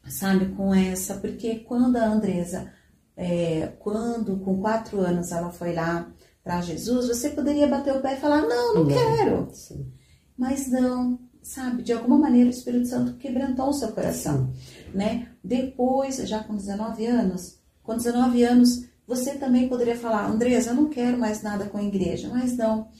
sabe, 0.08 0.54
com 0.56 0.74
essa, 0.74 1.16
porque 1.16 1.56
quando 1.56 1.96
a 1.96 2.06
Andresa, 2.06 2.72
é, 3.14 3.74
quando 3.78 4.38
com 4.38 4.58
quatro 4.58 5.00
anos 5.00 5.32
ela 5.32 5.50
foi 5.50 5.74
lá 5.74 6.10
para 6.42 6.62
Jesus, 6.62 7.08
você 7.08 7.28
poderia 7.28 7.68
bater 7.68 7.94
o 7.94 8.00
pé 8.00 8.14
e 8.14 8.20
falar, 8.20 8.40
não, 8.40 8.74
não, 8.74 8.84
não 8.84 8.86
quero. 8.86 9.50
Sim. 9.52 9.92
Mas 10.34 10.70
não, 10.70 11.18
sabe, 11.48 11.82
de 11.82 11.94
alguma 11.94 12.18
maneira 12.18 12.48
o 12.48 12.52
Espírito 12.52 12.88
Santo 12.88 13.16
quebrantou 13.16 13.70
o 13.70 13.72
seu 13.72 13.90
coração, 13.92 14.52
né? 14.92 15.28
Depois, 15.42 16.16
já 16.28 16.44
com 16.44 16.54
19 16.54 17.06
anos, 17.06 17.58
com 17.82 17.96
19 17.96 18.42
anos, 18.42 18.84
você 19.06 19.34
também 19.34 19.66
poderia 19.66 19.96
falar, 19.96 20.28
Andresa, 20.28 20.70
eu 20.70 20.74
não 20.74 20.90
quero 20.90 21.16
mais 21.18 21.42
nada 21.42 21.64
com 21.64 21.78
a 21.78 21.82
igreja, 21.82 22.28
mas 22.28 22.54
não. 22.54 22.90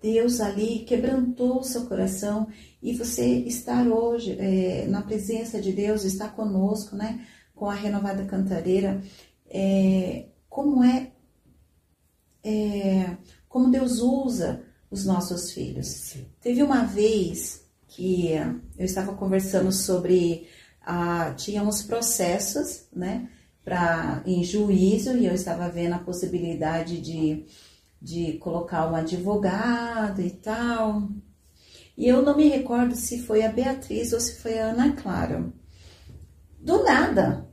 Deus 0.00 0.40
ali 0.40 0.84
quebrantou 0.84 1.58
o 1.58 1.64
seu 1.64 1.86
coração 1.86 2.46
e 2.80 2.94
você 2.94 3.38
estar 3.40 3.88
hoje 3.88 4.36
é, 4.38 4.86
na 4.86 5.02
presença 5.02 5.60
de 5.60 5.72
Deus, 5.72 6.04
estar 6.04 6.28
conosco, 6.36 6.94
né? 6.94 7.26
Com 7.56 7.68
a 7.68 7.74
renovada 7.74 8.24
cantareira, 8.24 9.02
é, 9.48 10.28
como 10.48 10.84
é, 10.84 11.10
é, 12.44 13.16
como 13.48 13.68
Deus 13.68 13.98
usa 13.98 14.62
os 14.94 15.04
nossos 15.04 15.50
filhos. 15.50 15.88
Sim. 15.88 16.26
Teve 16.40 16.62
uma 16.62 16.84
vez 16.84 17.64
que 17.88 18.28
eu 18.78 18.84
estava 18.84 19.12
conversando 19.14 19.72
sobre 19.72 20.48
ah, 20.80 21.34
tínhamos 21.36 21.82
processos, 21.82 22.86
né, 22.94 23.28
para 23.64 24.22
em 24.24 24.44
juízo 24.44 25.16
e 25.16 25.26
eu 25.26 25.34
estava 25.34 25.68
vendo 25.68 25.94
a 25.94 25.98
possibilidade 25.98 27.00
de, 27.00 27.44
de 28.00 28.34
colocar 28.34 28.90
um 28.90 28.94
advogado 28.94 30.20
e 30.20 30.30
tal. 30.30 31.08
E 31.96 32.06
eu 32.06 32.22
não 32.22 32.36
me 32.36 32.48
recordo 32.48 32.94
se 32.94 33.22
foi 33.22 33.44
a 33.44 33.52
Beatriz 33.52 34.12
ou 34.12 34.20
se 34.20 34.40
foi 34.40 34.58
a 34.58 34.66
Ana 34.66 34.92
Clara. 34.92 35.52
Do 36.60 36.84
nada. 36.84 37.48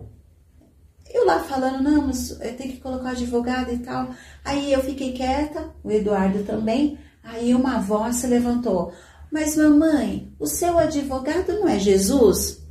Eu 1.13 1.25
lá 1.25 1.39
falando, 1.39 1.83
não, 1.83 2.07
mas 2.07 2.31
eu 2.31 2.55
tenho 2.55 2.73
que 2.73 2.79
colocar 2.79 3.11
advogado 3.11 3.71
e 3.71 3.79
tal. 3.79 4.09
Aí 4.43 4.71
eu 4.71 4.81
fiquei 4.81 5.13
quieta, 5.13 5.73
o 5.83 5.91
Eduardo 5.91 6.43
também. 6.43 6.97
Aí 7.23 7.53
uma 7.53 7.79
voz 7.79 8.17
se 8.17 8.27
levantou: 8.27 8.91
Mas 9.31 9.55
mamãe, 9.55 10.31
o 10.39 10.47
seu 10.47 10.77
advogado 10.77 11.53
não 11.53 11.67
é 11.67 11.79
Jesus? 11.79 12.61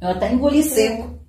Eu 0.00 0.08
até 0.08 0.32
engoli 0.32 0.62
seco. 0.62 1.20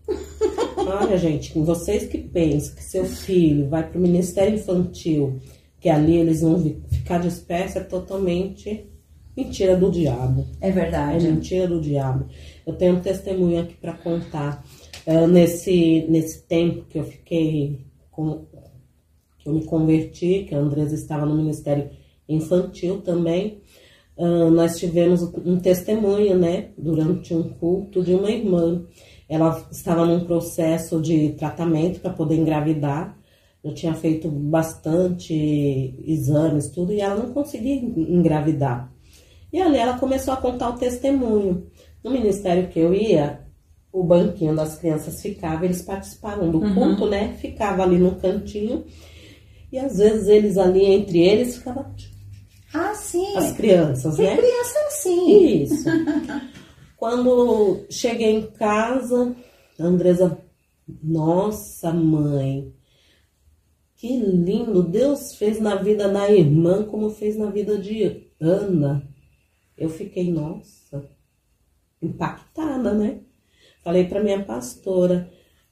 Olha, 0.77 1.17
gente, 1.17 1.57
vocês 1.59 2.07
que 2.07 2.17
pensam 2.17 2.75
que 2.75 2.83
seu 2.83 3.05
filho 3.05 3.69
vai 3.69 3.87
para 3.87 3.97
o 3.97 4.01
Ministério 4.01 4.55
Infantil, 4.55 5.39
que 5.79 5.89
ali 5.89 6.17
eles 6.17 6.41
vão 6.41 6.59
ficar 6.89 7.19
dispersos, 7.19 7.77
é 7.77 7.83
totalmente 7.83 8.89
mentira 9.35 9.75
do 9.75 9.91
diabo. 9.91 10.45
É 10.61 10.71
verdade. 10.71 11.27
É 11.27 11.31
mentira 11.31 11.67
do 11.67 11.81
diabo. 11.81 12.27
Eu 12.65 12.73
tenho 12.73 12.95
um 12.95 13.01
testemunho 13.01 13.61
aqui 13.61 13.75
para 13.75 13.93
contar. 13.93 14.63
Uh, 15.05 15.27
nesse, 15.27 16.05
nesse 16.07 16.43
tempo 16.43 16.85
que 16.85 16.97
eu 16.97 17.03
fiquei 17.03 17.85
com, 18.09 18.45
que 19.43 19.49
eu 19.49 19.53
me 19.53 19.65
converti, 19.65 20.45
que 20.47 20.55
a 20.55 20.59
Andresa 20.59 20.95
estava 20.95 21.25
no 21.25 21.35
Ministério 21.35 21.89
Infantil 22.27 23.01
também, 23.01 23.61
uh, 24.15 24.49
nós 24.49 24.79
tivemos 24.79 25.21
um 25.45 25.59
testemunho, 25.59 26.37
né, 26.37 26.69
durante 26.77 27.33
um 27.33 27.43
culto 27.43 28.01
de 28.01 28.13
uma 28.13 28.31
irmã. 28.31 28.85
Ela 29.27 29.67
estava 29.69 30.05
num 30.05 30.25
processo 30.25 31.01
de 31.01 31.33
tratamento 31.33 31.99
para 31.99 32.13
poder 32.13 32.35
engravidar. 32.35 33.17
Eu 33.61 33.73
tinha 33.73 33.93
feito 33.93 34.29
bastante 34.29 35.33
exames, 36.05 36.69
tudo, 36.69 36.93
e 36.93 37.01
ela 37.01 37.15
não 37.15 37.33
conseguia 37.33 37.75
engravidar. 37.75 38.91
E 39.51 39.61
ali 39.61 39.77
ela 39.77 39.97
começou 39.97 40.33
a 40.33 40.37
contar 40.37 40.69
o 40.69 40.77
testemunho. 40.77 41.67
No 42.03 42.11
ministério 42.11 42.67
que 42.69 42.79
eu 42.79 42.93
ia, 42.93 43.41
o 43.91 44.03
banquinho 44.03 44.55
das 44.55 44.77
crianças 44.77 45.21
ficava, 45.21 45.65
eles 45.65 45.81
participavam 45.81 46.49
do 46.49 46.59
uhum. 46.59 46.73
culto, 46.73 47.09
né? 47.09 47.35
Ficava 47.39 47.83
ali 47.83 47.97
no 47.97 48.15
cantinho 48.15 48.83
E 49.73 49.79
às 49.79 49.97
vezes 49.97 50.27
eles 50.27 50.55
ali, 50.59 50.85
entre 50.85 51.19
eles, 51.19 51.57
ficavam 51.57 51.91
Ah, 52.71 52.93
sim. 52.93 53.35
as 53.35 53.51
crianças, 53.53 54.15
Tem 54.15 54.27
né? 54.27 54.37
criança 54.37 54.79
assim. 54.87 55.63
Isso. 55.63 55.89
Quando 56.95 57.83
cheguei 57.89 58.35
em 58.35 58.51
casa, 58.51 59.35
a 59.79 59.83
Andresa, 59.83 60.37
nossa 61.01 61.91
mãe, 61.91 62.71
que 63.95 64.15
lindo! 64.15 64.83
Deus 64.83 65.33
fez 65.37 65.59
na 65.59 65.75
vida 65.75 66.07
da 66.07 66.29
irmã 66.29 66.83
como 66.85 67.09
fez 67.09 67.35
na 67.35 67.49
vida 67.49 67.75
de 67.79 68.27
Ana. 68.39 69.09
Eu 69.75 69.89
fiquei, 69.89 70.31
nossa, 70.31 71.09
impactada, 71.99 72.93
né? 72.93 73.21
Falei 73.83 74.05
para 74.05 74.23
minha 74.23 74.43
pastora, 74.45 75.31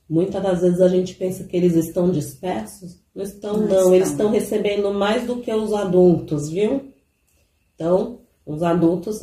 muitas 0.10 0.42
das 0.42 0.62
vezes 0.62 0.82
a 0.82 0.88
gente 0.88 1.14
pensa 1.14 1.44
que 1.44 1.56
eles 1.56 1.76
estão 1.76 2.10
dispersos. 2.12 3.01
Não 3.14 3.24
estão, 3.24 3.58
Não 3.58 3.68
não. 3.68 3.94
Eles 3.96 4.10
estão 4.12 4.30
recebendo 4.32 4.94
mais 4.94 5.24
do 5.26 5.38
que 5.38 5.54
os 5.54 5.74
adultos, 5.74 6.50
viu? 6.50 6.92
Então, 7.76 8.20
os 8.46 8.64
adultos 8.64 9.22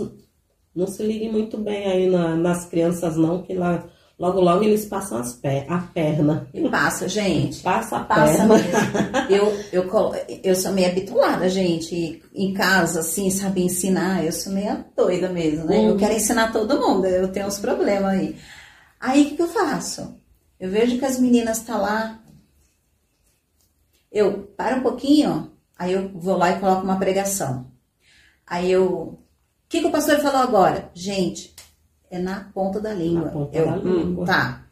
não 0.75 0.87
se 0.87 1.03
liguem 1.03 1.31
muito 1.33 1.57
bem 1.59 1.87
aí 1.87 2.11
na- 2.11 2.37
nas 2.37 2.67
crianças, 2.67 3.17
não, 3.17 3.43
que 3.43 3.55
lá 3.55 3.85
logo 4.19 4.41
logo 4.41 4.65
eles 4.65 4.85
passam 4.85 5.19
as 5.19 5.33
per 5.33 5.65
a 5.73 5.79
perna. 5.79 6.49
E 6.53 6.69
passa, 6.69 7.09
gente. 7.09 7.63
Passa 7.63 7.99
a 7.99 8.05
Passa 8.05 8.47
perna. 8.47 8.55
mesmo. 8.57 9.31
Eu, 9.31 9.85
eu, 9.85 10.13
eu 10.43 10.55
sou 10.55 10.73
meio 10.73 10.89
habituada, 10.89 11.49
gente, 11.49 12.21
em 12.35 12.53
casa, 12.53 13.01
assim, 13.01 13.31
sabe, 13.31 13.63
ensinar. 13.63 14.25
Eu 14.25 14.33
sou 14.33 14.53
meio 14.53 14.85
doida 14.97 15.29
mesmo, 15.29 15.65
né? 15.67 15.85
Eu 15.87 15.93
Uhum. 15.93 15.97
quero 15.97 16.15
ensinar 16.15 16.53
todo 16.53 16.81
mundo, 16.81 17.07
eu 17.07 17.29
tenho 17.29 17.47
uns 17.47 17.59
problemas 17.59 18.11
aí. 18.13 18.37
Aí, 19.01 19.23
o 19.23 19.27
que, 19.31 19.37
que 19.37 19.43
eu 19.43 19.49
faço? 19.49 20.15
Eu 20.59 20.69
vejo 20.71 20.99
que 20.99 21.05
as 21.05 21.19
meninas 21.21 21.59
estão 21.59 21.81
lá. 21.81 22.19
Eu 24.11 24.45
paro 24.57 24.79
um 24.79 24.83
pouquinho, 24.83 25.53
aí 25.79 25.93
eu 25.93 26.11
vou 26.15 26.37
lá 26.37 26.51
e 26.51 26.61
coloco 26.61 26.83
uma 26.83 26.99
pregação. 26.99 27.71
Aí 28.47 28.71
eu. 28.71 28.85
O 28.87 29.19
que, 29.69 29.81
que 29.81 29.87
o 29.87 29.93
pastor 29.93 30.19
falou 30.21 30.41
agora? 30.41 30.91
Gente, 30.95 31.55
é 32.11 32.19
na 32.19 32.45
ponta 32.55 32.81
da 32.81 32.95
língua. 32.95 33.27
Na 33.27 33.31
ponta 33.31 33.59
eu, 33.59 33.67
da 33.67 33.77
hum, 33.77 33.99
língua. 33.99 34.27
Tá, 34.27 34.67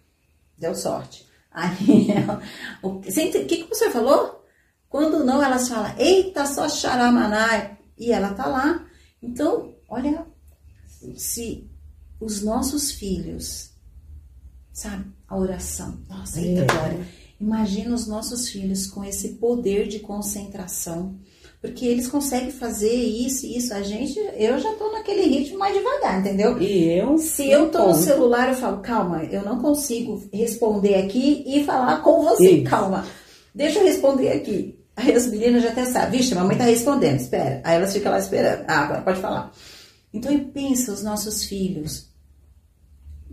deu 0.56 0.74
sorte. 0.74 1.26
Aí, 1.50 2.08
o 2.82 3.00
você 3.00 3.28
o 3.28 3.46
que, 3.46 3.56
que 3.56 3.62
o 3.64 3.68
pastor 3.68 3.90
falou? 3.90 4.44
Quando 4.88 5.24
não, 5.24 5.42
elas 5.42 5.68
falam, 5.68 5.94
eita, 5.98 6.46
só 6.46 6.68
xaramaná. 6.68 7.76
E 7.98 8.12
ela 8.12 8.32
tá 8.34 8.46
lá. 8.46 8.86
Então, 9.22 9.74
olha, 9.88 10.26
se 11.16 11.70
os 12.20 12.42
nossos 12.42 12.92
filhos, 12.92 13.72
sabe, 14.72 15.04
a 15.28 15.36
oração. 15.36 15.98
Nossa, 16.08 16.40
eita, 16.40 16.62
É. 16.62 16.66
Glória. 16.66 17.06
Imagina 17.40 17.94
os 17.94 18.06
nossos 18.06 18.48
filhos 18.48 18.86
com 18.86 19.04
esse 19.04 19.34
poder 19.34 19.86
de 19.88 19.98
concentração. 19.98 21.18
Porque 21.60 21.84
eles 21.84 22.06
conseguem 22.06 22.50
fazer 22.50 22.94
isso 22.94 23.44
e 23.46 23.56
isso. 23.56 23.74
A 23.74 23.82
gente, 23.82 24.18
eu 24.36 24.58
já 24.58 24.72
tô 24.74 24.92
naquele 24.92 25.22
ritmo 25.22 25.58
mais 25.58 25.76
devagar, 25.76 26.20
entendeu? 26.20 26.60
E 26.60 26.84
eu. 26.98 27.18
Se 27.18 27.50
eu 27.50 27.70
tô 27.70 27.88
no 27.88 27.94
celular, 27.94 28.48
eu 28.48 28.54
falo, 28.54 28.80
calma, 28.80 29.24
eu 29.24 29.42
não 29.42 29.60
consigo 29.60 30.22
responder 30.32 30.94
aqui 30.94 31.42
e 31.46 31.64
falar 31.64 32.02
com 32.02 32.22
você. 32.22 32.50
Isso. 32.50 32.70
Calma, 32.70 33.04
deixa 33.54 33.80
eu 33.80 33.84
responder 33.84 34.30
aqui. 34.30 34.78
Aí 34.94 35.12
as 35.12 35.26
meninas 35.26 35.62
já 35.62 35.70
até 35.70 35.84
sabem, 35.84 36.20
vixe, 36.20 36.34
mamãe 36.34 36.56
tá 36.56 36.64
respondendo, 36.64 37.20
espera. 37.20 37.60
Aí 37.64 37.76
elas 37.76 37.92
ficam 37.92 38.12
lá 38.12 38.18
esperando. 38.18 38.64
Ah, 38.66 38.84
agora 38.84 39.02
pode 39.02 39.20
falar. 39.20 39.52
Então, 40.12 40.38
pensa 40.50 40.92
os 40.92 41.02
nossos 41.02 41.44
filhos 41.44 42.08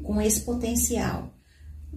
com 0.01 0.19
esse 0.19 0.41
potencial. 0.41 1.33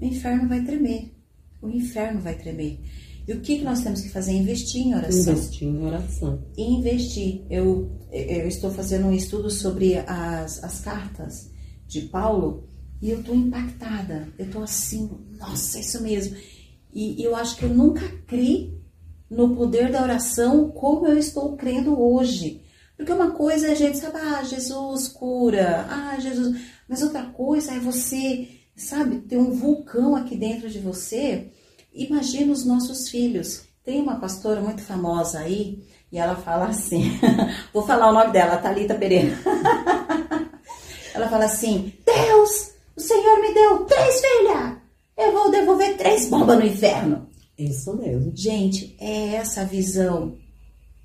O 0.01 0.05
inferno 0.05 0.49
vai 0.49 0.61
tremer. 0.63 1.16
O 1.61 1.69
inferno 1.69 2.21
vai 2.21 2.37
tremer. 2.37 2.81
E 3.27 3.33
o 3.33 3.41
que, 3.41 3.59
que 3.59 3.65
nós 3.65 3.83
temos 3.83 4.01
que 4.01 4.09
fazer? 4.09 4.33
Investir 4.33 4.87
em 4.87 4.95
oração 4.95 5.33
Investir 5.33 5.69
em 5.69 5.85
oração. 5.85 6.45
investir. 6.57 7.45
Eu, 7.51 7.91
eu 8.13 8.47
estou 8.47 8.71
fazendo 8.71 9.07
um 9.09 9.13
estudo 9.13 9.51
sobre 9.51 9.99
as, 9.99 10.63
as 10.63 10.81
cartas 10.81 11.51
de 11.89 12.03
Paulo 12.03 12.69
e 13.03 13.11
eu 13.11 13.21
estou 13.21 13.35
impactada. 13.35 14.29
Eu 14.39 14.47
estou 14.47 14.63
assim, 14.63 15.11
nossa, 15.39 15.79
é 15.79 15.81
isso 15.81 16.03
mesmo. 16.03 16.37
E 16.95 17.23
eu 17.23 17.35
acho 17.35 17.57
que 17.57 17.65
eu 17.65 17.69
nunca 17.75 18.09
criei 18.27 18.81
no 19.29 19.55
poder 19.57 19.91
da 19.91 20.03
oração 20.03 20.71
como 20.71 21.07
eu 21.07 21.19
estou 21.19 21.57
crendo 21.57 22.01
hoje. 22.01 22.63
Porque 22.97 23.13
uma 23.13 23.33
coisa 23.33 23.67
é 23.67 23.73
a 23.73 23.75
gente 23.75 23.99
sabe, 23.99 24.17
ah, 24.19 24.43
Jesus 24.43 25.09
cura, 25.09 25.87
ah, 25.91 26.19
Jesus. 26.19 26.59
Mas 26.89 27.03
outra 27.03 27.25
coisa 27.27 27.73
é 27.73 27.81
você, 27.81 28.49
sabe, 28.77 29.21
ter 29.21 29.37
um 29.39 29.53
vulcão 29.53 30.15
aqui 30.15 30.37
dentro 30.37 30.69
de 30.69 30.79
você. 30.79 31.49
Imagina 31.93 32.53
os 32.53 32.65
nossos 32.65 33.09
filhos. 33.09 33.63
Tem 33.85 34.01
uma 34.01 34.21
pastora 34.21 34.61
muito 34.61 34.83
famosa 34.83 35.39
aí, 35.39 35.83
e 36.13 36.19
ela 36.19 36.37
fala 36.37 36.67
assim: 36.67 37.19
vou 37.73 37.87
falar 37.87 38.11
o 38.11 38.13
nome 38.13 38.33
dela, 38.33 38.59
Thalita 38.59 38.95
Pereira. 38.95 39.37
ela 41.15 41.29
fala 41.29 41.47
assim: 41.47 41.93
Deus, 42.05 42.73
o 42.95 43.01
Senhor 43.01 43.41
me 43.41 43.55
deu 43.55 43.85
três 43.85 44.21
filhas, 44.21 44.77
eu 45.17 45.33
vou 45.33 45.51
devolver 45.51 45.97
três 45.97 46.29
bombas 46.29 46.59
no 46.59 46.67
inferno. 46.67 47.29
Isso 47.59 47.97
mesmo. 47.97 48.33
Gente, 48.35 48.95
é 49.01 49.37
essa 49.37 49.65
visão 49.65 50.37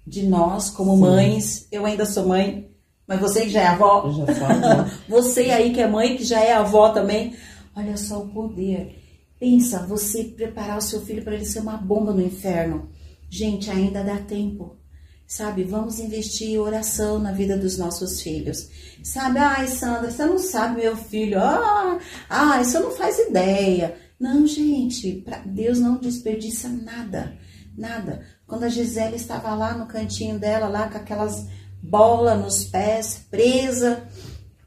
de 0.05 0.26
nós 0.28 0.69
como 0.69 0.95
Sim. 0.95 1.01
mães. 1.01 1.67
Eu 1.72 1.86
ainda 1.86 2.05
sou 2.05 2.26
mãe, 2.26 2.69
mas 3.07 3.19
você 3.19 3.41
que 3.41 3.49
já 3.49 3.61
é 3.61 3.67
avó, 3.67 4.03
Eu 4.05 4.13
já 4.13 4.34
falo. 4.36 4.91
você 5.07 5.51
aí 5.51 5.74
que 5.74 5.80
é 5.80 5.88
mãe, 5.88 6.17
que 6.17 6.26
já 6.26 6.41
é 6.41 6.53
avó 6.53 6.89
também, 6.89 7.36
olha 7.76 7.97
só 7.97 8.22
o 8.22 8.30
poder. 8.30 8.97
Pensa, 9.39 9.86
você 9.86 10.24
preparar 10.24 10.78
o 10.78 10.82
seu 10.82 11.01
filho 11.01 11.24
para 11.24 11.36
ele 11.36 11.45
ser 11.45 11.59
uma 11.59 11.78
bomba 11.78 12.13
no 12.13 12.22
inferno. 12.22 12.89
Gente, 13.30 13.69
ainda 13.69 14.03
dá 14.03 14.17
tempo. 14.17 14.78
Sabe, 15.26 15.63
vamos 15.63 15.97
investir 15.97 16.59
oração 16.59 17.17
na 17.17 17.32
vida 17.32 17.57
dos 17.57 17.78
nossos 17.78 18.22
filhos. 18.22 18.69
Sabe, 19.01 19.39
ai, 19.39 19.65
Sandra, 19.67 20.11
você 20.11 20.26
não 20.26 20.38
sabe 20.38 20.82
meu 20.82 20.97
filho. 20.97 21.39
Ah, 21.39 21.97
ai, 22.30 22.65
você 22.65 22.78
não 22.80 22.91
faz 22.91 23.17
ideia. 23.17 23.97
Não, 24.19 24.45
gente, 24.45 25.26
Deus 25.45 25.80
não 25.80 25.97
desperdiça 25.97 26.67
nada. 26.67 27.38
Nada. 27.78 28.26
Quando 28.45 28.65
a 28.65 28.69
Gisele 28.69 29.15
estava 29.15 29.55
lá 29.55 29.74
no 29.74 29.88
cantinho 29.88 30.38
dela, 30.38 30.67
lá 30.67 30.89
com 30.89 30.97
aquelas 30.97 31.47
bolas 31.82 32.39
nos 32.39 32.65
pés, 32.65 33.26
presa, 33.32 34.05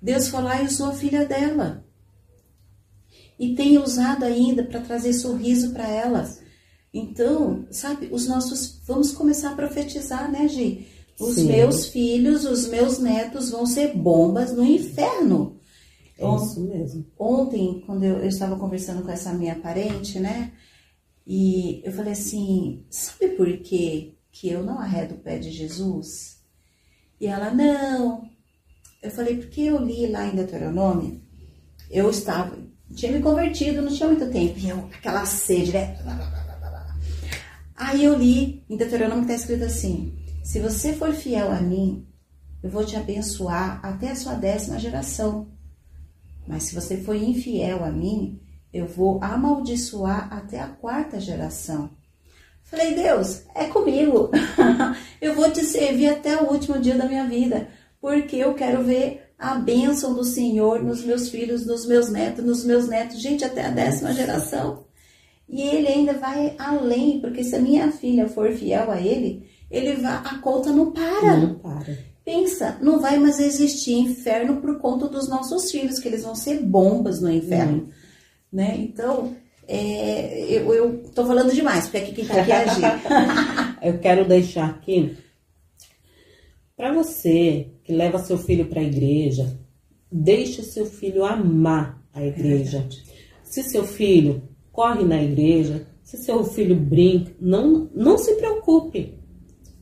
Deus 0.01 0.29
foi 0.29 0.43
lá 0.43 0.63
e 0.63 0.67
usou 0.67 0.89
a 0.89 0.95
filha 0.95 1.27
dela. 1.27 1.84
E 3.45 3.55
tem 3.55 3.77
usado 3.77 4.25
ainda 4.25 4.65
para 4.65 4.81
trazer 4.81 5.13
sorriso 5.13 5.73
para 5.73 5.87
ela. 5.87 6.27
Então, 6.95 7.67
sabe, 7.71 8.09
os 8.11 8.27
nossos. 8.27 8.81
Vamos 8.87 9.13
começar 9.13 9.51
a 9.51 9.55
profetizar, 9.55 10.33
né, 10.33 10.49
Gi? 10.49 10.87
Os 11.21 11.35
Sim. 11.35 11.49
meus 11.49 11.89
filhos, 11.89 12.47
os 12.47 12.67
meus 12.67 12.99
netos 12.99 13.51
vão 13.51 13.67
ser 13.67 13.95
bombas 13.95 14.51
no 14.55 14.65
inferno. 14.65 15.61
É 16.19 16.25
isso 16.37 16.61
mesmo. 16.61 17.05
Ontem, 17.19 17.83
quando 17.85 18.05
eu, 18.05 18.17
eu 18.19 18.29
estava 18.29 18.57
conversando 18.57 19.03
com 19.03 19.11
essa 19.11 19.35
minha 19.35 19.57
parente, 19.57 20.19
né? 20.19 20.53
E 21.27 21.83
eu 21.85 21.93
falei 21.93 22.15
assim: 22.15 22.87
sabe 22.89 23.29
por 23.31 23.59
que, 23.59 24.17
que 24.33 24.49
eu 24.49 24.63
não 24.63 24.79
arredo 24.79 25.17
o 25.17 25.19
pé 25.19 25.39
de 25.39 25.51
Jesus? 25.51 26.39
E 27.21 27.27
ela, 27.27 27.53
não. 27.53 28.27
Eu 29.03 29.11
falei, 29.11 29.37
porque 29.37 29.61
eu 29.61 29.85
li 29.85 30.07
lá 30.07 30.27
em 30.27 30.35
Deuteronômio, 30.35 31.21
eu 31.91 32.09
estava, 32.09 32.57
tinha 32.95 33.13
me 33.13 33.21
convertido, 33.21 33.83
não 33.83 33.93
tinha 33.93 34.09
muito 34.09 34.31
tempo, 34.31 34.59
e 34.59 34.69
eu, 34.69 34.89
aquela 34.95 35.27
sede, 35.27 35.73
né? 35.73 35.97
Aí 37.77 38.05
eu 38.05 38.17
li 38.17 38.65
em 38.69 38.77
Deuteronômio 38.77 39.27
que 39.27 39.33
está 39.33 39.43
escrito 39.43 39.65
assim: 39.65 40.17
se 40.43 40.61
você 40.61 40.93
for 40.93 41.13
fiel 41.13 41.51
a 41.51 41.61
mim, 41.61 42.07
eu 42.63 42.71
vou 42.71 42.85
te 42.85 42.97
abençoar 42.97 43.81
até 43.85 44.11
a 44.11 44.17
sua 44.17 44.35
décima 44.35 44.79
geração. 44.79 45.49
Mas 46.47 46.65
se 46.65 46.75
você 46.75 46.99
for 46.99 47.17
infiel 47.17 47.85
a 47.85 47.91
mim, 47.91 48.41
eu 48.73 48.87
vou 48.87 49.23
amaldiçoar 49.23 50.33
até 50.33 50.61
a 50.61 50.69
quarta 50.69 51.19
geração. 51.19 51.91
Falei, 52.63 52.95
Deus, 52.95 53.43
é 53.55 53.65
comigo. 53.65 54.31
eu 55.21 55.35
vou 55.35 55.51
te 55.51 55.65
servir 55.65 56.09
até 56.09 56.41
o 56.41 56.51
último 56.51 56.79
dia 56.79 56.97
da 56.97 57.07
minha 57.07 57.27
vida, 57.27 57.69
porque 58.01 58.37
eu 58.37 58.55
quero 58.55 58.83
ver 58.83 59.34
a 59.45 59.57
bênção 59.57 60.15
do 60.15 60.25
Senhor 60.25 60.83
nos 60.83 61.05
meus 61.05 61.29
filhos, 61.29 61.67
nos 61.67 61.87
meus 61.87 62.09
netos, 62.11 62.45
nos 62.45 62.65
meus 62.65 62.89
netos, 62.89 63.21
gente, 63.21 63.45
até 63.45 63.67
a 63.67 63.71
décima 63.71 64.13
geração. 64.13 64.85
E 65.47 65.61
ele 65.61 65.89
ainda 65.89 66.15
vai 66.15 66.55
além, 66.59 67.21
porque 67.21 67.45
se 67.45 67.55
a 67.55 67.61
minha 67.61 67.93
filha 67.93 68.27
for 68.27 68.51
fiel 68.53 68.91
a 68.91 69.01
ele, 69.01 69.47
ele 69.71 69.97
vai, 69.97 70.15
a 70.15 70.39
conta 70.39 70.73
não 70.73 70.91
para. 70.91 71.37
Não 71.37 71.55
para. 71.57 71.99
Pensa, 72.25 72.79
não 72.81 72.99
vai 72.99 73.19
mais 73.19 73.39
existir 73.39 73.93
inferno 73.93 74.63
por 74.63 74.79
conta 74.79 75.09
dos 75.09 75.29
nossos 75.29 75.71
filhos, 75.71 75.99
que 75.99 76.09
eles 76.09 76.23
vão 76.23 76.35
ser 76.35 76.63
bombas 76.63 77.21
no 77.21 77.31
inferno. 77.31 77.91
Né? 78.51 78.77
Então, 78.79 79.37
é, 79.69 80.47
eu, 80.49 81.03
tô 81.15 81.27
falando 81.27 81.53
demais, 81.53 81.85
porque 81.85 81.99
aqui 81.99 82.13
quem 82.13 82.27
tá 82.27 82.41
aqui 82.41 82.53
é 82.53 82.57
a 82.57 82.67
Gi. 82.67 82.81
Eu 83.83 83.99
quero 83.99 84.27
deixar 84.27 84.71
aqui 84.71 85.15
para 86.75 86.95
você 86.95 87.74
que 87.85 87.93
leva 87.93 88.19
seu 88.19 88.37
filho 88.37 88.67
para 88.67 88.81
a 88.81 88.85
igreja, 88.85 89.61
deixe 90.11 90.63
seu 90.63 90.87
filho 90.87 91.25
amar 91.25 92.03
a 92.13 92.25
igreja. 92.25 92.89
Se 93.43 93.63
seu 93.63 93.85
filho 93.85 94.43
corre 94.73 95.05
na 95.05 95.23
igreja, 95.23 95.87
Se 96.05 96.19
seu 96.19 96.45
filho 96.45 96.77
brinca, 96.77 97.35
não, 97.41 97.89
não 97.95 98.19
se 98.19 98.35
preocupe. 98.35 99.19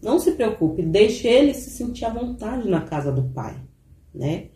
Não 0.00 0.20
se 0.20 0.32
preocupe, 0.32 0.82
deixe 0.82 1.26
ele 1.26 1.52
se 1.52 1.70
sentir 1.70 2.04
à 2.04 2.10
vontade 2.10 2.68
na 2.68 2.80
casa 2.80 3.10
do 3.10 3.24
pai, 3.30 3.60
né? 4.14 4.50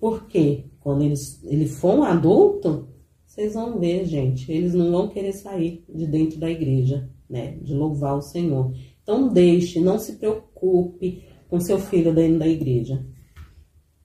Porque 0.00 0.64
quando 0.80 1.04
eles, 1.04 1.42
ele 1.44 1.66
for 1.66 1.98
um 1.98 2.02
adulto, 2.02 2.88
vocês 3.26 3.52
vão 3.54 3.78
ver, 3.78 4.06
gente, 4.06 4.50
eles 4.50 4.74
não 4.74 4.90
vão 4.90 5.08
querer 5.08 5.32
sair 5.32 5.84
de 5.88 6.06
dentro 6.06 6.38
da 6.38 6.50
igreja, 6.50 7.08
né? 7.28 7.58
De 7.62 7.74
louvar 7.74 8.16
o 8.16 8.22
Senhor. 8.22 8.72
Então 9.02 9.28
deixe, 9.28 9.78
não 9.80 9.98
se 9.98 10.14
preocupe 10.14 11.22
com 11.48 11.60
seu 11.60 11.78
filho 11.78 12.12
dentro 12.14 12.38
da 12.40 12.46
igreja. 12.46 13.02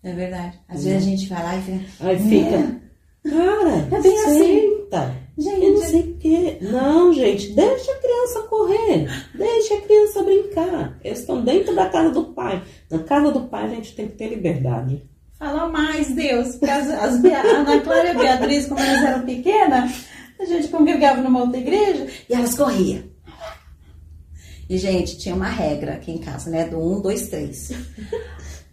É 0.03 0.13
verdade. 0.13 0.59
Às 0.67 0.83
vezes 0.83 1.03
a 1.07 1.09
gente 1.09 1.29
vai 1.29 1.43
lá 1.43 1.55
e 1.57 1.61
fica. 1.61 1.85
Aí 2.01 2.19
fica, 2.19 2.81
cara, 3.23 3.87
É 3.97 4.01
bem 4.01 4.19
assim. 4.19 4.39
senta. 4.59 5.23
Gente, 5.37 5.65
E 5.65 5.71
não 5.71 5.81
sei 5.81 6.01
o 6.01 6.17
quê. 6.17 6.57
Não, 6.61 7.13
gente, 7.13 7.53
deixa 7.53 7.91
a 7.91 7.95
criança 7.97 8.41
correr. 8.49 9.07
Deixa 9.33 9.73
a 9.75 9.81
criança 9.81 10.23
brincar. 10.23 10.99
Eles 11.03 11.19
estão 11.19 11.41
dentro 11.43 11.73
da 11.75 11.89
casa 11.89 12.11
do 12.11 12.25
pai. 12.25 12.61
Na 12.91 12.99
casa 12.99 13.31
do 13.31 13.41
pai 13.47 13.65
a 13.65 13.69
gente 13.69 13.95
tem 13.95 14.07
que 14.07 14.15
ter 14.15 14.27
liberdade. 14.29 15.01
Fala 15.39 15.67
mais, 15.69 16.13
Deus. 16.13 16.55
Porque 16.57 16.69
as, 16.69 16.87
as, 16.89 17.19
Bea- 17.19 17.39
a 17.41 17.47
Ana 17.61 17.81
Clara 17.81 18.07
e 18.09 18.11
a 18.11 18.13
Beatriz, 18.13 18.67
quando 18.67 18.81
elas 18.81 19.03
eram 19.03 19.25
pequenas, 19.25 20.05
a 20.39 20.45
gente 20.45 20.67
congregava 20.67 21.21
numa 21.21 21.41
outra 21.41 21.59
igreja 21.59 22.07
e 22.29 22.33
elas 22.33 22.53
corriam. 22.55 23.03
E, 24.69 24.77
gente, 24.77 25.17
tinha 25.17 25.35
uma 25.35 25.49
regra 25.49 25.93
aqui 25.93 26.11
em 26.11 26.17
casa, 26.17 26.49
né? 26.49 26.65
Do 26.65 26.79
um, 26.79 27.01
dois, 27.01 27.27
três. 27.27 27.71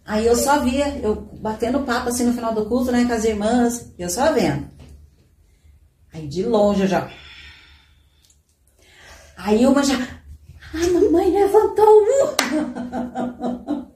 Aí 0.05 0.25
eu 0.25 0.35
só 0.35 0.59
via, 0.59 0.99
eu 1.01 1.15
batendo 1.39 1.81
papo 1.81 2.09
assim 2.09 2.23
no 2.23 2.33
final 2.33 2.53
do 2.53 2.65
culto, 2.65 2.91
né? 2.91 3.05
Com 3.05 3.13
as 3.13 3.23
irmãs, 3.23 3.91
eu 3.97 4.09
só 4.09 4.33
vendo. 4.33 4.67
Aí 6.13 6.27
de 6.27 6.43
longe 6.43 6.81
eu 6.81 6.87
já. 6.87 7.09
Aí 9.37 9.65
uma 9.65 9.81
já. 9.83 9.95
Ai, 10.73 10.89
mamãe 10.89 11.31
levantou 11.31 11.85
um. 11.85 12.35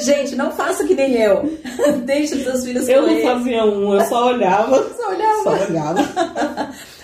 Gente, 0.00 0.36
não 0.36 0.52
faça 0.52 0.84
que 0.84 0.94
nem 0.94 1.14
eu. 1.14 1.58
Deixa 2.04 2.36
os 2.36 2.42
seus 2.42 2.64
filhos 2.64 2.86
Eu 2.88 3.06
não 3.06 3.20
fazia 3.22 3.64
um, 3.64 3.94
eu 3.94 4.04
só 4.06 4.28
olhava. 4.28 4.76
Só 4.94 5.10
olhava. 5.10 5.42
Só 5.42 5.50
olhava. 5.50 6.00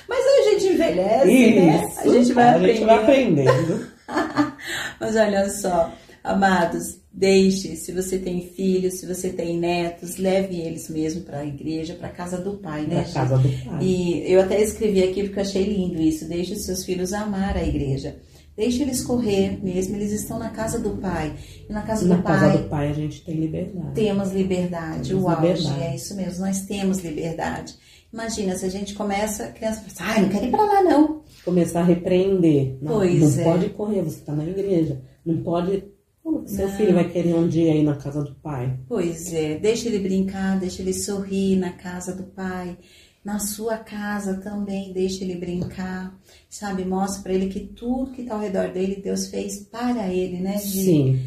Mas 0.09 0.25
aí 0.25 0.39
a 0.39 0.51
gente 0.51 0.67
envelhece, 0.75 1.51
né? 1.51 1.93
A 1.99 2.09
gente 2.09 2.33
vai 2.33 2.55
a 2.55 2.59
gente 2.59 2.85
vai 2.85 2.97
aprendendo. 2.97 3.94
Mas 5.01 5.17
olha 5.17 5.49
só, 5.51 5.93
amados, 6.23 6.99
deixe, 7.13 7.77
se 7.77 7.93
você 7.93 8.19
tem 8.19 8.49
filhos, 8.49 8.95
se 8.95 9.07
você 9.07 9.31
tem 9.31 9.59
netos, 9.59 10.17
leve 10.17 10.57
eles 10.61 10.89
mesmo 10.89 11.23
para 11.23 11.39
a 11.41 11.47
igreja, 11.47 11.95
para 11.95 12.09
a 12.09 12.13
casa 12.13 12.39
do 12.39 12.55
pai, 12.55 12.83
né? 12.87 13.05
Gente? 13.05 13.13
casa 13.15 13.39
do 13.39 13.49
pai. 13.49 13.79
E 13.83 14.33
eu 14.33 14.41
até 14.41 14.63
escrevi 14.63 15.03
aqui 15.03 15.25
porque 15.25 15.39
eu 15.39 15.43
achei 15.45 15.65
lindo 15.65 16.01
isso. 16.01 16.27
Deixe 16.29 16.53
os 16.55 16.65
seus 16.65 16.85
filhos 16.85 17.13
amar 17.13 17.57
a 17.57 17.63
igreja. 17.65 18.17
Deixe 18.57 18.83
eles 18.83 19.03
correr 19.03 19.59
mesmo, 19.65 19.97
eles 19.97 20.13
estão 20.13 20.39
na 20.39 20.51
casa 20.51 20.79
do 20.79 20.91
pai. 20.99 21.35
E 21.69 21.73
na 21.73 21.83
casa 21.83 22.07
Na 22.07 22.17
do 22.17 22.23
casa 22.23 22.49
pai 22.49 22.59
do 22.59 22.69
pai 22.69 22.89
a 22.89 22.93
gente 22.93 23.25
tem 23.25 23.35
liberdade. 23.35 23.95
temos 23.95 24.31
liberdade. 24.33 25.09
Temos 25.09 25.25
o 25.25 25.29
auge, 25.29 25.47
liberdade. 25.65 25.83
é 25.83 25.97
isso 25.97 26.15
mesmo, 26.15 26.47
nós 26.47 26.61
temos 26.61 26.99
liberdade. 27.01 27.75
Imagina, 28.13 28.57
se 28.57 28.65
a 28.65 28.69
gente 28.69 28.95
começa, 28.95 29.47
a 29.47 29.49
criança 29.51 29.81
pensa, 29.81 30.05
ai, 30.05 30.23
não 30.23 30.29
quero 30.29 30.45
ir 30.45 30.51
pra 30.53 30.63
lá 30.63 30.83
não. 30.85 31.23
Começar 31.45 31.81
a 31.81 31.85
repreender. 31.85 32.77
Não, 32.81 32.93
Pois 32.93 33.37
não 33.37 33.41
é. 33.43 33.45
pode 33.45 33.69
correr, 33.71 34.03
você 34.03 34.19
está 34.21 34.35
na 34.35 34.45
igreja. 34.47 35.01
Não 35.25 35.43
pode. 35.43 35.85
Como 36.23 36.49
seu 36.49 36.67
Não. 36.69 36.77
filho 36.77 36.95
vai 36.95 37.09
querer 37.11 37.35
um 37.35 37.47
dia 37.47 37.75
ir 37.75 37.83
na 37.83 37.97
casa 37.97 38.23
do 38.23 38.35
pai? 38.37 38.79
Pois 38.89 39.33
é, 39.35 39.59
deixa 39.59 39.89
ele 39.89 39.99
brincar, 39.99 40.59
deixa 40.59 40.81
ele 40.81 40.95
sorrir 40.95 41.57
na 41.57 41.73
casa 41.73 42.15
do 42.15 42.23
pai. 42.25 42.79
Na 43.23 43.39
sua 43.39 43.79
casa 43.79 44.35
também, 44.35 44.93
deixa 44.93 45.25
ele 45.25 45.35
brincar, 45.37 46.19
sabe? 46.49 46.85
Mostra 46.85 47.23
pra 47.23 47.33
ele 47.33 47.49
que 47.49 47.61
tudo 47.61 48.11
que 48.13 48.23
tá 48.25 48.35
ao 48.35 48.41
redor 48.41 48.69
dele, 48.69 49.01
Deus 49.03 49.29
fez 49.29 49.61
para 49.61 50.09
ele, 50.13 50.39
né, 50.41 50.59
Gi? 50.59 50.85
Sim. 50.85 51.21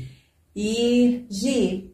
E, 0.55 1.25
Gi, 1.29 1.91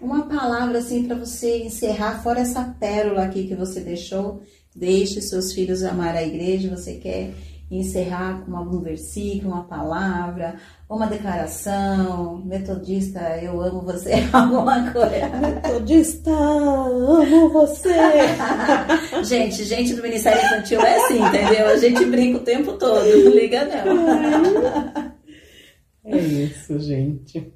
uma 0.00 0.26
palavra 0.28 0.78
assim 0.78 1.04
para 1.06 1.16
você 1.16 1.64
encerrar, 1.64 2.22
fora 2.22 2.40
essa 2.40 2.64
pérola 2.78 3.22
aqui 3.24 3.46
que 3.46 3.54
você 3.54 3.80
deixou. 3.80 4.42
Deixe 4.74 5.20
seus 5.20 5.52
filhos 5.52 5.82
amar 5.82 6.14
a 6.14 6.22
igreja. 6.22 6.74
Você 6.74 6.94
quer 6.94 7.32
encerrar 7.70 8.44
com 8.44 8.56
algum 8.56 8.80
versículo, 8.80 9.52
uma 9.52 9.64
palavra, 9.64 10.56
uma 10.88 11.06
declaração? 11.06 12.42
Metodista, 12.44 13.20
eu 13.42 13.60
amo 13.60 13.82
você, 13.82 14.12
alguma 14.32 14.90
coisa. 14.92 15.28
Metodista, 15.28 16.30
amo 16.30 17.48
você. 17.50 17.94
Gente, 19.24 19.64
gente 19.64 19.94
do 19.94 20.02
Ministério 20.02 20.40
Infantil 20.44 20.80
é 20.80 20.96
assim, 20.96 21.18
entendeu? 21.22 21.66
A 21.68 21.76
gente 21.76 22.04
brinca 22.06 22.38
o 22.38 22.44
tempo 22.44 22.72
todo, 22.74 23.04
não 23.04 23.32
liga 23.32 23.64
não. 23.64 25.12
É 26.04 26.18
isso, 26.18 26.78
gente. 26.80 27.52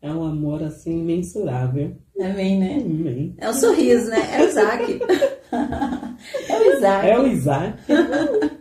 É 0.00 0.12
um 0.12 0.24
amor 0.24 0.62
assim 0.62 1.00
imensurável. 1.00 1.96
Amém, 2.20 2.58
né? 2.58 2.82
Amém. 2.84 3.34
É 3.38 3.48
um 3.50 3.52
sorriso, 3.52 4.08
né? 4.08 4.18
É 4.34 4.42
o 4.42 4.48
Isaac. 4.48 5.00
É 5.52 6.58
o 6.58 6.76
Isaac. 6.76 7.08
É 7.08 7.18
o 7.18 7.26
Isaac. 7.26 7.78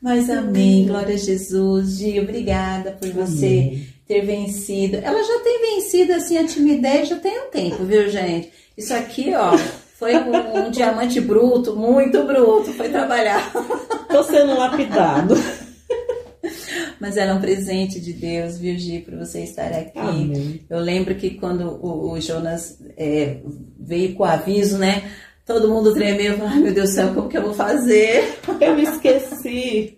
Mas 0.00 0.30
amém, 0.30 0.86
glória 0.86 1.14
a 1.14 1.18
Jesus. 1.18 1.98
Gi, 1.98 2.20
obrigada 2.20 2.92
por 2.92 3.08
você 3.10 3.46
Amém. 3.46 3.88
ter 4.06 4.24
vencido. 4.24 4.96
Ela 4.96 5.22
já 5.22 5.40
tem 5.40 5.74
vencido 5.74 6.12
assim 6.12 6.38
a 6.38 6.46
timidez 6.46 7.08
já 7.08 7.16
tem 7.16 7.46
um 7.46 7.50
tempo, 7.50 7.84
viu, 7.84 8.08
gente? 8.08 8.52
Isso 8.76 8.94
aqui, 8.94 9.34
ó, 9.34 9.58
foi 9.98 10.14
um, 10.14 10.66
um 10.66 10.70
diamante 10.70 11.20
bruto, 11.20 11.74
muito 11.74 12.22
bruto, 12.22 12.72
foi 12.74 12.88
trabalhar. 12.88 13.52
Tô 14.08 14.22
sendo 14.22 14.56
lapidado. 14.56 15.34
Mas 17.00 17.16
ela 17.16 17.32
é 17.32 17.34
um 17.34 17.40
presente 17.40 18.00
de 18.00 18.12
Deus, 18.12 18.58
viu, 18.58 18.78
Gi, 18.78 19.00
por 19.00 19.16
você 19.16 19.40
estar 19.42 19.72
aqui. 19.72 19.98
Amém. 19.98 20.60
Eu 20.70 20.78
lembro 20.78 21.16
que 21.16 21.30
quando 21.30 21.78
o, 21.82 22.12
o 22.12 22.20
Jonas 22.20 22.78
é, 22.96 23.38
veio 23.78 24.14
com 24.14 24.22
o 24.22 24.26
aviso, 24.26 24.78
né? 24.78 25.10
Todo 25.48 25.68
mundo 25.68 25.92
tremeu, 25.94 26.36
ai 26.46 26.58
meu 26.58 26.72
Deus 26.74 26.90
do 26.90 26.94
céu, 26.94 27.14
como 27.14 27.28
que 27.28 27.38
eu 27.38 27.42
vou 27.42 27.54
fazer? 27.54 28.38
Eu 28.60 28.74
me 28.76 28.82
esqueci. 28.82 29.96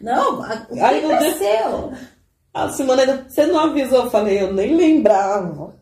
Não, 0.00 0.42
a- 0.42 0.66
o 0.70 0.74
que 0.74 0.80
Ai, 0.80 1.00
meu 1.00 1.08
Deus. 1.10 1.22
aconteceu? 1.22 1.92
A 2.54 2.68
Simone, 2.70 3.02
você 3.28 3.44
não 3.46 3.58
avisou? 3.60 4.04
Eu 4.04 4.10
falei, 4.10 4.40
eu 4.40 4.52
nem 4.54 4.74
lembrava. 4.74 5.74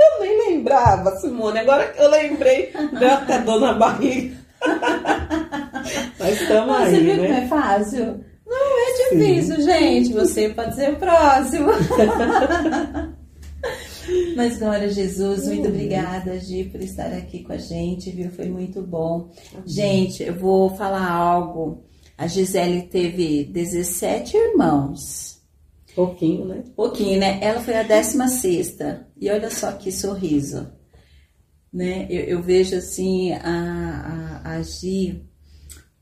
Eu 0.00 0.20
nem 0.20 0.50
lembrava, 0.50 1.10
Simone. 1.16 1.58
Agora 1.58 1.88
que 1.88 2.00
eu 2.00 2.08
lembrei, 2.08 2.72
deu 2.98 3.10
até 3.10 3.38
dor 3.38 3.60
na 3.60 3.72
barriga. 3.72 4.36
Mas 6.20 6.40
estamos 6.40 6.76
Você 6.76 6.82
aí, 6.84 7.00
viu 7.04 7.16
como 7.16 7.28
né? 7.28 7.42
é 7.44 7.48
fácil? 7.48 8.24
Não 8.46 8.78
é 8.78 9.10
difícil, 9.10 9.60
gente. 9.62 10.12
Você 10.12 10.48
pode 10.50 10.76
ser 10.76 10.90
o 10.92 10.96
próximo. 10.96 11.70
Mas 14.36 14.58
glória 14.58 14.86
a 14.86 14.90
Jesus, 14.90 15.46
muito 15.46 15.68
obrigada, 15.68 16.38
Gi, 16.38 16.64
por 16.64 16.80
estar 16.80 17.12
aqui 17.12 17.42
com 17.42 17.52
a 17.52 17.58
gente, 17.58 18.10
viu? 18.10 18.30
Foi 18.30 18.48
muito 18.48 18.82
bom. 18.82 19.30
Gente, 19.66 20.22
eu 20.22 20.34
vou 20.34 20.70
falar 20.76 21.10
algo. 21.10 21.84
A 22.16 22.26
Gisele 22.26 22.82
teve 22.82 23.44
17 23.44 24.36
irmãos. 24.36 25.40
Pouquinho, 25.94 26.46
né? 26.46 26.64
Pouquinho, 26.74 27.18
né? 27.18 27.38
Ela 27.42 27.60
foi 27.60 27.74
a 27.74 27.82
16 27.82 28.78
E 29.20 29.30
olha 29.30 29.50
só 29.50 29.72
que 29.72 29.92
sorriso. 29.92 30.72
Né? 31.72 32.06
Eu, 32.10 32.24
eu 32.24 32.42
vejo 32.42 32.76
assim 32.76 33.32
a, 33.32 34.42
a, 34.44 34.56
a 34.56 34.62
Gi 34.62 35.26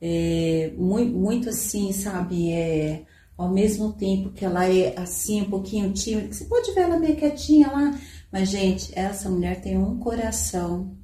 é, 0.00 0.72
muito, 0.76 1.12
muito 1.12 1.48
assim, 1.48 1.92
sabe? 1.92 2.52
É, 2.52 3.04
ao 3.36 3.48
mesmo 3.48 3.92
tempo 3.94 4.32
que 4.32 4.44
ela 4.44 4.68
é 4.68 4.94
assim, 4.98 5.40
um 5.40 5.48
pouquinho 5.50 5.92
tímida, 5.92 6.32
você 6.32 6.44
pode 6.44 6.72
ver 6.72 6.82
ela 6.82 6.98
meio 6.98 7.16
quietinha 7.16 7.68
lá, 7.68 7.98
mas, 8.32 8.48
gente, 8.48 8.96
essa 8.96 9.28
mulher 9.28 9.60
tem 9.60 9.76
um 9.76 9.98
coração. 9.98 10.96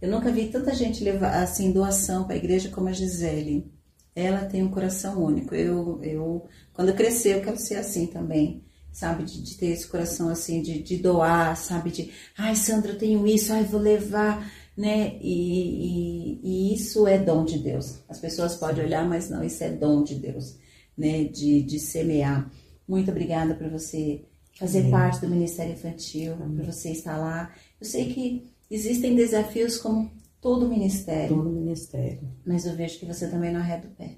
Eu 0.00 0.10
nunca 0.10 0.30
vi 0.30 0.48
tanta 0.48 0.74
gente 0.74 1.04
levar 1.04 1.42
assim 1.42 1.72
doação 1.72 2.24
para 2.24 2.34
a 2.34 2.38
igreja 2.38 2.68
como 2.68 2.88
a 2.88 2.92
Gisele. 2.92 3.72
Ela 4.14 4.44
tem 4.44 4.62
um 4.62 4.70
coração 4.70 5.22
único. 5.22 5.54
Eu, 5.54 6.02
eu 6.02 6.46
quando 6.72 6.88
eu 6.88 6.94
crescer, 6.94 7.36
eu 7.36 7.42
quero 7.42 7.56
ser 7.58 7.76
assim 7.76 8.06
também. 8.06 8.64
Sabe, 8.92 9.24
de, 9.24 9.42
de 9.42 9.56
ter 9.56 9.68
esse 9.68 9.88
coração 9.88 10.28
assim, 10.28 10.62
de, 10.62 10.80
de 10.80 10.96
doar, 10.98 11.56
sabe, 11.56 11.90
de 11.90 12.12
ai, 12.38 12.54
Sandra, 12.54 12.92
eu 12.92 12.98
tenho 12.98 13.26
isso, 13.26 13.52
ai, 13.52 13.64
vou 13.64 13.80
levar, 13.80 14.48
né? 14.76 15.18
E, 15.20 16.38
e, 16.40 16.70
e 16.70 16.74
isso 16.74 17.04
é 17.04 17.18
dom 17.18 17.44
de 17.44 17.58
Deus. 17.58 17.98
As 18.08 18.20
pessoas 18.20 18.54
podem 18.54 18.84
olhar, 18.84 19.04
mas 19.08 19.28
não, 19.28 19.42
isso 19.42 19.64
é 19.64 19.70
dom 19.70 20.04
de 20.04 20.14
Deus, 20.14 20.56
né? 20.96 21.24
De, 21.24 21.62
de 21.62 21.80
semear. 21.80 22.48
Muito 22.86 23.10
obrigada 23.10 23.54
por 23.56 23.68
você 23.68 24.24
fazer 24.58 24.80
Amém. 24.80 24.90
parte 24.90 25.20
do 25.20 25.28
Ministério 25.28 25.72
Infantil, 25.72 26.36
por 26.36 26.64
você 26.64 26.90
estar 26.90 27.16
lá. 27.16 27.50
Eu 27.80 27.86
sei 27.86 28.12
que 28.12 28.46
existem 28.70 29.14
desafios 29.14 29.76
como 29.78 30.10
todo 30.40 30.68
ministério, 30.68 31.36
Todo 31.36 31.48
ministério. 31.50 32.20
mas 32.46 32.66
eu 32.66 32.74
vejo 32.74 32.98
que 32.98 33.06
você 33.06 33.26
também 33.28 33.52
não 33.52 33.60
arreda 33.60 33.86
o 33.86 33.90
pé. 33.96 34.16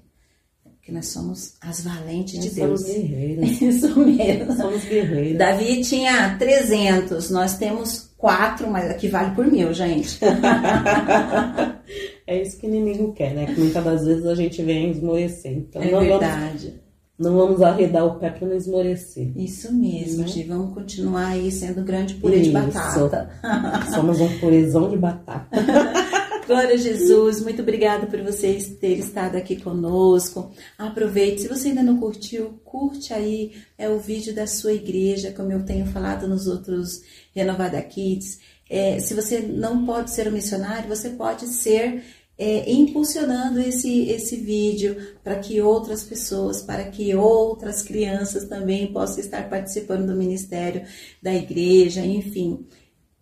Porque 0.63 0.91
nós 0.91 1.07
somos 1.07 1.55
as 1.61 1.81
valentes 1.83 2.39
de 2.39 2.45
Nós 2.47 2.53
Deus. 2.53 2.81
somos 2.81 2.95
guerreiros. 2.95 3.49
Isso 3.61 3.99
mesmo. 3.99 4.53
Somos 4.55 4.83
guerreiros. 4.85 5.37
Davi 5.37 5.81
tinha 5.81 6.37
300, 6.37 7.29
nós 7.29 7.57
temos 7.57 8.13
quatro, 8.17 8.69
mas 8.69 8.89
aqui 8.89 9.07
vale 9.09 9.35
por 9.35 9.45
mil, 9.51 9.73
gente. 9.73 10.19
É 12.25 12.41
isso 12.41 12.57
que 12.57 12.67
o 12.67 12.69
inimigo 12.69 13.13
quer, 13.13 13.33
né? 13.33 13.45
Que 13.45 13.57
muitas 13.59 13.81
das 13.83 14.05
vezes 14.05 14.25
a 14.25 14.35
gente 14.35 14.61
vem 14.61 14.91
esmorecer. 14.91 15.53
Então, 15.53 15.81
é 15.81 15.87
verdade. 15.87 16.67
Vamos, 16.67 16.86
não 17.17 17.35
vamos 17.35 17.61
arredar 17.61 18.05
o 18.05 18.19
pé 18.19 18.29
para 18.29 18.47
não 18.47 18.55
esmorecer. 18.55 19.31
Isso 19.35 19.73
mesmo, 19.73 20.23
né? 20.23 20.45
Vamos 20.47 20.73
continuar 20.73 21.29
aí 21.29 21.51
sendo 21.51 21.83
grande 21.83 22.13
purê 22.15 22.37
isso. 22.37 22.45
de 22.45 22.51
batata. 22.51 23.29
Somos 23.93 24.21
um 24.21 24.39
purezão 24.39 24.89
de 24.89 24.97
batata. 24.97 25.49
Glória 26.45 26.75
a 26.75 26.77
Jesus, 26.77 27.41
muito 27.41 27.61
obrigada 27.61 28.07
por 28.07 28.21
vocês 28.21 28.69
terem 28.79 28.99
estado 28.99 29.35
aqui 29.35 29.57
conosco. 29.57 30.49
Aproveite, 30.77 31.41
se 31.41 31.47
você 31.49 31.69
ainda 31.69 31.83
não 31.83 31.97
curtiu, 31.97 32.61
curte 32.63 33.13
aí 33.13 33.51
é 33.77 33.89
o 33.89 33.99
vídeo 33.99 34.33
da 34.33 34.47
sua 34.47 34.71
igreja, 34.71 35.33
como 35.33 35.51
eu 35.51 35.65
tenho 35.65 35.85
falado 35.87 36.25
nos 36.25 36.47
outros 36.47 37.01
Renovada 37.35 37.81
Kids. 37.81 38.39
É, 38.69 38.99
se 38.99 39.13
você 39.13 39.39
não 39.39 39.85
pode 39.85 40.11
ser 40.11 40.27
um 40.27 40.31
missionário, 40.31 40.87
você 40.87 41.09
pode 41.09 41.47
ser 41.47 42.03
é, 42.37 42.71
impulsionando 42.71 43.59
esse, 43.59 44.09
esse 44.09 44.35
vídeo 44.35 44.95
para 45.23 45.39
que 45.39 45.59
outras 45.61 46.03
pessoas, 46.03 46.61
para 46.61 46.85
que 46.85 47.15
outras 47.15 47.81
crianças 47.81 48.45
também 48.45 48.91
possam 48.93 49.19
estar 49.19 49.49
participando 49.49 50.07
do 50.07 50.15
ministério 50.15 50.83
da 51.21 51.33
igreja, 51.33 52.05
enfim 52.05 52.65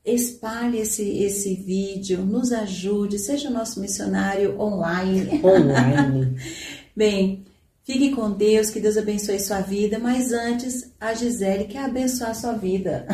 espalhe 0.06 0.80
esse, 0.80 1.02
esse 1.24 1.56
vídeo, 1.56 2.24
nos 2.24 2.52
ajude, 2.52 3.18
seja 3.18 3.50
o 3.50 3.54
nosso 3.54 3.82
missionário 3.82 4.60
online. 4.62 5.42
Online. 5.44 6.38
Bem, 6.96 7.44
fique 7.84 8.12
com 8.12 8.32
Deus, 8.32 8.70
que 8.70 8.80
Deus 8.80 8.98
abençoe 8.98 9.40
sua 9.40 9.62
vida, 9.62 9.98
mas 9.98 10.32
antes, 10.32 10.92
a 11.00 11.14
Gisele 11.14 11.66
quer 11.66 11.86
abençoar 11.86 12.30
a 12.30 12.36
sua 12.36 12.54
vida. 12.54 13.08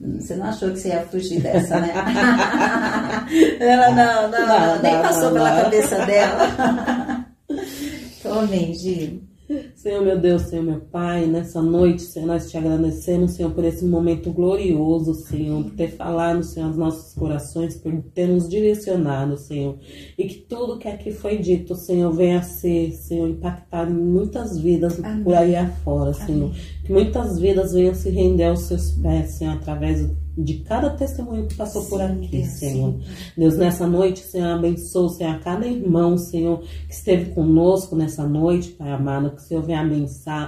Você 0.00 0.36
não 0.36 0.46
achou 0.46 0.70
que 0.70 0.78
você 0.78 0.88
ia 0.88 1.02
fugir 1.06 1.40
dessa, 1.40 1.80
né? 1.80 1.92
Ela 3.58 3.90
não, 3.90 4.30
não, 4.30 4.46
não, 4.46 4.66
não 4.74 4.82
nem 4.82 5.02
passou 5.02 5.32
pela 5.32 5.62
cabeça 5.62 6.06
dela. 6.06 7.26
Tome, 8.22 8.74
Gil. 8.74 9.22
Senhor 9.74 10.04
meu 10.04 10.18
Deus, 10.18 10.42
Senhor 10.42 10.62
meu 10.62 10.80
Pai, 10.80 11.24
nessa 11.24 11.62
noite, 11.62 12.02
Senhor, 12.02 12.26
nós 12.26 12.50
te 12.50 12.58
agradecemos, 12.58 13.32
Senhor, 13.32 13.50
por 13.52 13.64
esse 13.64 13.82
momento 13.82 14.30
glorioso, 14.30 15.14
Senhor, 15.14 15.64
por 15.64 15.72
ter 15.72 15.88
falado, 15.88 16.42
Senhor, 16.42 16.66
aos 16.66 16.76
nossos 16.76 17.14
corações, 17.14 17.74
por 17.74 17.90
ter 18.12 18.26
nos 18.28 18.46
direcionado, 18.46 19.38
Senhor, 19.38 19.78
e 20.18 20.24
que 20.26 20.34
tudo 20.40 20.78
que 20.78 20.86
aqui 20.86 21.10
foi 21.10 21.38
dito, 21.38 21.74
Senhor, 21.74 22.12
venha 22.12 22.40
a 22.40 22.42
ser, 22.42 22.92
Senhor, 22.92 23.26
impactar 23.26 23.88
muitas 23.88 24.58
vidas 24.58 25.02
Amém. 25.02 25.24
por 25.24 25.34
aí 25.34 25.56
afora, 25.56 26.12
Senhor, 26.12 26.50
Amém. 26.50 26.60
que 26.84 26.92
muitas 26.92 27.38
vidas 27.38 27.72
venham 27.72 27.94
se 27.94 28.10
render 28.10 28.44
aos 28.44 28.60
seus 28.60 28.90
pés, 28.90 29.30
Senhor, 29.30 29.54
através 29.54 30.06
do 30.06 30.27
de 30.38 30.60
cada 30.60 30.90
testemunho 30.90 31.48
que 31.48 31.56
passou 31.56 31.82
sim, 31.82 31.88
por 31.90 32.00
aqui, 32.00 32.44
Senhor. 32.44 32.92
Sim. 32.92 33.00
Deus, 33.36 33.56
nessa 33.56 33.86
noite, 33.86 34.20
Senhor, 34.20 34.56
abençoe, 34.56 35.10
Senhor, 35.10 35.34
a 35.34 35.38
cada 35.40 35.66
irmão, 35.66 36.16
Senhor, 36.16 36.60
que 36.60 36.94
esteve 36.94 37.32
conosco 37.32 37.96
nessa 37.96 38.26
noite, 38.26 38.70
Pai 38.70 38.90
amado, 38.90 39.30
que 39.30 39.42
o 39.42 39.44
Senhor 39.44 39.62
venha 39.62 39.84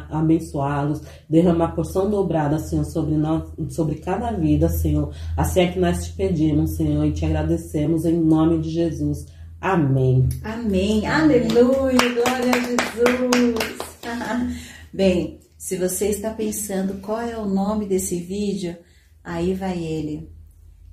abençoá-los, 0.08 1.02
derramar 1.28 1.74
porção 1.74 2.08
dobrada, 2.08 2.58
Senhor, 2.58 2.84
sobre, 2.84 3.16
nós, 3.16 3.42
sobre 3.70 3.96
cada 3.96 4.30
vida, 4.32 4.68
Senhor. 4.68 5.12
Assim 5.36 5.60
é 5.60 5.72
que 5.72 5.80
nós 5.80 6.04
te 6.04 6.12
pedimos, 6.12 6.76
Senhor, 6.76 7.04
e 7.04 7.12
te 7.12 7.24
agradecemos 7.24 8.04
em 8.04 8.16
nome 8.16 8.60
de 8.60 8.70
Jesus. 8.70 9.26
Amém. 9.60 10.28
Amém. 10.44 11.06
Aleluia. 11.06 11.98
Glória 12.14 12.50
a 12.54 12.60
Jesus. 12.60 13.90
Bem, 14.92 15.38
se 15.58 15.76
você 15.76 16.08
está 16.08 16.30
pensando 16.30 17.00
qual 17.00 17.20
é 17.20 17.36
o 17.36 17.44
nome 17.44 17.86
desse 17.86 18.18
vídeo, 18.18 18.76
Aí 19.22 19.54
vai 19.54 19.82
ele. 19.82 20.30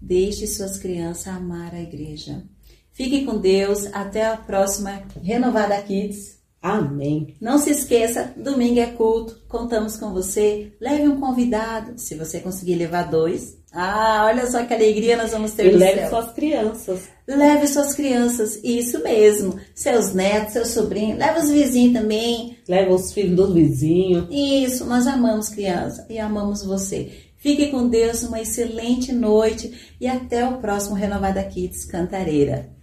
Deixe 0.01 0.45
suas 0.47 0.77
crianças 0.77 1.27
amar 1.27 1.73
a 1.73 1.81
igreja. 1.81 2.43
Fique 2.91 3.25
com 3.25 3.37
Deus. 3.37 3.87
Até 3.93 4.25
a 4.25 4.37
próxima 4.37 5.03
Renovada 5.21 5.81
Kids. 5.81 6.37
Amém. 6.61 7.35
Não 7.39 7.57
se 7.57 7.69
esqueça, 7.69 8.33
domingo 8.35 8.79
é 8.79 8.87
culto. 8.87 9.39
Contamos 9.47 9.95
com 9.97 10.11
você. 10.11 10.73
Leve 10.81 11.07
um 11.07 11.19
convidado, 11.19 11.93
se 11.97 12.15
você 12.15 12.39
conseguir 12.39 12.75
levar 12.75 13.03
dois. 13.03 13.57
Ah, 13.71 14.23
olha 14.25 14.49
só 14.49 14.65
que 14.65 14.73
alegria 14.73 15.15
nós 15.17 15.31
vamos 15.31 15.51
ter. 15.51 15.67
E 15.67 15.77
leve 15.77 16.01
céu. 16.01 16.09
suas 16.09 16.31
crianças. 16.33 17.01
Leve 17.27 17.67
suas 17.67 17.93
crianças, 17.93 18.59
isso 18.63 19.03
mesmo. 19.03 19.59
Seus 19.75 20.13
netos, 20.13 20.53
seus 20.53 20.69
sobrinhos. 20.69 21.19
Leve 21.19 21.39
os 21.39 21.51
vizinhos 21.51 22.01
também. 22.01 22.57
Leve 22.67 22.91
os 22.91 23.13
filhos 23.13 23.35
do 23.35 23.53
vizinho. 23.53 24.27
Isso, 24.31 24.83
nós 24.85 25.05
amamos 25.05 25.49
criança 25.49 26.07
e 26.09 26.17
amamos 26.17 26.63
você. 26.63 27.11
Fique 27.47 27.67
com 27.67 27.87
Deus, 27.87 28.23
uma 28.23 28.41
excelente 28.41 29.13
noite 29.13 29.95
e 30.01 30.05
até 30.05 30.45
o 30.45 30.57
próximo 30.57 30.97
Renovada 30.97 31.41
Kids 31.45 31.85
Cantareira. 31.85 32.76